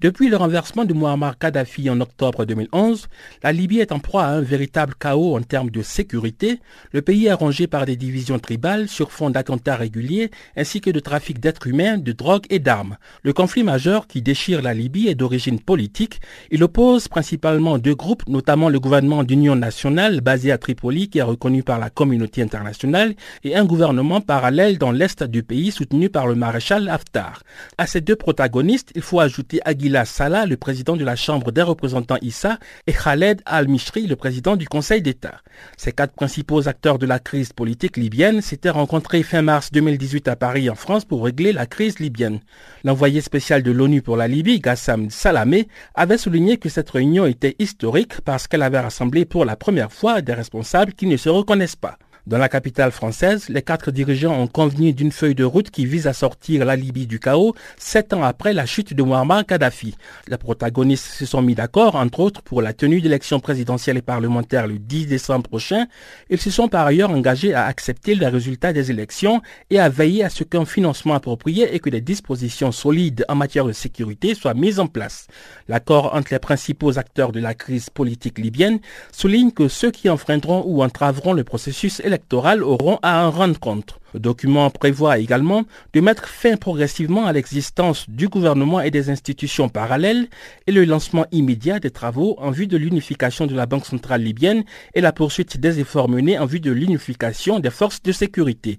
Depuis 0.00 0.28
le 0.28 0.36
renversement 0.36 0.84
de 0.84 0.94
Muammar 0.94 1.38
Kadhafi 1.38 1.90
en 1.90 2.00
octobre 2.00 2.44
2011, 2.44 3.08
la 3.42 3.50
Libye 3.50 3.80
est 3.80 3.90
en 3.90 3.98
proie 3.98 4.22
à 4.22 4.28
un 4.28 4.42
véritable 4.42 4.94
chaos 4.94 5.36
en 5.36 5.42
termes 5.42 5.70
de 5.70 5.82
sécurité. 5.82 6.60
Le 6.92 7.02
pays 7.02 7.26
est 7.26 7.32
rongé 7.32 7.66
par 7.66 7.84
des 7.84 7.96
divisions 7.96 8.38
tribales 8.38 8.86
sur 8.86 9.10
fond 9.10 9.28
d'attentats 9.28 9.74
réguliers 9.74 10.30
ainsi 10.56 10.80
que 10.80 10.90
de 10.90 11.00
trafic 11.00 11.40
d'êtres 11.40 11.66
humains, 11.66 11.98
de 11.98 12.12
drogue 12.12 12.44
et 12.48 12.60
d'armes. 12.60 12.96
Le 13.24 13.32
conflit 13.32 13.64
majeur 13.64 14.06
qui 14.06 14.22
déchire 14.22 14.62
la 14.62 14.72
Libye 14.72 15.08
est 15.08 15.16
d'origine 15.16 15.58
politique. 15.58 16.20
Il 16.52 16.62
oppose 16.62 17.08
principalement 17.08 17.78
deux 17.78 17.96
groupes, 17.96 18.22
notamment 18.28 18.68
le 18.68 18.78
gouvernement 18.78 19.24
d'union 19.24 19.56
nationale 19.56 20.20
basé 20.20 20.52
à 20.52 20.58
Tripoli 20.58 21.08
qui 21.08 21.18
est 21.18 21.22
reconnu 21.22 21.64
par 21.64 21.80
la 21.80 21.90
communauté 21.90 22.40
internationale 22.40 23.16
et 23.42 23.56
un 23.56 23.64
gouvernement 23.64 24.20
parallèle 24.20 24.78
dans 24.78 24.92
l'est 24.92 25.24
du 25.24 25.42
pays 25.42 25.72
soutenu 25.72 26.08
par 26.08 26.28
le 26.28 26.36
maréchal 26.36 26.88
Haftar. 26.88 27.42
À 27.78 27.88
ces 27.88 28.00
deux 28.00 28.14
protagonistes, 28.14 28.92
il 28.94 29.02
faut 29.02 29.18
ajouter 29.18 29.58
Aguilar 29.64 29.87
Ila 29.88 30.04
Salah, 30.04 30.44
le 30.44 30.58
président 30.58 30.96
de 30.96 31.04
la 31.04 31.16
Chambre 31.16 31.50
des 31.50 31.62
représentants 31.62 32.18
Issa, 32.20 32.58
et 32.86 32.92
Khaled 32.92 33.40
al-Mishri, 33.46 34.06
le 34.06 34.16
président 34.16 34.54
du 34.54 34.68
Conseil 34.68 35.00
d'État. 35.00 35.40
Ces 35.78 35.92
quatre 35.92 36.12
principaux 36.12 36.68
acteurs 36.68 36.98
de 36.98 37.06
la 37.06 37.18
crise 37.18 37.54
politique 37.54 37.96
libyenne 37.96 38.42
s'étaient 38.42 38.68
rencontrés 38.68 39.22
fin 39.22 39.40
mars 39.40 39.72
2018 39.72 40.28
à 40.28 40.36
Paris 40.36 40.68
en 40.68 40.74
France 40.74 41.06
pour 41.06 41.24
régler 41.24 41.54
la 41.54 41.64
crise 41.64 42.00
libyenne. 42.00 42.40
L'envoyé 42.84 43.22
spécial 43.22 43.62
de 43.62 43.70
l'ONU 43.70 44.02
pour 44.02 44.18
la 44.18 44.28
Libye, 44.28 44.60
Gassam 44.60 45.08
Salamé, 45.08 45.68
avait 45.94 46.18
souligné 46.18 46.58
que 46.58 46.68
cette 46.68 46.90
réunion 46.90 47.24
était 47.24 47.56
historique 47.58 48.20
parce 48.26 48.46
qu'elle 48.46 48.62
avait 48.62 48.80
rassemblé 48.80 49.24
pour 49.24 49.46
la 49.46 49.56
première 49.56 49.90
fois 49.90 50.20
des 50.20 50.34
responsables 50.34 50.92
qui 50.92 51.06
ne 51.06 51.16
se 51.16 51.30
reconnaissent 51.30 51.76
pas. 51.76 51.96
Dans 52.28 52.36
la 52.36 52.50
capitale 52.50 52.92
française, 52.92 53.48
les 53.48 53.62
quatre 53.62 53.90
dirigeants 53.90 54.38
ont 54.38 54.48
convenu 54.48 54.92
d'une 54.92 55.12
feuille 55.12 55.34
de 55.34 55.44
route 55.44 55.70
qui 55.70 55.86
vise 55.86 56.06
à 56.06 56.12
sortir 56.12 56.66
la 56.66 56.76
Libye 56.76 57.06
du 57.06 57.18
chaos 57.18 57.54
sept 57.78 58.12
ans 58.12 58.22
après 58.22 58.52
la 58.52 58.66
chute 58.66 58.92
de 58.92 59.02
Muammar 59.02 59.46
Kadhafi. 59.46 59.96
Les 60.26 60.36
protagonistes 60.36 61.06
se 61.06 61.24
sont 61.24 61.40
mis 61.40 61.54
d'accord, 61.54 61.94
entre 61.94 62.20
autres, 62.20 62.42
pour 62.42 62.60
la 62.60 62.74
tenue 62.74 63.00
d'élections 63.00 63.40
présidentielles 63.40 63.96
et 63.96 64.02
parlementaires 64.02 64.66
le 64.66 64.78
10 64.78 65.06
décembre 65.06 65.48
prochain. 65.48 65.86
Ils 66.28 66.38
se 66.38 66.50
sont 66.50 66.68
par 66.68 66.84
ailleurs 66.84 67.12
engagés 67.12 67.54
à 67.54 67.64
accepter 67.64 68.14
les 68.14 68.26
résultats 68.26 68.74
des 68.74 68.90
élections 68.90 69.40
et 69.70 69.80
à 69.80 69.88
veiller 69.88 70.22
à 70.22 70.28
ce 70.28 70.44
qu'un 70.44 70.66
financement 70.66 71.14
approprié 71.14 71.74
et 71.74 71.78
que 71.78 71.88
des 71.88 72.02
dispositions 72.02 72.72
solides 72.72 73.24
en 73.30 73.36
matière 73.36 73.64
de 73.64 73.72
sécurité 73.72 74.34
soient 74.34 74.52
mises 74.52 74.80
en 74.80 74.86
place. 74.86 75.28
L'accord 75.66 76.14
entre 76.14 76.34
les 76.34 76.40
principaux 76.40 76.98
acteurs 76.98 77.32
de 77.32 77.40
la 77.40 77.54
crise 77.54 77.88
politique 77.88 78.36
libyenne 78.36 78.80
souligne 79.12 79.50
que 79.50 79.68
ceux 79.68 79.90
qui 79.90 80.10
enfreindront 80.10 80.62
ou 80.66 80.82
entraveront 80.82 81.32
le 81.32 81.42
processus 81.42 82.00
électoral 82.00 82.17
auront 82.62 82.98
à 83.02 83.24
en 83.26 83.30
rendre 83.30 83.58
compte. 83.58 83.98
Le 84.14 84.20
document 84.20 84.70
prévoit 84.70 85.18
également 85.18 85.64
de 85.92 86.00
mettre 86.00 86.28
fin 86.28 86.56
progressivement 86.56 87.26
à 87.26 87.32
l'existence 87.32 88.08
du 88.08 88.28
gouvernement 88.28 88.80
et 88.80 88.90
des 88.90 89.10
institutions 89.10 89.68
parallèles 89.68 90.28
et 90.66 90.72
le 90.72 90.84
lancement 90.84 91.26
immédiat 91.30 91.78
des 91.78 91.90
travaux 91.90 92.34
en 92.38 92.50
vue 92.50 92.66
de 92.66 92.78
l'unification 92.78 93.46
de 93.46 93.54
la 93.54 93.66
Banque 93.66 93.84
centrale 93.84 94.22
libyenne 94.22 94.64
et 94.94 95.02
la 95.02 95.12
poursuite 95.12 95.60
des 95.60 95.80
efforts 95.80 96.08
menés 96.08 96.38
en 96.38 96.46
vue 96.46 96.60
de 96.60 96.72
l'unification 96.72 97.60
des 97.60 97.70
forces 97.70 98.02
de 98.02 98.12
sécurité. 98.12 98.78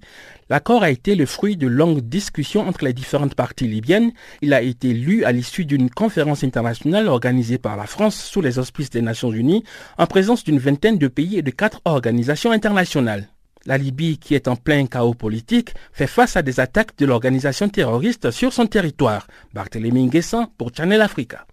L'accord 0.50 0.82
a 0.82 0.90
été 0.90 1.14
le 1.16 1.28
fruit 1.28 1.58
de 1.58 1.68
longues 1.68 2.02
discussions 2.02 2.68
entre 2.68 2.84
les 2.84 2.94
différentes 2.94 3.36
parties 3.36 3.68
libyennes. 3.68 4.12
Il 4.42 4.54
a 4.54 4.64
été 4.64 4.94
lu 4.94 5.24
à 5.26 5.32
l'issue 5.32 5.66
d'une 5.66 5.92
conférence 5.92 6.44
internationale 6.44 7.08
organisée 7.08 7.60
par 7.60 7.78
la 7.78 7.86
France 7.86 8.16
sous 8.16 8.42
les 8.42 8.58
auspices 8.58 8.90
des 8.90 9.04
Nations 9.04 9.32
Unies 9.32 9.64
en 10.00 10.08
présence 10.08 10.44
d'une 10.44 10.58
vingtaine 10.58 10.98
de 10.98 11.08
pays 11.08 11.38
et 11.38 11.44
de 11.44 11.52
quatre 11.52 11.82
organisations 11.86 12.52
internationales. 12.52 13.28
La 13.66 13.78
Libye, 13.78 14.18
qui 14.18 14.36
est 14.36 14.48
en 14.48 14.56
plein 14.56 14.86
chaos 14.86 15.14
politique, 15.14 15.74
fait 15.92 16.08
face 16.08 16.38
à 16.38 16.42
des 16.42 16.60
attaques 16.60 16.98
de 16.98 17.06
l'organisation 17.06 17.70
terroriste 17.70 18.32
sur 18.32 18.54
son 18.54 18.68
territoire. 18.68 19.28
Barthélémy 19.54 20.06
Nguessan 20.06 20.48
pour 20.58 20.72
Channel 20.76 21.02
Africa. 21.02 21.46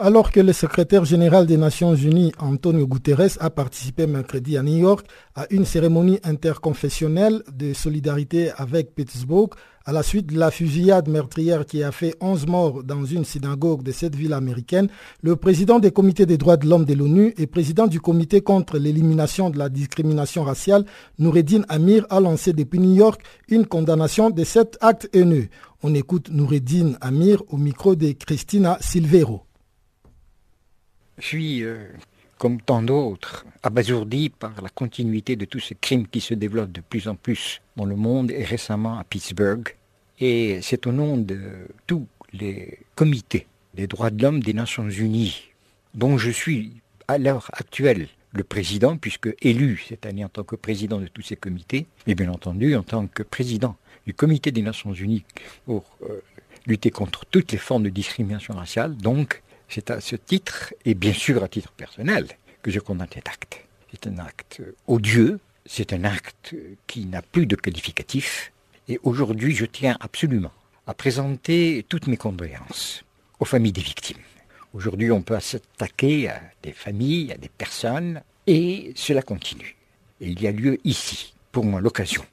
Alors 0.00 0.30
que 0.30 0.38
le 0.38 0.52
secrétaire 0.52 1.04
général 1.04 1.44
des 1.44 1.56
Nations 1.56 1.96
Unies, 1.96 2.30
Antonio 2.38 2.86
Guterres, 2.86 3.36
a 3.40 3.50
participé 3.50 4.06
mercredi 4.06 4.56
à 4.56 4.62
New 4.62 4.76
York 4.76 5.04
à 5.34 5.46
une 5.50 5.64
cérémonie 5.64 6.20
interconfessionnelle 6.22 7.42
de 7.52 7.72
solidarité 7.72 8.52
avec 8.56 8.94
Pittsburgh 8.94 9.50
à 9.88 9.92
la 9.92 10.02
suite 10.02 10.26
de 10.26 10.38
la 10.38 10.50
fusillade 10.50 11.08
meurtrière 11.08 11.64
qui 11.64 11.82
a 11.82 11.92
fait 11.92 12.14
11 12.20 12.46
morts 12.46 12.84
dans 12.84 13.06
une 13.06 13.24
synagogue 13.24 13.82
de 13.82 13.90
cette 13.90 14.14
ville 14.14 14.34
américaine, 14.34 14.88
le 15.22 15.34
président 15.34 15.78
des 15.78 15.92
comités 15.92 16.26
des 16.26 16.36
droits 16.36 16.58
de 16.58 16.68
l'homme 16.68 16.84
de 16.84 16.92
l'ONU 16.92 17.32
et 17.38 17.46
président 17.46 17.86
du 17.86 17.98
comité 17.98 18.42
contre 18.42 18.76
l'élimination 18.76 19.48
de 19.48 19.56
la 19.56 19.70
discrimination 19.70 20.44
raciale, 20.44 20.84
Noureddin 21.18 21.62
Amir, 21.70 22.04
a 22.10 22.20
lancé 22.20 22.52
depuis 22.52 22.80
New 22.80 22.96
York 22.96 23.22
une 23.48 23.64
condamnation 23.64 24.28
de 24.28 24.44
cet 24.44 24.76
acte 24.82 25.08
haineux. 25.14 25.48
On 25.82 25.94
écoute 25.94 26.28
Noureddin 26.30 26.92
Amir 27.00 27.42
au 27.48 27.56
micro 27.56 27.94
de 27.94 28.12
Christina 28.12 28.76
Silvero. 28.82 29.46
Je 31.16 31.24
suis, 31.24 31.64
euh, 31.64 31.78
comme 32.36 32.60
tant 32.60 32.82
d'autres, 32.82 33.46
abasourdi 33.62 34.28
par 34.28 34.52
la 34.60 34.68
continuité 34.68 35.34
de 35.34 35.46
tous 35.46 35.60
ces 35.60 35.76
crimes 35.76 36.06
qui 36.06 36.20
se 36.20 36.34
développent 36.34 36.72
de 36.72 36.82
plus 36.82 37.08
en 37.08 37.14
plus 37.14 37.62
dans 37.74 37.86
le 37.86 37.96
monde 37.96 38.30
et 38.30 38.44
récemment 38.44 38.98
à 38.98 39.04
Pittsburgh. 39.04 39.77
Et 40.20 40.60
c'est 40.62 40.86
au 40.86 40.92
nom 40.92 41.16
de 41.16 41.38
tous 41.86 42.06
les 42.32 42.78
comités 42.94 43.46
des 43.74 43.86
droits 43.86 44.10
de 44.10 44.22
l'homme 44.22 44.42
des 44.42 44.52
Nations 44.52 44.88
Unies, 44.88 45.50
dont 45.94 46.18
je 46.18 46.30
suis 46.30 46.72
à 47.06 47.18
l'heure 47.18 47.50
actuelle 47.52 48.08
le 48.32 48.44
président, 48.44 48.96
puisque 48.96 49.34
élu 49.40 49.82
cette 49.88 50.04
année 50.04 50.24
en 50.24 50.28
tant 50.28 50.44
que 50.44 50.56
président 50.56 50.98
de 50.98 51.06
tous 51.06 51.22
ces 51.22 51.36
comités, 51.36 51.86
et 52.06 52.14
bien 52.14 52.30
entendu 52.30 52.74
en 52.76 52.82
tant 52.82 53.06
que 53.06 53.22
président 53.22 53.76
du 54.06 54.14
comité 54.14 54.50
des 54.50 54.62
Nations 54.62 54.92
Unies 54.92 55.24
pour 55.64 55.84
euh, 56.02 56.20
lutter 56.66 56.90
contre 56.90 57.24
toutes 57.24 57.52
les 57.52 57.58
formes 57.58 57.84
de 57.84 57.88
discrimination 57.88 58.54
raciale. 58.54 58.96
Donc, 58.96 59.42
c'est 59.68 59.90
à 59.90 60.00
ce 60.00 60.16
titre, 60.16 60.74
et 60.84 60.94
bien 60.94 61.12
sûr 61.12 61.42
à 61.42 61.48
titre 61.48 61.72
personnel, 61.72 62.26
que 62.62 62.70
je 62.70 62.80
condamne 62.80 63.08
cet 63.12 63.28
acte. 63.28 63.64
C'est 63.90 64.06
un 64.06 64.18
acte 64.18 64.60
odieux, 64.86 65.40
c'est 65.64 65.92
un 65.92 66.04
acte 66.04 66.54
qui 66.86 67.06
n'a 67.06 67.22
plus 67.22 67.46
de 67.46 67.56
qualificatif, 67.56 68.52
et 68.88 68.98
aujourd'hui 69.02 69.54
je 69.54 69.66
tiens 69.66 69.96
absolument 70.00 70.52
à 70.86 70.94
présenter 70.94 71.84
toutes 71.88 72.06
mes 72.06 72.16
condoléances 72.16 73.04
aux 73.38 73.44
familles 73.44 73.72
des 73.72 73.82
victimes. 73.82 74.18
Aujourd'hui 74.72 75.10
on 75.10 75.22
peut 75.22 75.38
s'attaquer 75.38 76.28
à 76.30 76.40
des 76.62 76.72
familles, 76.72 77.32
à 77.32 77.36
des 77.36 77.50
personnes, 77.50 78.22
et 78.46 78.92
cela 78.96 79.22
continue. 79.22 79.76
Il 80.20 80.40
y 80.42 80.46
a 80.46 80.52
lieu 80.52 80.78
ici, 80.84 81.34
pour 81.52 81.64
moi, 81.64 81.80
l'occasion, 81.80 82.24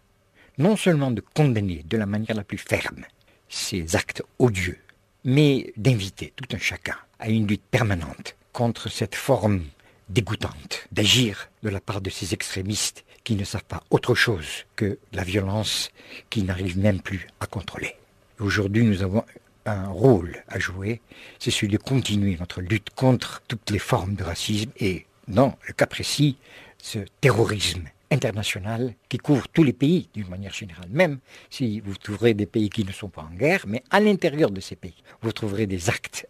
non 0.58 0.76
seulement 0.76 1.12
de 1.12 1.22
condamner 1.22 1.84
de 1.88 1.98
la 1.98 2.06
manière 2.06 2.36
la 2.36 2.44
plus 2.44 2.58
ferme 2.58 3.06
ces 3.50 3.96
actes 3.96 4.24
odieux, 4.40 4.80
mais 5.24 5.74
d'inviter 5.78 6.34
tout 6.36 6.56
un 6.56 6.58
chacun 6.58 6.96
à 7.20 7.30
une 7.30 7.48
lutte 7.48 7.64
permanente 7.70 8.36
contre 8.54 8.90
cette 8.90 9.16
forme 9.16 9.64
dégoûtante 10.10 10.88
d'agir 10.92 11.50
de 11.64 11.70
la 11.70 11.80
part 11.80 12.02
de 12.02 12.10
ces 12.10 12.34
extrémistes 12.34 13.06
qui 13.24 13.36
ne 13.36 13.44
savent 13.44 13.66
pas 13.66 13.84
autre 13.90 14.16
chose 14.16 14.66
que 14.76 15.00
la 15.14 15.24
violence 15.24 15.90
qu'ils 16.30 16.46
n'arrivent 16.46 16.78
même 16.78 17.02
plus 17.02 17.28
à 17.40 17.48
contrôler. 17.48 17.96
Aujourd'hui, 18.40 18.84
nous 18.84 19.02
avons 19.02 19.24
un 19.66 19.88
rôle 19.88 20.44
à 20.48 20.60
jouer, 20.60 21.02
c'est 21.40 21.52
celui 21.52 21.70
de 21.70 21.78
continuer 21.78 22.38
notre 22.40 22.62
lutte 22.62 22.92
contre 22.92 23.42
toutes 23.48 23.72
les 23.72 23.80
formes 23.80 24.16
de 24.16 24.24
racisme 24.24 24.72
et, 24.78 25.06
dans 25.28 25.58
le 25.68 25.74
cas 25.74 25.88
précis, 25.88 26.38
ce 26.78 27.00
terrorisme 27.20 27.90
international 28.12 28.94
qui 29.10 29.18
couvre 29.18 29.48
tous 29.48 29.64
les 29.64 29.74
pays 29.74 30.10
d'une 30.14 30.28
manière 30.28 30.54
générale. 30.54 30.88
Même 30.90 31.20
si 31.50 31.80
vous 31.80 31.96
trouverez 31.96 32.34
des 32.34 32.46
pays 32.46 32.70
qui 32.70 32.84
ne 32.84 32.92
sont 32.92 33.10
pas 33.10 33.22
en 33.22 33.36
guerre, 33.36 33.66
mais 33.68 33.84
à 33.90 34.00
l'intérieur 34.00 34.52
de 34.52 34.60
ces 34.60 34.76
pays, 34.76 35.04
vous 35.22 35.32
trouverez 35.32 35.68
des 35.68 35.90
actes 35.90 36.28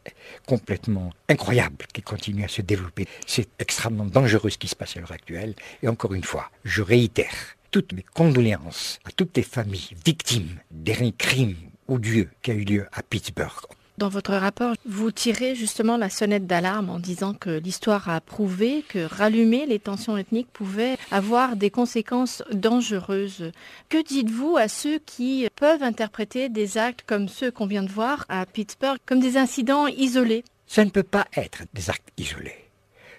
complètement 0.48 1.12
incroyables 1.30 1.86
qui 1.94 2.02
continuent 2.02 2.46
à 2.46 2.50
se 2.50 2.62
développer. 2.62 3.08
C'est 3.26 3.50
extrêmement 3.60 4.06
dangereux 4.06 4.50
ce 4.50 4.58
qui 4.58 4.68
se 4.68 4.76
passe 4.76 4.98
à 4.98 5.00
l'heure 5.00 5.12
actuelle. 5.12 5.56
Et 5.84 5.88
encore 5.88 6.14
une 6.14 6.24
fois, 6.24 6.50
je 6.64 6.82
réitère 6.82 7.56
toutes 7.72 7.94
mes 7.94 8.06
condoléances 8.14 9.00
à 9.06 9.12
toutes 9.12 9.36
les 9.36 9.44
familles 9.44 9.96
victimes 10.06 10.60
des 10.72 11.14
crimes 11.18 11.56
odieux 11.88 12.30
qui 12.42 12.52
a 12.52 12.54
eu 12.54 12.64
lieu 12.64 12.88
à 12.92 13.04
Pittsburgh 13.04 13.66
dans 13.98 14.10
votre 14.10 14.34
rapport, 14.34 14.74
vous 14.86 15.12
tirez 15.12 15.56
justement 15.56 15.96
la 15.96 16.10
sonnette 16.10 16.48
d'alarme 16.48 16.90
en 16.90 17.00
disant 17.00 17.34
que 17.34 17.50
l'histoire 17.50 18.10
a 18.10 18.20
prouvé 18.20 18.84
que 18.90 19.06
rallumer 19.06 19.66
les 19.66 19.80
tensions 19.80 20.18
ethniques 20.18 20.52
pouvait 20.52 20.98
avoir 21.12 21.56
des 21.56 21.70
conséquences 21.70 22.44
dangereuses. 22.52 23.52
Que 23.88 24.04
dites-vous 24.04 24.58
à 24.58 24.68
ceux 24.68 25.00
qui 25.00 25.48
peuvent 25.56 25.84
interpréter 25.84 26.50
des 26.50 26.78
actes 26.78 27.06
comme 27.08 27.30
ceux 27.30 27.52
qu'on 27.52 27.68
vient 27.68 27.84
de 27.84 27.92
voir 27.92 28.26
à 28.28 28.46
Pittsburgh 28.46 28.98
comme 29.06 29.22
des 29.22 29.38
incidents 29.38 29.88
isolés? 29.88 30.44
Ça 30.68 30.84
ne 30.84 30.90
peut 30.90 31.04
pas 31.04 31.28
être 31.38 31.64
des 31.74 31.90
actes 31.90 32.10
isolés. 32.18 32.66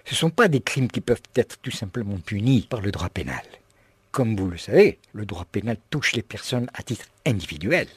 Ce 0.05 0.13
ne 0.13 0.17
sont 0.17 0.29
pas 0.29 0.47
des 0.47 0.61
crimes 0.61 0.89
qui 0.89 1.01
peuvent 1.01 1.21
être 1.35 1.57
tout 1.57 1.71
simplement 1.71 2.17
punis 2.17 2.67
par 2.69 2.81
le 2.81 2.91
droit 2.91 3.09
pénal. 3.09 3.43
Comme 4.11 4.35
vous 4.35 4.49
le 4.49 4.57
savez, 4.57 4.99
le 5.13 5.25
droit 5.25 5.45
pénal 5.51 5.77
touche 5.89 6.13
les 6.13 6.21
personnes 6.21 6.69
à 6.73 6.83
titre 6.83 7.05
individuel, 7.25 7.87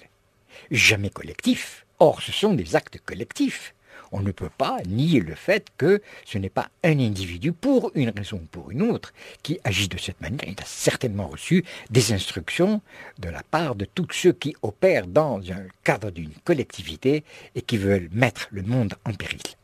jamais 0.70 1.11
collectif. 1.11 1.85
Or, 2.03 2.22
ce 2.22 2.32
sont 2.32 2.55
des 2.55 2.76
actes 2.76 2.98
collectifs. 3.05 3.74
On 4.11 4.20
ne 4.20 4.32
peut 4.32 4.48
pas 4.48 4.78
nier 4.88 5.20
le 5.20 5.34
fait 5.34 5.66
que 5.76 6.01
ce 6.24 6.38
n'est 6.38 6.48
pas 6.48 6.70
un 6.82 6.98
individu, 6.98 7.53
pour 7.53 7.92
une 7.94 8.09
raison 8.09 8.38
ou 8.38 8.46
pour 8.51 8.70
une 8.70 8.80
autre, 8.80 9.12
qui 9.42 9.61
agit 9.64 9.86
de 9.86 9.98
cette 9.98 10.20
manière. 10.22 10.48
Il 10.48 10.59
a 10.61 10.64
certainement 10.64 11.28
reçu 11.28 11.62
des 11.90 12.14
instructions 12.14 12.80
de 13.18 13.28
la 13.28 13.42
part 13.42 13.74
de 13.74 13.84
tous 13.84 14.09
ceux 14.12 14.32
qui 14.32 14.57
opèrent 14.62 15.07
dans 15.07 15.40
un 15.53 15.66
cadre 15.84 16.11
d'une 16.11 16.32
collectivité 16.42 17.22
et 17.55 17.61
qui 17.61 17.76
veulent 17.76 18.09
mettre 18.12 18.48
le 18.51 18.62
monde 18.62 18.94
en 19.05 19.12
péril. 19.12 19.59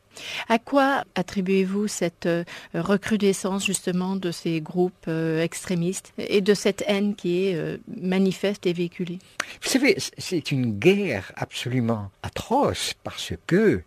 À 0.49 0.59
quoi 0.59 1.03
attribuez-vous 1.15 1.87
cette 1.87 2.25
euh, 2.25 2.43
recrudescence 2.73 3.65
justement 3.65 4.15
de 4.15 4.31
ces 4.31 4.61
groupes 4.61 4.93
euh, 5.07 5.41
extrémistes 5.41 6.13
et 6.17 6.41
de 6.41 6.53
cette 6.53 6.83
haine 6.87 7.15
qui 7.15 7.47
est 7.47 7.55
euh, 7.55 7.77
manifeste 8.01 8.65
et 8.65 8.73
véhiculée? 8.73 9.19
Vous 9.61 9.69
savez, 9.69 9.97
c'est 10.17 10.51
une 10.51 10.77
guerre 10.77 11.31
absolument 11.35 12.11
atroce 12.23 12.93
parce 13.03 13.33
que 13.47 13.81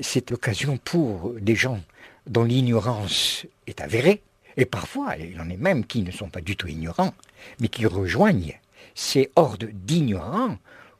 c'est 0.00 0.30
l'occasion 0.30 0.78
pour 0.78 1.34
des 1.40 1.54
gens 1.54 1.80
dont 2.26 2.44
l'ignorance 2.44 3.46
est 3.66 3.80
avérée, 3.80 4.22
et 4.56 4.64
parfois 4.64 5.16
il 5.16 5.40
en 5.40 5.48
est 5.48 5.56
même 5.56 5.84
qui 5.84 6.02
ne 6.02 6.10
sont 6.10 6.28
pas 6.28 6.40
du 6.40 6.56
tout 6.56 6.66
ignorants, 6.66 7.14
mais 7.60 7.68
qui 7.68 7.86
rejoignent 7.86 8.58
ces 8.94 9.30
hordes 9.36 9.68
d'ignorants 9.72 10.56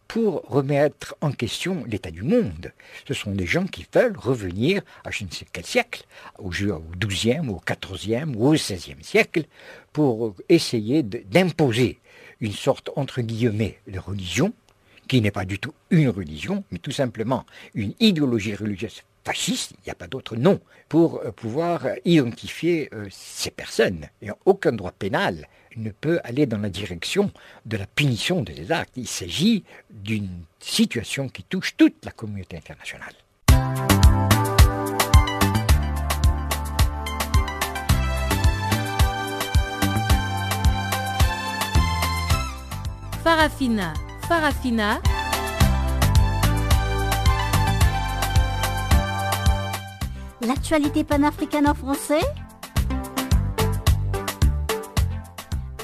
pour 0.09 0.43
remettre 0.43 1.17
en 1.21 1.33
question 1.33 1.85
l'état 1.87 2.11
du 2.11 2.23
monde. 2.23 2.73
Ce 3.07 3.15
sont 3.15 3.33
des 3.33 3.47
gens 3.47 3.67
qui 3.67 3.87
veulent 3.93 4.17
revenir 4.17 4.83
à 5.05 5.11
je 5.11 5.25
ne 5.25 5.31
sais 5.31 5.47
quel 5.53 5.67
siècle, 5.67 6.05
au 6.39 6.51
XIIe, 6.51 7.49
au 7.49 7.61
XIVe 7.67 8.37
ou 8.37 8.49
au 8.49 8.53
XVIe 8.53 9.03
siècle, 9.03 9.45
pour 9.93 10.35
essayer 10.49 11.03
d'imposer 11.03 12.01
une 12.41 12.53
sorte, 12.53 12.91
entre 12.97 13.23
guillemets, 13.23 13.79
de 13.87 13.99
religion, 13.99 14.53
qui 15.09 15.21
n'est 15.21 15.31
pas 15.31 15.45
du 15.45 15.59
tout 15.59 15.73
une 15.91 16.09
religion, 16.09 16.65
mais 16.71 16.79
tout 16.79 16.91
simplement 16.91 17.47
une 17.75 17.95
idéologie 18.01 18.55
religieuse 18.55 19.03
fasciste, 19.25 19.73
il 19.73 19.87
n'y 19.87 19.91
a 19.91 19.97
pas 19.97 20.07
d'autre 20.07 20.37
nom, 20.37 20.61
pour 20.89 21.21
euh, 21.21 21.33
pouvoir 21.33 21.87
identifier 22.05 22.89
euh, 22.93 23.07
ces 23.11 23.51
personnes. 23.51 24.07
Et 24.23 24.29
aucun 24.45 24.73
droit 24.73 24.93
pénal 24.93 25.49
ne 25.77 25.91
peut 25.91 26.21
aller 26.25 26.47
dans 26.47 26.59
la 26.59 26.71
direction 26.71 27.31
de 27.65 27.77
la 27.77 27.87
punition 27.87 28.43
de 28.43 28.53
ces 28.53 28.73
actes. 28.73 28.97
Il 28.97 29.09
s'agit 29.09 29.65
d'une 29.91 30.45
situation 30.61 31.29
qui 31.29 31.43
touche 31.43 31.77
toute 31.77 32.05
la 32.05 32.11
communauté 32.13 32.57
internationale. 32.57 33.15
Farafina, 43.23 43.93
Farafina. 44.29 45.01
L'actualité 50.47 51.03
panafricaine 51.03 51.67
en 51.67 51.75
français? 51.75 52.21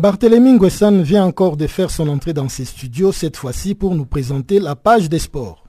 Barthélémy 0.00 0.54
Nguessan 0.54 1.02
vient 1.02 1.26
encore 1.26 1.58
de 1.58 1.66
faire 1.66 1.90
son 1.90 2.08
entrée 2.08 2.32
dans 2.32 2.48
ses 2.48 2.64
studios, 2.64 3.12
cette 3.12 3.36
fois-ci 3.36 3.74
pour 3.74 3.94
nous 3.94 4.06
présenter 4.06 4.58
la 4.58 4.74
page 4.74 5.10
des 5.10 5.18
sports. 5.18 5.62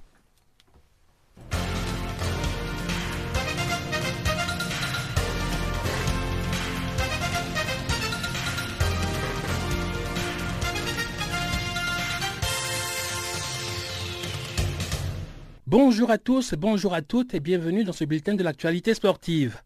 Bonjour 15.68 16.10
à 16.10 16.18
tous, 16.18 16.54
bonjour 16.54 16.94
à 16.94 17.02
toutes 17.02 17.34
et 17.34 17.42
bienvenue 17.42 17.84
dans 17.84 17.92
ce 17.92 18.06
bulletin 18.06 18.36
de 18.36 18.44
l'actualité 18.44 18.94
sportive. 18.94 19.58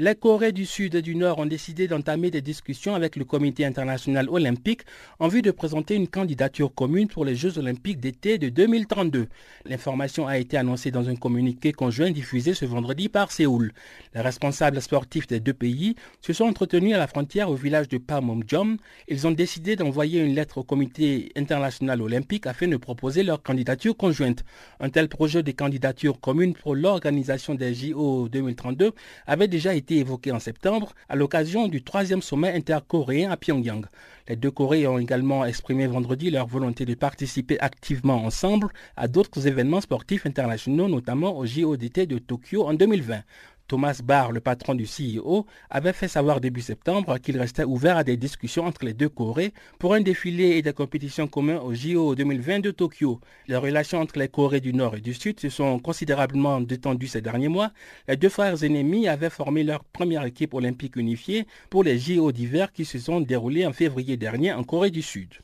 Les 0.00 0.14
Corées 0.14 0.52
du 0.52 0.64
Sud 0.64 0.94
et 0.94 1.02
du 1.02 1.16
Nord 1.16 1.40
ont 1.40 1.46
décidé 1.46 1.88
d'entamer 1.88 2.30
des 2.30 2.40
discussions 2.40 2.94
avec 2.94 3.16
le 3.16 3.24
Comité 3.24 3.64
international 3.64 4.28
olympique 4.30 4.82
en 5.18 5.26
vue 5.26 5.42
de 5.42 5.50
présenter 5.50 5.96
une 5.96 6.06
candidature 6.06 6.72
commune 6.72 7.08
pour 7.08 7.24
les 7.24 7.34
Jeux 7.34 7.58
olympiques 7.58 7.98
d'été 7.98 8.38
de 8.38 8.48
2032. 8.48 9.26
L'information 9.64 10.28
a 10.28 10.38
été 10.38 10.56
annoncée 10.56 10.92
dans 10.92 11.08
un 11.08 11.16
communiqué 11.16 11.72
conjoint 11.72 12.12
diffusé 12.12 12.54
ce 12.54 12.64
vendredi 12.64 13.08
par 13.08 13.32
Séoul. 13.32 13.72
Les 14.14 14.20
responsables 14.20 14.80
sportifs 14.80 15.26
des 15.26 15.40
deux 15.40 15.52
pays 15.52 15.96
se 16.20 16.32
sont 16.32 16.44
entretenus 16.44 16.94
à 16.94 16.98
la 16.98 17.08
frontière 17.08 17.50
au 17.50 17.56
village 17.56 17.88
de 17.88 17.98
Panmunjom. 17.98 18.76
Ils 19.08 19.26
ont 19.26 19.32
décidé 19.32 19.74
d'envoyer 19.74 20.20
une 20.20 20.36
lettre 20.36 20.58
au 20.58 20.62
Comité 20.62 21.32
international 21.34 22.02
olympique 22.02 22.46
afin 22.46 22.68
de 22.68 22.76
proposer 22.76 23.24
leur 23.24 23.42
candidature 23.42 23.96
conjointe. 23.96 24.44
Un 24.78 24.90
tel 24.90 25.08
projet 25.08 25.42
de 25.42 25.50
candidature 25.50 26.20
commune 26.20 26.54
pour 26.54 26.76
l'organisation 26.76 27.56
des 27.56 27.74
JO 27.74 28.28
2032 28.28 28.92
avait 29.26 29.48
déjà 29.48 29.74
été 29.74 29.87
évoqué 29.96 30.32
en 30.32 30.38
septembre 30.38 30.94
à 31.08 31.16
l'occasion 31.16 31.68
du 31.68 31.82
troisième 31.82 32.22
sommet 32.22 32.52
intercoréen 32.52 33.30
à 33.30 33.36
Pyongyang. 33.36 33.86
Les 34.28 34.36
deux 34.36 34.50
Corées 34.50 34.86
ont 34.86 34.98
également 34.98 35.44
exprimé 35.44 35.86
vendredi 35.86 36.30
leur 36.30 36.46
volonté 36.46 36.84
de 36.84 36.94
participer 36.94 37.58
activement 37.60 38.24
ensemble 38.24 38.68
à 38.96 39.08
d'autres 39.08 39.46
événements 39.46 39.80
sportifs 39.80 40.26
internationaux, 40.26 40.88
notamment 40.88 41.36
au 41.36 41.46
JODT 41.46 42.06
de 42.06 42.18
Tokyo 42.18 42.66
en 42.66 42.74
2020. 42.74 43.22
Thomas 43.68 44.00
Barr, 44.02 44.32
le 44.32 44.40
patron 44.40 44.74
du 44.74 44.84
CEO, 44.84 45.44
avait 45.68 45.92
fait 45.92 46.08
savoir 46.08 46.40
début 46.40 46.62
septembre 46.62 47.18
qu'il 47.18 47.38
restait 47.38 47.64
ouvert 47.64 47.98
à 47.98 48.02
des 48.02 48.16
discussions 48.16 48.64
entre 48.64 48.86
les 48.86 48.94
deux 48.94 49.10
Corées 49.10 49.52
pour 49.78 49.92
un 49.92 50.00
défilé 50.00 50.56
et 50.56 50.62
des 50.62 50.72
compétitions 50.72 51.28
communs 51.28 51.60
au 51.60 51.74
JO 51.74 52.14
2020 52.14 52.60
de 52.60 52.70
Tokyo. 52.70 53.20
Les 53.46 53.56
relations 53.56 54.00
entre 54.00 54.18
les 54.18 54.28
Corées 54.28 54.62
du 54.62 54.72
Nord 54.72 54.96
et 54.96 55.02
du 55.02 55.12
Sud 55.12 55.38
se 55.38 55.50
sont 55.50 55.78
considérablement 55.78 56.62
détendues 56.62 57.08
ces 57.08 57.20
derniers 57.20 57.48
mois. 57.48 57.70
Les 58.08 58.16
deux 58.16 58.30
frères 58.30 58.64
ennemis 58.64 59.06
avaient 59.06 59.28
formé 59.28 59.64
leur 59.64 59.84
première 59.84 60.24
équipe 60.24 60.54
olympique 60.54 60.96
unifiée 60.96 61.46
pour 61.68 61.84
les 61.84 61.98
JO 61.98 62.32
d'hiver 62.32 62.72
qui 62.72 62.86
se 62.86 62.98
sont 62.98 63.20
déroulés 63.20 63.66
en 63.66 63.74
février 63.74 64.16
dernier 64.16 64.54
en 64.54 64.64
Corée 64.64 64.90
du 64.90 65.02
Sud. 65.02 65.34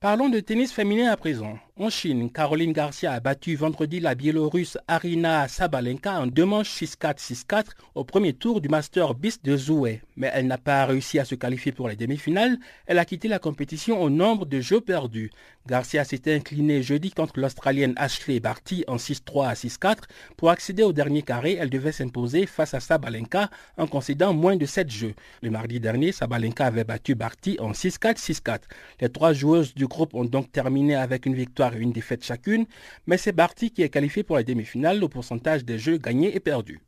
Parlons 0.00 0.28
de 0.28 0.40
tennis 0.40 0.72
féminin 0.72 1.10
à 1.10 1.16
présent. 1.16 1.58
En 1.80 1.90
Chine, 1.90 2.28
Caroline 2.32 2.72
Garcia 2.72 3.12
a 3.12 3.20
battu 3.20 3.54
vendredi 3.54 4.00
la 4.00 4.16
Biélorusse 4.16 4.78
Arina 4.88 5.46
Sabalenka 5.46 6.20
en 6.20 6.26
deux 6.26 6.44
manches 6.44 6.82
6-4-6-4 6.82 7.66
au 7.94 8.02
premier 8.02 8.32
tour 8.32 8.60
du 8.60 8.68
Master 8.68 9.14
BIS 9.14 9.36
de 9.44 9.56
Zoué. 9.56 10.02
Mais 10.16 10.28
elle 10.34 10.48
n'a 10.48 10.58
pas 10.58 10.84
réussi 10.86 11.20
à 11.20 11.24
se 11.24 11.36
qualifier 11.36 11.70
pour 11.70 11.88
les 11.88 11.94
demi-finales. 11.94 12.58
Elle 12.86 12.98
a 12.98 13.04
quitté 13.04 13.28
la 13.28 13.38
compétition 13.38 14.02
au 14.02 14.10
nombre 14.10 14.44
de 14.44 14.60
jeux 14.60 14.80
perdus. 14.80 15.30
Garcia 15.68 16.02
s'était 16.02 16.34
inclinée 16.34 16.82
jeudi 16.82 17.12
contre 17.12 17.38
l'Australienne 17.38 17.94
Ashley 17.96 18.40
Barty 18.40 18.82
en 18.88 18.96
6-3 18.96 19.46
à 19.46 19.54
6-4. 19.54 19.98
Pour 20.36 20.50
accéder 20.50 20.82
au 20.82 20.92
dernier 20.92 21.22
carré, 21.22 21.58
elle 21.60 21.70
devait 21.70 21.92
s'imposer 21.92 22.46
face 22.46 22.74
à 22.74 22.80
Sabalenka 22.80 23.50
en 23.76 23.86
concédant 23.86 24.32
moins 24.32 24.56
de 24.56 24.66
7 24.66 24.90
jeux. 24.90 25.14
Le 25.42 25.50
mardi 25.50 25.78
dernier, 25.78 26.10
Sabalenka 26.10 26.66
avait 26.66 26.82
battu 26.82 27.14
Barty 27.14 27.56
en 27.60 27.70
6-4-6-4. 27.70 28.62
Les 29.00 29.10
trois 29.10 29.32
joueuses 29.32 29.74
du 29.74 29.86
groupe 29.86 30.14
ont 30.14 30.24
donc 30.24 30.50
terminé 30.50 30.96
avec 30.96 31.24
une 31.24 31.34
victoire 31.34 31.67
une 31.74 31.92
défaite 31.92 32.24
chacune, 32.24 32.66
mais 33.06 33.16
c'est 33.18 33.32
Barty 33.32 33.70
qui 33.70 33.82
est 33.82 33.88
qualifié 33.88 34.22
pour 34.22 34.36
la 34.36 34.42
demi-finale 34.42 35.02
au 35.02 35.08
pourcentage 35.08 35.64
des 35.64 35.78
jeux 35.78 35.98
gagnés 35.98 36.34
et 36.34 36.40
perdus. 36.40 36.80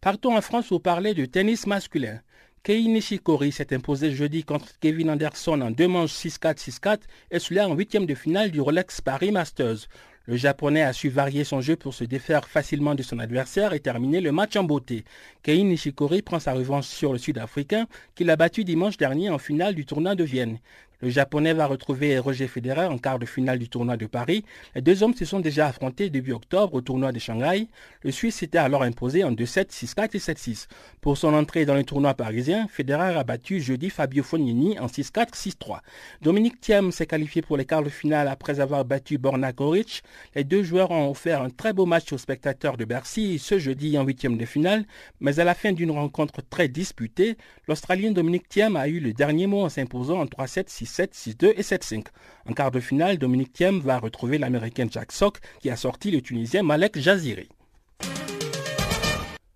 Partons 0.00 0.36
en 0.36 0.40
France 0.40 0.68
pour 0.68 0.80
parler 0.80 1.12
de 1.12 1.24
tennis 1.24 1.66
masculin. 1.66 2.20
Kei 2.62 2.86
Nishikori 2.86 3.50
s'est 3.50 3.74
imposé 3.74 4.12
jeudi 4.12 4.44
contre 4.44 4.78
Kevin 4.80 5.10
Anderson 5.10 5.60
en 5.60 5.70
deux 5.70 5.88
manches 5.88 6.12
6-4-6-4 6.12 6.98
et 7.30 7.38
cela 7.38 7.68
en 7.68 7.74
huitième 7.74 8.06
de 8.06 8.14
finale 8.14 8.50
du 8.50 8.60
Rolex 8.60 9.00
Paris 9.00 9.32
Masters. 9.32 9.88
Le 10.26 10.36
Japonais 10.36 10.82
a 10.82 10.92
su 10.92 11.08
varier 11.08 11.44
son 11.44 11.62
jeu 11.62 11.76
pour 11.76 11.94
se 11.94 12.04
défaire 12.04 12.46
facilement 12.46 12.94
de 12.94 13.02
son 13.02 13.18
adversaire 13.18 13.72
et 13.72 13.80
terminer 13.80 14.20
le 14.20 14.30
match 14.30 14.56
en 14.56 14.64
beauté. 14.64 15.04
Kei 15.42 15.64
Nishikori 15.64 16.20
prend 16.20 16.38
sa 16.38 16.52
revanche 16.52 16.86
sur 16.86 17.12
le 17.12 17.18
Sud-Africain 17.18 17.86
qu'il 18.14 18.28
a 18.28 18.36
battu 18.36 18.62
dimanche 18.64 18.98
dernier 18.98 19.30
en 19.30 19.38
finale 19.38 19.74
du 19.74 19.86
tournoi 19.86 20.14
de 20.14 20.24
Vienne. 20.24 20.58
Le 21.00 21.10
Japonais 21.10 21.52
va 21.52 21.66
retrouver 21.66 22.18
Roger 22.18 22.48
Federer 22.48 22.86
en 22.86 22.98
quart 22.98 23.20
de 23.20 23.24
finale 23.24 23.60
du 23.60 23.68
tournoi 23.68 23.96
de 23.96 24.06
Paris. 24.06 24.44
Les 24.74 24.80
deux 24.80 25.04
hommes 25.04 25.14
se 25.14 25.24
sont 25.24 25.38
déjà 25.38 25.68
affrontés 25.68 26.10
début 26.10 26.32
octobre 26.32 26.74
au 26.74 26.80
tournoi 26.80 27.12
de 27.12 27.20
Shanghai. 27.20 27.68
Le 28.02 28.10
Suisse 28.10 28.34
s'était 28.34 28.58
alors 28.58 28.82
imposé 28.82 29.22
en 29.22 29.30
2-7, 29.30 29.70
6-4 29.70 30.16
et 30.16 30.18
7-6. 30.18 30.66
Pour 31.00 31.16
son 31.16 31.34
entrée 31.34 31.66
dans 31.66 31.76
le 31.76 31.84
tournoi 31.84 32.14
parisien, 32.14 32.66
Federer 32.66 33.16
a 33.16 33.22
battu 33.22 33.60
jeudi 33.60 33.90
Fabio 33.90 34.24
Fognini 34.24 34.76
en 34.80 34.86
6-4, 34.86 35.34
6-3. 35.34 35.78
Dominique 36.20 36.60
Thiem 36.60 36.90
s'est 36.90 37.06
qualifié 37.06 37.42
pour 37.42 37.56
les 37.56 37.64
quarts 37.64 37.84
de 37.84 37.90
finale 37.90 38.26
après 38.26 38.58
avoir 38.58 38.84
battu 38.84 39.18
Borna 39.18 39.52
Koric. 39.52 40.02
Les 40.34 40.42
deux 40.42 40.64
joueurs 40.64 40.90
ont 40.90 41.12
offert 41.12 41.42
un 41.42 41.50
très 41.50 41.72
beau 41.72 41.86
match 41.86 42.12
aux 42.12 42.18
spectateurs 42.18 42.76
de 42.76 42.84
Bercy 42.84 43.38
ce 43.38 43.60
jeudi 43.60 43.96
en 43.98 44.02
huitième 44.02 44.36
de 44.36 44.44
finale, 44.44 44.84
mais 45.20 45.38
à 45.38 45.44
la 45.44 45.54
fin 45.54 45.70
d'une 45.70 45.92
rencontre 45.92 46.42
très 46.42 46.66
disputée, 46.66 47.36
l'Australien 47.68 48.10
Dominique 48.10 48.48
Thiem 48.48 48.74
a 48.74 48.88
eu 48.88 48.98
le 48.98 49.12
dernier 49.12 49.46
mot 49.46 49.62
en 49.62 49.68
s'imposant 49.68 50.18
en 50.18 50.24
3-7, 50.24 50.64
6 50.66 50.87
7 50.88 51.14
6-2 51.14 51.52
et 51.56 51.62
7-5. 51.62 52.06
En 52.48 52.52
quart 52.52 52.70
de 52.70 52.80
finale, 52.80 53.18
Dominique 53.18 53.52
Thiem 53.52 53.80
va 53.80 53.98
retrouver 53.98 54.38
l'Américain 54.38 54.86
Jack 54.90 55.12
Sock 55.12 55.38
qui 55.60 55.70
a 55.70 55.76
sorti 55.76 56.10
le 56.10 56.20
Tunisien 56.20 56.62
Malek 56.62 56.98
Jaziri. 56.98 57.48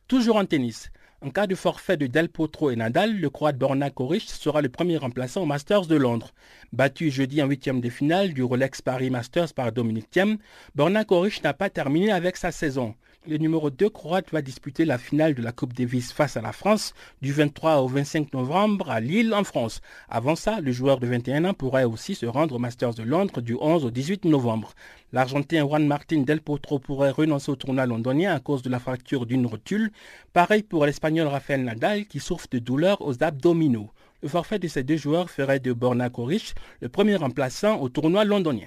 Toujours 0.08 0.36
en 0.36 0.44
tennis. 0.44 0.90
En 1.24 1.30
cas 1.30 1.46
de 1.46 1.54
forfait 1.54 1.96
de 1.96 2.08
Del 2.08 2.28
Potro 2.28 2.70
et 2.70 2.76
Nadal, 2.76 3.16
le 3.16 3.30
Croate 3.30 3.56
Borna 3.56 3.90
Koric 3.90 4.28
sera 4.28 4.60
le 4.60 4.68
premier 4.68 4.96
remplaçant 4.96 5.42
au 5.42 5.46
Masters 5.46 5.86
de 5.86 5.94
Londres. 5.94 6.34
Battu 6.72 7.12
jeudi 7.12 7.40
en 7.40 7.46
huitième 7.46 7.80
de 7.80 7.88
finale 7.88 8.34
du 8.34 8.42
Rolex 8.42 8.82
Paris 8.82 9.08
Masters 9.08 9.54
par 9.54 9.70
Dominique 9.70 10.10
Thiem, 10.10 10.38
Borna 10.74 11.04
Koric 11.04 11.44
n'a 11.44 11.54
pas 11.54 11.70
terminé 11.70 12.10
avec 12.10 12.36
sa 12.36 12.50
saison. 12.50 12.96
Le 13.24 13.36
numéro 13.36 13.70
2 13.70 13.88
croate 13.88 14.32
va 14.32 14.42
disputer 14.42 14.84
la 14.84 14.98
finale 14.98 15.34
de 15.34 15.42
la 15.42 15.52
Coupe 15.52 15.74
Davis 15.74 16.12
face 16.12 16.36
à 16.36 16.40
la 16.40 16.50
France 16.50 16.92
du 17.20 17.32
23 17.32 17.76
au 17.80 17.86
25 17.86 18.32
novembre 18.32 18.90
à 18.90 18.98
Lille 18.98 19.32
en 19.32 19.44
France. 19.44 19.80
Avant 20.08 20.34
ça, 20.34 20.60
le 20.60 20.72
joueur 20.72 20.98
de 20.98 21.06
21 21.06 21.44
ans 21.44 21.54
pourrait 21.54 21.84
aussi 21.84 22.16
se 22.16 22.26
rendre 22.26 22.56
au 22.56 22.58
Masters 22.58 22.94
de 22.94 23.04
Londres 23.04 23.40
du 23.40 23.54
11 23.54 23.84
au 23.84 23.92
18 23.92 24.24
novembre. 24.24 24.72
L'Argentin 25.12 25.60
Juan 25.60 25.86
Martin 25.86 26.22
Del 26.22 26.40
Potro 26.40 26.80
pourrait 26.80 27.12
renoncer 27.12 27.52
au 27.52 27.54
tournoi 27.56 27.86
londonien 27.86 28.34
à 28.34 28.40
cause 28.40 28.62
de 28.62 28.70
la 28.70 28.80
fracture 28.80 29.24
d'une 29.24 29.46
rotule. 29.46 29.92
Pareil 30.32 30.64
pour 30.64 30.84
l'Espagnol 30.84 31.28
Rafael 31.28 31.62
Nadal 31.62 32.06
qui 32.06 32.18
souffre 32.18 32.48
de 32.50 32.58
douleurs 32.58 33.06
aux 33.06 33.22
abdominaux. 33.22 33.90
Le 34.24 34.28
forfait 34.28 34.58
de 34.58 34.66
ces 34.66 34.82
deux 34.82 34.96
joueurs 34.96 35.30
ferait 35.30 35.60
de 35.60 35.72
Borna 35.72 36.10
Koric 36.10 36.56
le 36.80 36.88
premier 36.88 37.14
remplaçant 37.14 37.78
au 37.78 37.88
tournoi 37.88 38.24
londonien. 38.24 38.66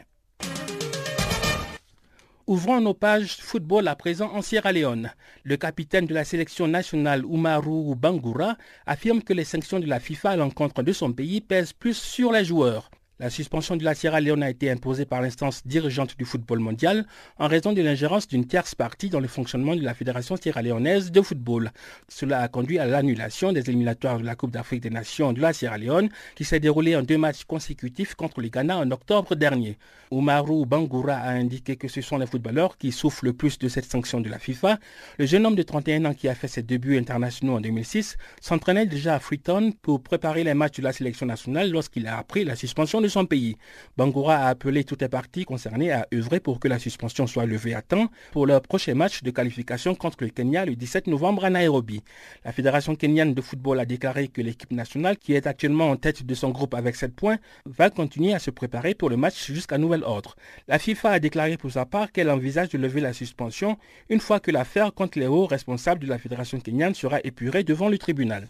Ouvrons 2.47 2.79
nos 2.79 2.93
pages 2.93 3.37
football 3.37 3.87
à 3.87 3.95
présent 3.95 4.31
en 4.35 4.43
Sierra 4.43 4.71
Leone. 4.71 5.11
Le 5.43 5.57
capitaine 5.57 6.05
de 6.05 6.13
la 6.13 6.23
sélection 6.23 6.67
nationale 6.67 7.23
Umaru 7.25 7.95
Bangura 7.95 8.55
affirme 8.85 9.23
que 9.23 9.33
les 9.33 9.45
sanctions 9.45 9.79
de 9.79 9.87
la 9.87 9.99
FIFA 9.99 10.29
à 10.29 10.35
l'encontre 10.35 10.83
de 10.83 10.93
son 10.93 11.11
pays 11.11 11.41
pèsent 11.41 11.73
plus 11.73 11.97
sur 11.97 12.31
les 12.31 12.45
joueurs. 12.45 12.91
La 13.17 13.29
suspension 13.29 13.77
de 13.77 13.85
la 13.85 13.95
Sierra 13.95 14.19
Leone 14.19 14.43
a 14.43 14.49
été 14.49 14.69
imposée 14.69 15.05
par 15.05 15.21
l'instance 15.21 15.65
dirigeante 15.65 16.17
du 16.17 16.25
football 16.25 16.59
mondial 16.59 17.05
en 17.39 17.47
raison 17.47 17.71
de 17.71 17.81
l'ingérence 17.81 18.27
d'une 18.27 18.45
tierce 18.45 18.75
partie 18.75 19.09
dans 19.09 19.21
le 19.21 19.29
fonctionnement 19.29 19.73
de 19.73 19.83
la 19.83 19.93
Fédération 19.93 20.35
sierra-léonaise 20.35 21.13
de 21.13 21.21
football. 21.21 21.71
Cela 22.09 22.41
a 22.41 22.49
conduit 22.49 22.77
à 22.77 22.85
l'annulation 22.85 23.53
des 23.53 23.69
éliminatoires 23.69 24.19
de 24.19 24.25
la 24.25 24.35
Coupe 24.35 24.51
d'Afrique 24.51 24.83
des 24.83 24.89
Nations 24.89 25.31
de 25.31 25.39
la 25.39 25.53
Sierra 25.53 25.77
Leone 25.77 26.09
qui 26.35 26.43
s'est 26.43 26.59
déroulée 26.59 26.93
en 26.97 27.03
deux 27.03 27.17
matchs 27.17 27.45
consécutifs 27.45 28.15
contre 28.15 28.41
le 28.41 28.49
Ghana 28.49 28.79
en 28.79 28.91
octobre 28.91 29.33
dernier. 29.35 29.77
Umaru 30.11 30.65
Bangura 30.65 31.15
a 31.15 31.31
indiqué 31.31 31.77
que 31.77 31.87
ce 31.87 32.01
sont 32.01 32.17
les 32.17 32.27
footballeurs 32.27 32.77
qui 32.77 32.91
souffrent 32.91 33.23
le 33.23 33.31
plus 33.31 33.57
de 33.57 33.69
cette 33.69 33.89
sanction 33.89 34.19
de 34.19 34.29
la 34.29 34.39
FIFA. 34.39 34.77
Le 35.19 35.25
jeune 35.25 35.45
homme 35.45 35.55
de 35.55 35.63
31 35.63 36.03
ans 36.03 36.13
qui 36.13 36.27
a 36.27 36.35
fait 36.35 36.49
ses 36.49 36.63
débuts 36.63 36.97
internationaux 36.97 37.55
en 37.55 37.61
2006 37.61 38.17
s'entraînait 38.41 38.85
déjà 38.85 39.15
à 39.15 39.19
Freetown 39.19 39.73
pour 39.73 40.03
préparer 40.03 40.43
les 40.43 40.53
matchs 40.53 40.79
de 40.79 40.83
la 40.83 40.91
sélection 40.91 41.25
nationale 41.25 41.71
lorsqu'il 41.71 42.07
a 42.07 42.17
appris 42.17 42.43
la 42.43 42.57
suspension 42.57 43.01
de 43.05 43.09
son 43.09 43.25
pays. 43.25 43.55
Bangura 43.97 44.37
a 44.37 44.47
appelé 44.47 44.83
toutes 44.83 45.01
les 45.01 45.09
parties 45.09 45.45
concernées 45.45 45.91
à 45.91 46.07
œuvrer 46.13 46.39
pour 46.39 46.59
que 46.59 46.67
la 46.67 46.79
suspension 46.79 47.27
soit 47.27 47.45
levée 47.45 47.73
à 47.73 47.81
temps 47.81 48.07
pour 48.31 48.45
leur 48.45 48.61
prochain 48.61 48.95
match 48.95 49.21
de 49.23 49.31
qualification 49.31 49.95
contre 49.95 50.17
le 50.21 50.29
Kenya 50.29 50.65
le 50.65 50.75
17 50.75 51.07
novembre 51.07 51.45
à 51.45 51.49
Nairobi. 51.49 52.03
La 52.43 52.51
Fédération 52.51 52.95
kenyane 52.95 53.33
de 53.33 53.41
football 53.41 53.79
a 53.79 53.85
déclaré 53.85 54.27
que 54.27 54.41
l'équipe 54.41 54.71
nationale, 54.71 55.17
qui 55.17 55.33
est 55.33 55.47
actuellement 55.47 55.89
en 55.89 55.95
tête 55.95 56.25
de 56.25 56.33
son 56.33 56.49
groupe 56.49 56.73
avec 56.73 56.95
7 56.95 57.15
points, 57.15 57.37
va 57.65 57.89
continuer 57.89 58.33
à 58.33 58.39
se 58.39 58.51
préparer 58.51 58.95
pour 58.95 59.09
le 59.09 59.17
match 59.17 59.51
jusqu'à 59.51 59.77
nouvel 59.77 60.03
ordre. 60.03 60.35
La 60.67 60.79
FIFA 60.79 61.11
a 61.11 61.19
déclaré 61.19 61.57
pour 61.57 61.71
sa 61.71 61.85
part 61.85 62.11
qu'elle 62.11 62.29
envisage 62.29 62.69
de 62.69 62.77
lever 62.77 63.01
la 63.01 63.13
suspension 63.13 63.77
une 64.09 64.19
fois 64.19 64.39
que 64.39 64.51
l'affaire 64.51 64.93
contre 64.93 65.19
les 65.19 65.27
hauts 65.27 65.45
responsables 65.45 66.01
de 66.01 66.07
la 66.07 66.17
Fédération 66.17 66.59
kenyane 66.59 66.95
sera 66.95 67.19
épurée 67.23 67.63
devant 67.63 67.89
le 67.89 67.97
tribunal. 67.97 68.47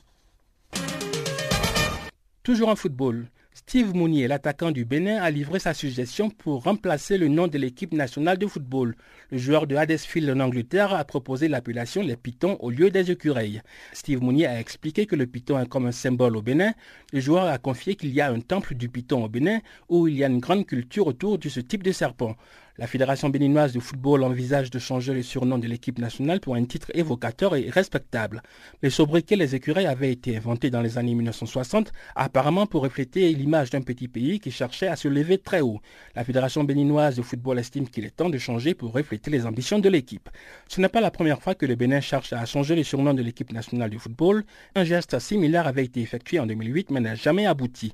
Toujours 2.44 2.70
en 2.70 2.76
football, 2.76 3.26
Steve 3.58 3.96
Mounier, 3.96 4.28
l'attaquant 4.28 4.72
du 4.72 4.84
Bénin, 4.84 5.16
a 5.16 5.32
livré 5.32 5.60
sa 5.60 5.74
suggestion 5.74 6.30
pour 6.30 6.64
remplacer 6.64 7.18
le 7.18 7.30
nom 7.30 7.48
de 7.48 7.58
l'équipe 7.58 7.94
nationale 7.94 8.38
de 8.38 8.48
football. 8.48 8.98
Le 9.32 9.38
joueur 9.38 9.66
de 9.66 9.78
Huddersfield 9.78 10.30
en 10.30 10.42
Angleterre 10.42 10.94
a 10.94 11.06
proposé 11.06 11.48
l'appellation 11.48 12.02
les 12.02 12.18
pitons 12.18 12.58
au 12.60 12.70
lieu 12.70 12.90
des 12.92 13.12
écureuils. 13.12 13.62
Steve 13.94 14.22
Mounier 14.22 14.48
a 14.48 14.60
expliqué 14.60 15.06
que 15.06 15.16
le 15.16 15.26
piton 15.26 15.58
est 15.58 15.70
comme 15.70 15.86
un 15.86 15.94
symbole 15.94 16.36
au 16.36 16.42
Bénin. 16.42 16.74
Le 17.14 17.22
joueur 17.22 17.46
a 17.46 17.58
confié 17.58 17.96
qu'il 17.96 18.14
y 18.14 18.20
a 18.20 18.30
un 18.30 18.42
temple 18.42 18.76
du 18.76 18.90
piton 18.90 19.24
au 19.24 19.30
Bénin 19.30 19.62
où 19.88 20.10
il 20.10 20.18
y 20.18 20.26
a 20.26 20.28
une 20.28 20.42
grande 20.42 20.66
culture 20.66 21.08
autour 21.08 21.40
de 21.40 21.48
ce 21.48 21.62
type 21.62 21.82
de 21.82 21.94
serpent. 21.94 22.36
La 22.78 22.88
Fédération 22.88 23.30
béninoise 23.30 23.72
de 23.72 23.80
football 23.80 24.22
envisage 24.24 24.70
de 24.70 24.80
changer 24.80 25.14
le 25.14 25.24
surnom 25.24 25.58
de 25.58 25.66
l'équipe 25.66 25.98
nationale 25.98 26.42
pour 26.42 26.56
un 26.56 26.66
titre 26.66 26.92
évocateur 26.94 27.56
et 27.56 27.70
respectable. 27.70 28.44
Les 28.84 28.90
sobriquets 28.90 29.38
Les 29.38 29.56
Écureuils 29.56 29.86
avaient 29.86 30.12
été 30.12 30.36
inventés 30.36 30.70
dans 30.70 30.82
les 30.82 30.98
années 30.98 31.16
1960, 31.16 31.94
apparemment 32.18 32.66
pour 32.66 32.84
refléter 32.84 33.34
l'image 33.34 33.70
d'un 33.70 33.80
petit 33.80 34.10
pays 34.10 34.42
qui 34.42 34.52
cherchait 34.52 34.88
à 34.88 34.98
se 34.98 35.08
lever 35.08 35.38
très 35.38 35.62
haut. 35.62 35.80
La 36.18 36.26
Fédération 36.26 36.66
béninoise 36.66 37.16
de 37.16 37.22
football 37.22 37.60
estime 37.60 37.88
qu'il 37.88 38.04
est 38.04 38.14
temps 38.14 38.30
de 38.30 38.38
changer 38.38 38.74
pour 38.74 38.92
refléter 38.92 39.32
les 39.32 39.46
ambitions 39.46 39.80
de 39.80 39.88
l'équipe. 39.88 40.30
Ce 40.68 40.82
n'est 40.82 40.90
pas 40.90 41.00
la 41.00 41.12
première 41.12 41.42
fois 41.42 41.56
que 41.56 41.66
le 41.66 41.76
Bénin 41.76 42.02
cherche 42.02 42.34
à 42.34 42.46
changer 42.46 42.76
le 42.76 42.84
surnom 42.84 43.14
de 43.14 43.22
l'équipe 43.22 43.54
nationale 43.54 43.90
de 43.90 43.98
football. 43.98 44.44
Un 44.76 44.84
geste 44.84 45.18
similaire 45.20 45.66
avait 45.66 45.86
été 45.86 46.02
effectué 46.02 46.40
en 46.40 46.46
2008 46.46 46.92
mais 46.92 47.00
n'a 47.00 47.16
jamais 47.16 47.46
abouti. 47.46 47.94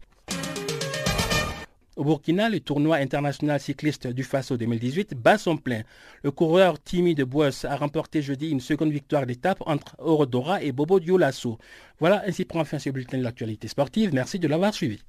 Au 2.02 2.04
Burkina, 2.04 2.50
le 2.50 2.60
tournoi 2.60 2.96
international 2.96 3.60
cycliste 3.60 4.08
du 4.08 4.24
Faso 4.24 4.58
2018 4.58 5.14
bat 5.14 5.38
son 5.38 5.56
plein. 5.56 5.84
Le 6.24 6.32
coureur 6.32 6.82
Timmy 6.82 7.14
de 7.14 7.24
Bois 7.24 7.52
a 7.64 7.76
remporté 7.76 8.24
jeudi 8.24 8.50
une 8.50 8.60
seconde 8.60 8.92
victoire 8.92 9.28
d'étape 9.28 9.62
entre 9.68 9.96
Orodora 10.00 10.64
et 10.64 10.72
Bobo 10.72 11.00
Dioulasso. 11.00 11.60
Voilà, 12.00 12.24
ainsi 12.26 12.44
prend 12.44 12.66
fin 12.66 12.80
ce 12.80 12.90
bulletin 12.90 13.20
de 13.20 13.24
l'actualité 13.24 13.68
sportive. 13.68 14.16
Merci 14.16 14.40
de 14.40 14.48
l'avoir 14.48 14.74
suivi. 14.74 15.00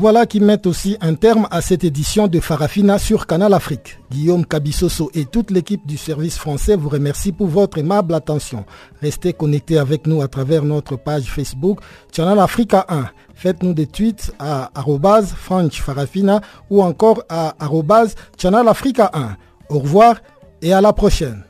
Voilà 0.00 0.26
qui 0.26 0.38
met 0.38 0.64
aussi 0.64 0.96
un 1.00 1.14
terme 1.14 1.48
à 1.50 1.60
cette 1.60 1.82
édition 1.82 2.28
de 2.28 2.38
Farafina 2.38 3.00
sur 3.00 3.26
Canal 3.26 3.52
Afrique. 3.52 3.98
Guillaume 4.12 4.46
Cabissoso 4.46 5.10
et 5.12 5.24
toute 5.24 5.50
l'équipe 5.50 5.84
du 5.88 5.96
service 5.96 6.38
français 6.38 6.76
vous 6.76 6.88
remercient 6.88 7.32
pour 7.32 7.48
votre 7.48 7.78
aimable 7.78 8.14
attention. 8.14 8.64
Restez 9.02 9.32
connectés 9.32 9.76
avec 9.76 10.06
nous 10.06 10.22
à 10.22 10.28
travers 10.28 10.62
notre 10.62 10.94
page 10.94 11.24
Facebook 11.24 11.80
Channel 12.14 12.38
Africa 12.38 12.86
1. 12.88 13.06
Faites-nous 13.34 13.74
des 13.74 13.88
tweets 13.88 14.32
à 14.38 14.70
French 15.34 15.82
Farafina 15.82 16.42
ou 16.70 16.80
encore 16.80 17.24
à 17.28 17.56
Channel 18.40 18.68
Africa 18.68 19.10
1. 19.12 19.36
Au 19.68 19.80
revoir 19.80 20.20
et 20.62 20.72
à 20.72 20.80
la 20.80 20.92
prochaine. 20.92 21.47